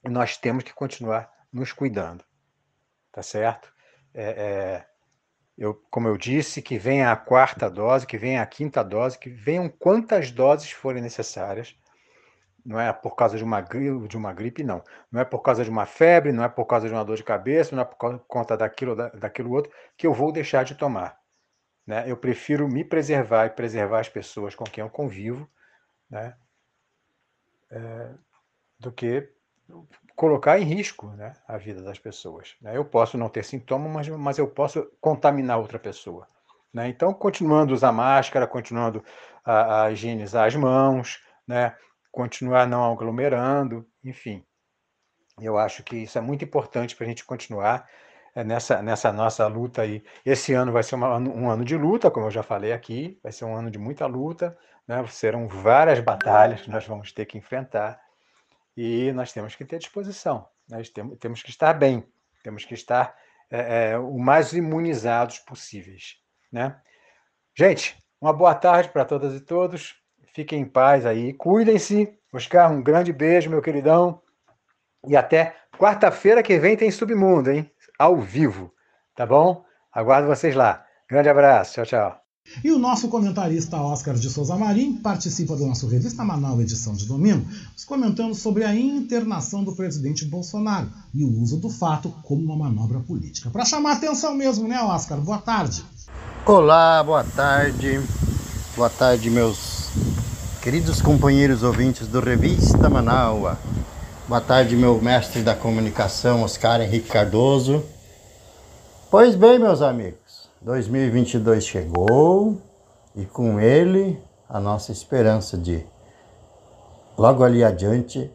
e 0.05 0.09
nós 0.09 0.37
temos 0.37 0.65
que 0.65 0.73
continuar 0.73 1.31
nos 1.53 1.73
cuidando. 1.73 2.25
Tá 3.13 3.23
certo? 3.23 3.73
É, 4.13 4.25
é, 4.25 4.87
eu, 5.57 5.75
como 5.91 6.09
eu 6.09 6.17
disse, 6.17 6.61
que 6.61 6.79
venha 6.79 7.13
a 7.13 7.17
quarta 7.17 7.71
dose, 7.71 8.07
que 8.07 8.19
venha 8.19 8.43
a 8.43 8.47
quinta 8.47 8.83
dose, 8.83 9.19
que 9.19 9.31
venham 9.31 9.69
quantas 9.69 10.31
doses 10.31 10.71
forem 10.71 11.03
necessárias. 11.03 11.77
Não 12.65 12.81
é 12.81 12.93
por 12.93 13.15
causa 13.15 13.37
de 13.37 13.45
uma, 13.45 13.61
gripe, 13.61 14.09
de 14.09 14.17
uma 14.17 14.33
gripe, 14.33 14.65
não. 14.65 14.83
Não 15.13 15.21
é 15.21 15.25
por 15.25 15.41
causa 15.41 15.63
de 15.63 15.71
uma 15.71 15.87
febre, 15.87 16.33
não 16.33 16.43
é 16.43 16.49
por 16.49 16.65
causa 16.65 16.89
de 16.89 16.95
uma 16.95 17.05
dor 17.05 17.17
de 17.17 17.23
cabeça, 17.23 17.77
não 17.77 17.83
é 17.83 17.85
por 17.85 17.97
conta 18.27 18.57
daquilo, 18.57 18.97
da, 18.97 19.11
daquilo 19.11 19.53
outro, 19.53 19.71
que 19.97 20.07
eu 20.07 20.15
vou 20.15 20.33
deixar 20.33 20.65
de 20.65 20.75
tomar. 20.75 21.17
Né? 21.87 22.11
Eu 22.11 22.17
prefiro 22.17 22.67
me 22.67 22.83
preservar 22.83 23.47
e 23.47 23.51
preservar 23.51 24.01
as 24.01 24.09
pessoas 24.09 24.55
com 24.55 24.65
quem 24.65 24.83
eu 24.83 24.91
convivo, 24.91 25.49
né? 26.09 26.37
É, 27.71 28.15
do 28.79 28.93
que 28.93 29.34
colocar 30.15 30.59
em 30.59 30.65
risco 30.65 31.09
né, 31.09 31.33
a 31.47 31.57
vida 31.57 31.83
das 31.83 31.99
pessoas. 31.99 32.55
Né? 32.61 32.77
Eu 32.77 32.85
posso 32.85 33.19
não 33.19 33.29
ter 33.29 33.45
sintomas, 33.45 33.91
mas, 33.91 34.09
mas 34.09 34.39
eu 34.39 34.47
posso 34.47 34.87
contaminar 35.01 35.59
outra 35.59 35.79
pessoa. 35.79 36.29
Né? 36.73 36.89
Então, 36.89 37.13
continuando 37.13 37.73
a 37.73 37.75
usar 37.75 37.93
máscara, 37.93 38.47
continuando 38.47 39.05
a, 39.45 39.85
a 39.85 39.93
higienizar 39.93 40.47
as 40.47 40.55
mãos, 40.55 41.21
né? 41.47 41.77
continuar 42.11 42.67
não 42.67 42.93
aglomerando, 42.93 43.87
enfim. 44.05 44.45
Eu 45.41 45.59
acho 45.59 45.83
que 45.83 45.97
isso 45.97 46.17
é 46.17 46.21
muito 46.21 46.45
importante 46.45 46.95
para 46.95 47.05
a 47.05 47.09
gente 47.09 47.25
continuar 47.25 47.89
é, 48.35 48.45
nessa, 48.45 48.81
nessa 48.83 49.13
nossa 49.13 49.47
luta 49.49 49.83
aí. 49.83 50.05
Esse 50.25 50.53
ano 50.53 50.71
vai 50.71 50.83
ser 50.85 50.95
uma, 50.95 51.17
um 51.17 51.51
ano 51.51 51.65
de 51.65 51.77
luta, 51.77 52.11
como 52.11 52.27
eu 52.27 52.31
já 52.31 52.43
falei 52.43 52.73
aqui, 52.73 53.19
vai 53.23 53.33
ser 53.33 53.45
um 53.45 53.57
ano 53.57 53.71
de 53.71 53.79
muita 53.79 54.07
luta, 54.07 54.57
né? 54.87 55.05
serão 55.09 55.49
várias 55.49 55.99
batalhas 55.99 56.63
que 56.63 56.71
nós 56.71 56.87
vamos 56.87 57.13
ter 57.13 57.27
que 57.27 57.37
enfrentar 57.37 58.04
e 58.77 59.13
nós 59.13 59.33
temos 59.33 59.55
que 59.55 59.65
ter 59.65 59.79
disposição, 59.79 60.49
nós 60.69 60.89
temos, 60.89 61.19
temos 61.19 61.43
que 61.43 61.51
estar 61.51 61.73
bem, 61.75 62.05
temos 62.43 62.65
que 62.65 62.75
estar 62.75 63.17
é, 63.51 63.91
é, 63.91 63.99
o 63.99 64.19
mais 64.19 64.53
imunizados 64.53 65.39
possíveis. 65.39 66.17
Né? 66.51 66.77
Gente, 67.57 67.97
uma 68.21 68.33
boa 68.33 68.55
tarde 68.55 68.89
para 68.89 69.05
todas 69.05 69.35
e 69.35 69.41
todos, 69.41 69.95
fiquem 70.35 70.63
em 70.63 70.69
paz 70.69 71.07
aí, 71.07 71.33
cuidem-se. 71.33 72.19
Oscar, 72.33 72.73
um 72.73 72.83
grande 72.83 73.13
beijo, 73.13 73.49
meu 73.49 73.63
queridão, 73.63 74.21
e 75.07 75.17
até 75.17 75.55
quarta-feira 75.79 76.43
que 76.43 76.59
vem 76.59 76.77
tem 76.77 76.91
Submundo, 76.91 77.51
hein? 77.51 77.71
Ao 77.97 78.17
vivo, 78.17 78.75
tá 79.15 79.25
bom? 79.25 79.65
Aguardo 79.93 80.27
vocês 80.27 80.55
lá. 80.55 80.85
Grande 81.09 81.29
abraço, 81.29 81.75
tchau, 81.75 81.87
tchau. 81.87 82.24
E 82.63 82.71
o 82.71 82.79
nosso 82.79 83.09
comentarista 83.09 83.81
Oscar 83.81 84.15
de 84.15 84.31
Souza 84.31 84.55
Marim 84.57 84.95
participa 84.97 85.57
do 85.57 85.67
nosso 85.67 85.89
Revista 85.89 86.23
Manaus 86.23 86.61
edição 86.61 86.95
de 86.95 87.07
domingo, 87.07 87.45
comentando 87.87 88.35
sobre 88.35 88.65
a 88.65 88.75
internação 88.75 89.65
do 89.65 89.75
presidente 89.75 90.25
Bolsonaro 90.25 90.91
e 91.13 91.25
o 91.25 91.43
uso 91.43 91.57
do 91.57 91.69
fato 91.69 92.15
como 92.23 92.43
uma 92.43 92.57
manobra 92.57 93.01
política. 93.01 93.51
Para 93.51 93.65
chamar 93.65 93.93
atenção 93.93 94.35
mesmo, 94.35 94.69
né, 94.69 94.81
Oscar? 94.83 95.21
Boa 95.21 95.39
tarde. 95.39 95.85
Olá, 96.47 97.03
boa 97.03 97.25
tarde. 97.25 98.01
Boa 98.77 98.91
tarde, 98.91 99.31
meus 99.31 99.91
queridos 100.63 101.03
companheiros 101.03 101.63
ouvintes 101.63 102.07
do 102.07 102.21
Revista 102.21 102.89
Manaua. 102.89 103.59
Boa 104.29 104.41
tarde, 104.41 104.77
meu 104.77 105.01
mestre 105.01 105.43
da 105.43 105.55
comunicação, 105.55 106.43
Oscar 106.43 106.81
Henrique 106.81 107.09
Cardoso. 107.09 107.85
Pois 109.11 109.35
bem, 109.35 109.59
meus 109.59 109.81
amigos, 109.81 110.24
2022 110.65 111.63
chegou 111.63 112.57
e 113.15 113.27
com 113.27 113.61
ele 113.61 114.19
a 114.49 114.59
nossa 114.59 114.93
esperança 114.93 115.59
de, 115.59 115.85
logo 117.19 117.45
ali 117.45 117.63
adiante, 117.63 118.33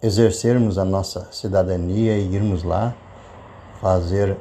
exercermos 0.00 0.78
a 0.78 0.84
nossa 0.84 1.26
cidadania 1.32 2.16
e 2.16 2.32
irmos 2.32 2.62
lá 2.62 2.94
fazer 3.80 4.36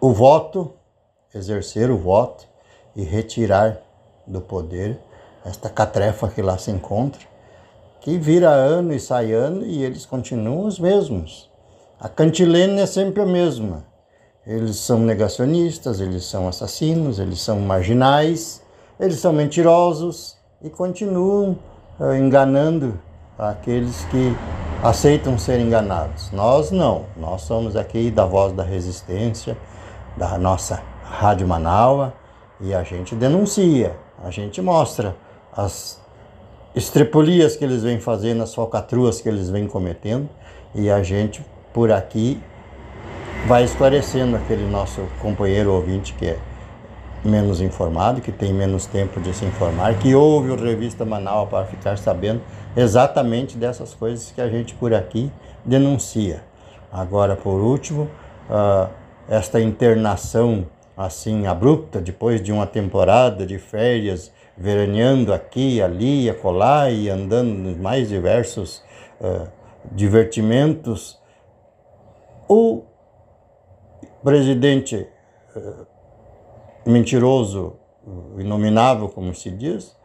o 0.00 0.12
voto, 0.12 0.72
exercer 1.34 1.90
o 1.90 1.98
voto 1.98 2.46
e 2.94 3.02
retirar 3.02 3.78
do 4.24 4.40
poder 4.40 4.96
esta 5.44 5.68
catrefa 5.68 6.28
que 6.28 6.40
lá 6.40 6.56
se 6.56 6.70
encontra, 6.70 7.20
que 8.00 8.16
vira 8.16 8.50
ano 8.50 8.94
e 8.94 9.00
sai 9.00 9.32
ano 9.32 9.66
e 9.66 9.82
eles 9.82 10.06
continuam 10.06 10.66
os 10.66 10.78
mesmos. 10.78 11.50
A 11.98 12.08
cantilena 12.08 12.82
é 12.82 12.86
sempre 12.86 13.22
a 13.22 13.26
mesma. 13.26 13.95
Eles 14.46 14.76
são 14.76 15.00
negacionistas, 15.00 16.00
eles 16.00 16.24
são 16.24 16.46
assassinos, 16.46 17.18
eles 17.18 17.40
são 17.40 17.58
marginais, 17.58 18.62
eles 19.00 19.18
são 19.18 19.32
mentirosos 19.32 20.36
e 20.62 20.70
continuam 20.70 21.58
uh, 21.98 22.14
enganando 22.14 22.96
aqueles 23.36 24.04
que 24.04 24.36
aceitam 24.84 25.36
ser 25.36 25.58
enganados. 25.58 26.30
Nós 26.30 26.70
não, 26.70 27.06
nós 27.16 27.42
somos 27.42 27.74
aqui 27.74 28.08
da 28.08 28.24
Voz 28.24 28.52
da 28.52 28.62
Resistência, 28.62 29.58
da 30.16 30.38
nossa 30.38 30.80
Rádio 31.02 31.48
Manaua, 31.48 32.14
e 32.60 32.72
a 32.72 32.84
gente 32.84 33.16
denuncia, 33.16 33.96
a 34.22 34.30
gente 34.30 34.62
mostra 34.62 35.16
as 35.52 36.00
estrepolias 36.72 37.56
que 37.56 37.64
eles 37.64 37.82
vêm 37.82 37.98
fazendo, 37.98 38.44
as 38.44 38.54
falcatruas 38.54 39.20
que 39.20 39.28
eles 39.28 39.50
vêm 39.50 39.66
cometendo, 39.66 40.28
e 40.72 40.88
a 40.88 41.02
gente 41.02 41.44
por 41.72 41.90
aqui 41.90 42.40
vai 43.46 43.62
esclarecendo 43.62 44.34
aquele 44.34 44.68
nosso 44.68 45.02
companheiro 45.22 45.72
ouvinte 45.72 46.12
que 46.14 46.26
é 46.26 46.38
menos 47.24 47.60
informado, 47.60 48.20
que 48.20 48.32
tem 48.32 48.52
menos 48.52 48.86
tempo 48.86 49.20
de 49.20 49.32
se 49.32 49.44
informar, 49.44 49.96
que 50.00 50.16
ouve 50.16 50.50
o 50.50 50.56
Revista 50.56 51.04
Manaus 51.04 51.48
para 51.48 51.64
ficar 51.64 51.96
sabendo 51.96 52.42
exatamente 52.76 53.56
dessas 53.56 53.94
coisas 53.94 54.32
que 54.32 54.40
a 54.40 54.48
gente 54.48 54.74
por 54.74 54.92
aqui 54.92 55.30
denuncia. 55.64 56.42
Agora, 56.92 57.36
por 57.36 57.60
último, 57.60 58.10
uh, 58.50 58.90
esta 59.28 59.60
internação 59.60 60.66
assim 60.96 61.46
abrupta, 61.46 62.00
depois 62.00 62.42
de 62.42 62.50
uma 62.50 62.66
temporada 62.66 63.46
de 63.46 63.58
férias, 63.58 64.32
veraneando 64.58 65.32
aqui, 65.32 65.80
ali, 65.80 66.28
acolá 66.28 66.90
e 66.90 67.08
andando 67.08 67.50
nos 67.50 67.76
mais 67.76 68.08
diversos 68.08 68.82
uh, 69.20 69.46
divertimentos, 69.92 71.20
o 72.48 72.82
presidente 74.26 75.06
uh, 75.54 75.86
mentiroso, 76.84 77.74
inominável, 78.36 79.08
como 79.08 79.32
se 79.32 79.52
diz, 79.52 79.96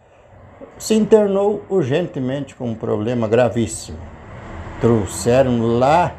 se 0.77 0.93
internou 0.93 1.63
urgentemente 1.67 2.53
com 2.53 2.69
um 2.69 2.75
problema 2.75 3.27
gravíssimo. 3.27 3.97
Trouxeram 4.79 5.79
lá 5.79 6.13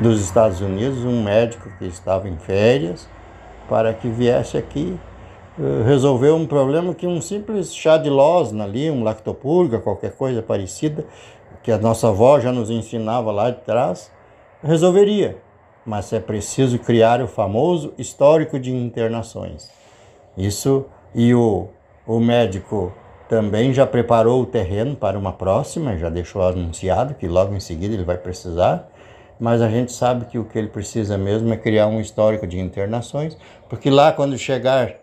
dos 0.00 0.20
Estados 0.20 0.60
Unidos 0.60 1.04
um 1.04 1.22
médico 1.22 1.70
que 1.78 1.84
estava 1.84 2.28
em 2.28 2.36
férias 2.36 3.08
para 3.68 3.94
que 3.94 4.08
viesse 4.08 4.58
aqui 4.58 4.98
eh, 5.60 5.82
resolver 5.86 6.32
um 6.32 6.44
problema 6.44 6.92
que 6.92 7.06
um 7.06 7.20
simples 7.20 7.72
chá 7.72 7.98
de 7.98 8.10
losna 8.10 8.64
ali, 8.64 8.90
um 8.90 9.04
lactopurga, 9.04 9.78
qualquer 9.78 10.10
coisa 10.16 10.42
parecida, 10.42 11.04
que 11.62 11.70
a 11.70 11.78
nossa 11.78 12.08
avó 12.08 12.40
já 12.40 12.50
nos 12.50 12.68
ensinava 12.68 13.30
lá 13.30 13.50
de 13.50 13.60
trás, 13.60 14.10
resolveria. 14.60 15.45
Mas 15.86 16.12
é 16.12 16.18
preciso 16.20 16.78
criar 16.78 17.22
o 17.22 17.28
famoso 17.28 17.94
histórico 17.96 18.58
de 18.58 18.74
internações. 18.74 19.70
Isso, 20.36 20.84
e 21.14 21.32
o, 21.32 21.68
o 22.06 22.18
médico 22.18 22.92
também 23.28 23.72
já 23.72 23.86
preparou 23.86 24.42
o 24.42 24.46
terreno 24.46 24.94
para 24.94 25.18
uma 25.18 25.32
próxima, 25.32 25.96
já 25.96 26.08
deixou 26.08 26.42
anunciado 26.42 27.14
que 27.14 27.26
logo 27.26 27.54
em 27.54 27.60
seguida 27.60 27.94
ele 27.94 28.04
vai 28.04 28.18
precisar, 28.18 28.88
mas 29.38 29.60
a 29.60 29.68
gente 29.68 29.92
sabe 29.92 30.26
que 30.26 30.38
o 30.38 30.44
que 30.44 30.58
ele 30.58 30.68
precisa 30.68 31.18
mesmo 31.18 31.52
é 31.52 31.56
criar 31.56 31.86
um 31.88 32.00
histórico 32.00 32.46
de 32.46 32.58
internações, 32.58 33.36
porque 33.68 33.90
lá 33.90 34.12
quando 34.12 34.38
chegar 34.38 34.94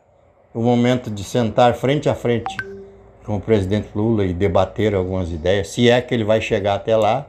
o 0.54 0.62
momento 0.62 1.10
de 1.10 1.24
sentar 1.24 1.74
frente 1.76 2.08
a 2.08 2.16
frente 2.16 2.56
com 3.26 3.38
o 3.38 3.42
presidente 3.42 3.90
Lula 3.96 4.26
e 4.26 4.34
debater 4.34 4.94
algumas 4.94 5.32
ideias, 5.32 5.70
se 5.70 5.90
é 5.90 6.02
que 6.02 6.14
ele 6.14 6.24
vai 6.24 6.42
chegar 6.42 6.76
até 6.76 6.96
lá, 6.96 7.28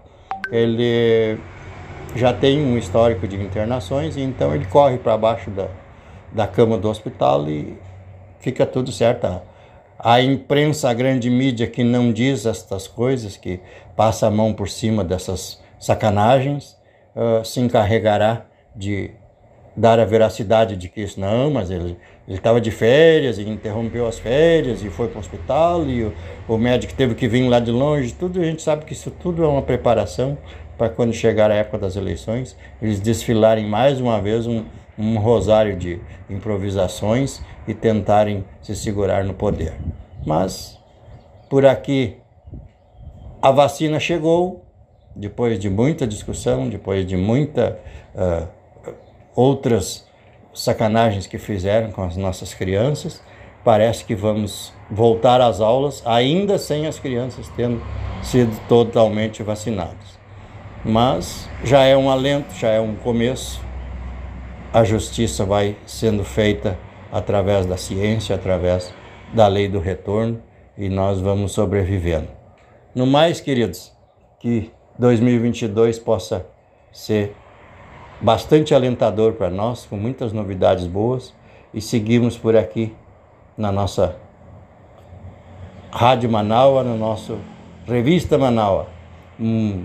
ele 0.50 1.38
já 2.14 2.32
tem 2.32 2.60
um 2.60 2.78
histórico 2.78 3.26
de 3.26 3.36
internações, 3.36 4.16
então 4.16 4.54
ele 4.54 4.64
corre 4.66 4.98
para 4.98 5.16
baixo 5.16 5.50
da, 5.50 5.68
da 6.32 6.46
cama 6.46 6.78
do 6.78 6.88
hospital 6.88 7.48
e 7.48 7.76
fica 8.40 8.64
tudo 8.64 8.92
certo. 8.92 9.40
A, 9.98 10.20
imprensa, 10.20 10.90
a 10.90 10.94
grande 10.94 11.30
mídia 11.30 11.66
que 11.66 11.82
não 11.82 12.12
diz 12.12 12.46
estas 12.46 12.86
coisas, 12.86 13.36
que 13.36 13.60
passa 13.96 14.26
a 14.26 14.30
mão 14.30 14.52
por 14.52 14.68
cima 14.68 15.02
dessas 15.02 15.60
sacanagens, 15.78 16.76
uh, 17.16 17.44
se 17.44 17.60
encarregará 17.60 18.44
de 18.74 19.10
dar 19.76 19.98
a 19.98 20.04
veracidade 20.04 20.76
de 20.76 20.88
que 20.88 21.00
isso 21.00 21.18
não, 21.18 21.50
mas 21.50 21.70
ele 21.70 21.96
estava 22.28 22.60
de 22.60 22.70
férias 22.70 23.38
e 23.38 23.48
interrompeu 23.48 24.06
as 24.06 24.18
férias 24.18 24.82
e 24.82 24.88
foi 24.88 25.08
para 25.08 25.16
o 25.16 25.20
hospital 25.20 25.84
e 25.86 26.04
o, 26.04 26.12
o 26.48 26.56
médico 26.56 26.94
teve 26.94 27.14
que 27.14 27.26
vir 27.26 27.48
lá 27.48 27.58
de 27.58 27.70
longe. 27.70 28.12
Tudo 28.12 28.40
a 28.40 28.44
gente 28.44 28.62
sabe 28.62 28.84
que 28.84 28.92
isso 28.92 29.10
tudo 29.10 29.42
é 29.42 29.48
uma 29.48 29.62
preparação 29.62 30.38
para 30.76 30.88
quando 30.88 31.12
chegar 31.12 31.50
a 31.50 31.54
época 31.54 31.78
das 31.78 31.96
eleições, 31.96 32.56
eles 32.80 33.00
desfilarem 33.00 33.66
mais 33.66 34.00
uma 34.00 34.20
vez 34.20 34.46
um, 34.46 34.64
um 34.98 35.18
rosário 35.18 35.76
de 35.76 36.00
improvisações 36.28 37.42
e 37.66 37.74
tentarem 37.74 38.44
se 38.62 38.74
segurar 38.74 39.24
no 39.24 39.34
poder. 39.34 39.74
Mas 40.26 40.78
por 41.48 41.64
aqui 41.66 42.16
a 43.40 43.50
vacina 43.50 44.00
chegou, 44.00 44.64
depois 45.14 45.58
de 45.58 45.68
muita 45.68 46.06
discussão, 46.06 46.68
depois 46.68 47.06
de 47.06 47.16
muita 47.16 47.78
uh, 48.14 48.48
outras 49.34 50.06
sacanagens 50.54 51.26
que 51.26 51.36
fizeram 51.36 51.92
com 51.92 52.02
as 52.02 52.16
nossas 52.16 52.54
crianças, 52.54 53.22
parece 53.62 54.04
que 54.04 54.14
vamos 54.14 54.72
voltar 54.90 55.40
às 55.40 55.60
aulas 55.60 56.02
ainda 56.06 56.58
sem 56.58 56.86
as 56.86 56.98
crianças 56.98 57.48
tendo 57.56 57.82
sido 58.22 58.58
totalmente 58.68 59.42
vacinadas. 59.42 60.13
Mas 60.84 61.48
já 61.64 61.82
é 61.84 61.96
um 61.96 62.10
alento, 62.10 62.54
já 62.54 62.68
é 62.68 62.80
um 62.80 62.94
começo. 62.94 63.62
A 64.72 64.84
justiça 64.84 65.44
vai 65.44 65.76
sendo 65.86 66.24
feita 66.24 66.78
através 67.10 67.64
da 67.64 67.76
ciência, 67.76 68.34
através 68.34 68.92
da 69.32 69.46
lei 69.46 69.66
do 69.66 69.78
retorno 69.78 70.42
e 70.76 70.88
nós 70.88 71.20
vamos 71.20 71.52
sobrevivendo. 71.52 72.28
No 72.94 73.06
mais, 73.06 73.40
queridos, 73.40 73.92
que 74.38 74.70
2022 74.98 75.98
possa 75.98 76.46
ser 76.92 77.34
bastante 78.20 78.74
alentador 78.74 79.32
para 79.32 79.50
nós, 79.50 79.86
com 79.86 79.96
muitas 79.96 80.32
novidades 80.32 80.86
boas, 80.86 81.34
e 81.72 81.80
seguimos 81.80 82.36
por 82.36 82.56
aqui 82.56 82.94
na 83.56 83.72
nossa 83.72 84.16
Rádio 85.90 86.30
Manaua, 86.30 86.84
no 86.84 86.96
nosso 86.96 87.38
Revista 87.86 88.36
Manaua. 88.36 88.88
Um 89.38 89.84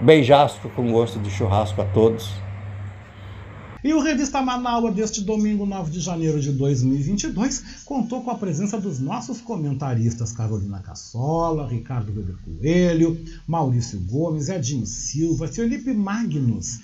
beijasco 0.00 0.68
com 0.70 0.92
gosto 0.92 1.18
de 1.18 1.30
churrasco 1.30 1.80
a 1.80 1.84
todos. 1.84 2.30
E 3.84 3.94
o 3.94 4.00
Revista 4.02 4.42
Manaua 4.42 4.90
deste 4.90 5.20
domingo 5.20 5.64
9 5.64 5.92
de 5.92 6.00
janeiro 6.00 6.40
de 6.40 6.50
2022 6.50 7.82
contou 7.84 8.22
com 8.22 8.30
a 8.30 8.34
presença 8.34 8.80
dos 8.80 8.98
nossos 8.98 9.40
comentaristas 9.40 10.32
Carolina 10.32 10.80
Cassola, 10.80 11.68
Ricardo 11.68 12.12
Weber 12.12 12.34
Coelho, 12.44 13.24
Maurício 13.46 14.00
Gomes, 14.00 14.48
Edinho 14.48 14.86
Silva, 14.86 15.46
Felipe 15.46 15.92
Magnus, 15.92 16.80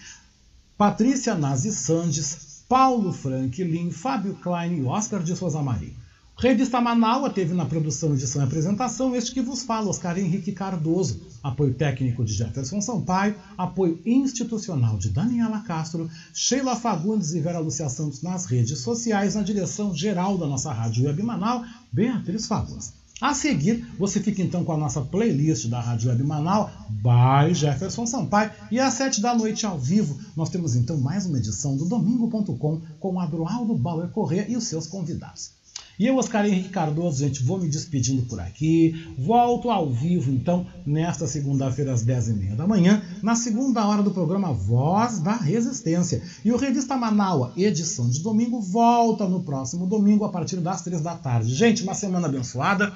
Patrícia 0.79 1.35
Nazi 1.35 1.73
Sandes, 1.73 2.65
Paulo 2.69 3.13
Franklin, 3.13 3.91
Fábio 3.91 4.35
Klein 4.35 4.79
e 4.79 4.85
Oscar 4.85 5.23
de 5.23 5.35
Souza 5.35 5.61
Maria. 5.61 6.02
Revista 6.43 6.81
Manaua 6.81 7.31
teve 7.31 7.55
na 7.55 7.65
produção, 7.65 8.15
edição 8.15 8.43
e 8.43 8.45
apresentação 8.45 9.15
este 9.15 9.31
que 9.31 9.41
vos 9.41 9.63
fala, 9.63 9.89
Oscar 9.89 10.19
Henrique 10.19 10.51
Cardoso, 10.51 11.21
apoio 11.41 11.73
técnico 11.73 12.25
de 12.25 12.33
Jefferson 12.33 12.81
Sampaio, 12.81 13.37
apoio 13.57 14.01
institucional 14.05 14.99
de 14.99 15.11
Daniela 15.11 15.61
Castro, 15.61 16.11
Sheila 16.35 16.75
Fagundes 16.75 17.33
e 17.33 17.39
Vera 17.39 17.61
Lúcia 17.61 17.89
Santos 17.89 18.23
nas 18.23 18.45
redes 18.47 18.81
sociais, 18.81 19.37
na 19.37 19.43
direção 19.43 19.95
geral 19.95 20.37
da 20.37 20.45
nossa 20.45 20.73
Rádio 20.73 21.07
Web 21.07 21.23
Manaus, 21.23 21.65
Beatriz 21.93 22.49
Fagundes. 22.49 22.93
A 23.21 23.35
seguir, 23.35 23.87
você 23.97 24.19
fica 24.19 24.43
então 24.43 24.65
com 24.65 24.73
a 24.73 24.77
nossa 24.77 25.01
playlist 25.01 25.69
da 25.69 25.81
Rádio 25.81 26.11
Web 26.11 26.25
Manaus, 26.25 26.73
by 26.91 27.55
Jefferson 27.55 28.05
Sampaio, 28.05 28.51
e 28.69 28.81
às 28.81 28.95
sete 28.95 29.21
da 29.21 29.33
noite 29.33 29.65
ao 29.65 29.79
vivo, 29.79 30.19
nós 30.37 30.51
temos 30.51 30.75
então 30.75 30.97
mais 30.99 31.25
uma 31.25 31.39
edição 31.39 31.77
do 31.77 31.85
Domingo.com 31.85 32.81
com 32.99 33.21
Adroaldo 33.21 33.77
Bauer 33.77 34.09
Corrêa 34.09 34.45
e 34.49 34.57
os 34.57 34.65
seus 34.65 34.89
convidados. 34.89 35.62
E 35.99 36.07
eu, 36.07 36.17
Oscar 36.17 36.47
Henrique 36.47 36.71
Cardoso, 36.71 37.19
gente, 37.19 37.43
vou 37.43 37.59
me 37.59 37.69
despedindo 37.69 38.23
por 38.23 38.41
aqui. 38.41 39.07
Volto 39.19 39.71
ao 39.71 39.91
vivo, 39.91 40.31
então, 40.31 40.67
nesta 40.87 41.27
segunda-feira, 41.27 41.93
às 41.93 42.05
10h30 42.05 42.57
da 42.57 42.67
manhã, 42.67 43.03
na 43.23 43.35
segunda 43.35 43.87
hora 43.87 44.03
do 44.03 44.11
programa 44.11 44.53
Voz 44.53 45.21
da 45.21 45.37
Resistência. 45.37 46.23
E 46.45 46.51
o 46.51 46.57
Revista 46.57 46.97
Manaua, 46.97 47.53
edição 47.57 48.09
de 48.09 48.21
domingo, 48.21 48.61
volta 48.61 49.29
no 49.29 49.43
próximo 49.43 49.87
domingo, 49.87 50.25
a 50.25 50.31
partir 50.31 50.57
das 50.57 50.83
3 50.83 51.01
da 51.01 51.17
tarde. 51.17 51.55
Gente, 51.55 51.83
uma 51.83 51.95
semana 51.95 52.27
abençoada. 52.27 52.93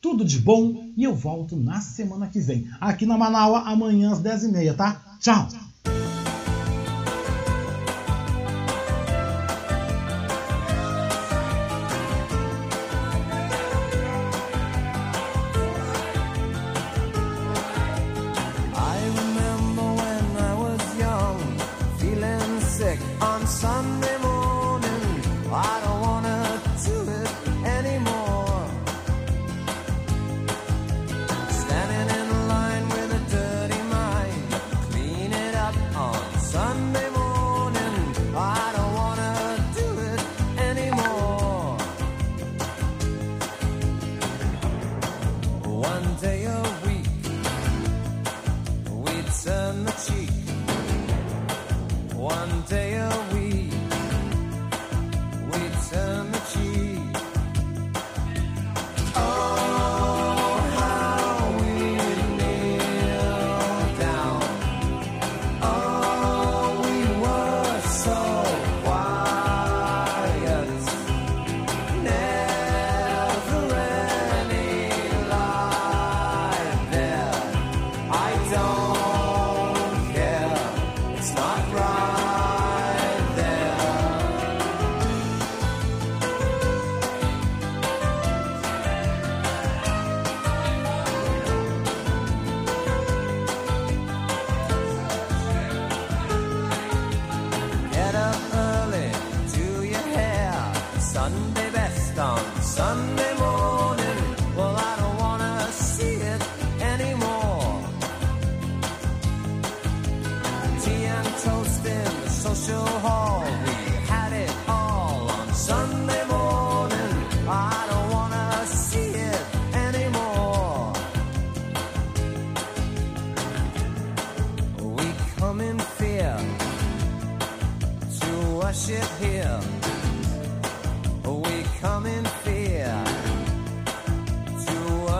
Tudo 0.00 0.24
de 0.24 0.38
bom 0.38 0.92
e 0.96 1.04
eu 1.04 1.14
volto 1.14 1.56
na 1.56 1.80
semana 1.80 2.28
que 2.28 2.38
vem. 2.38 2.68
Aqui 2.80 3.06
na 3.06 3.16
Manaua, 3.16 3.60
amanhã 3.60 4.12
às 4.12 4.20
10h30, 4.20 4.76
tá? 4.76 5.16
Tchau! 5.20 5.65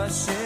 my 0.07 0.13
sin. 0.13 0.46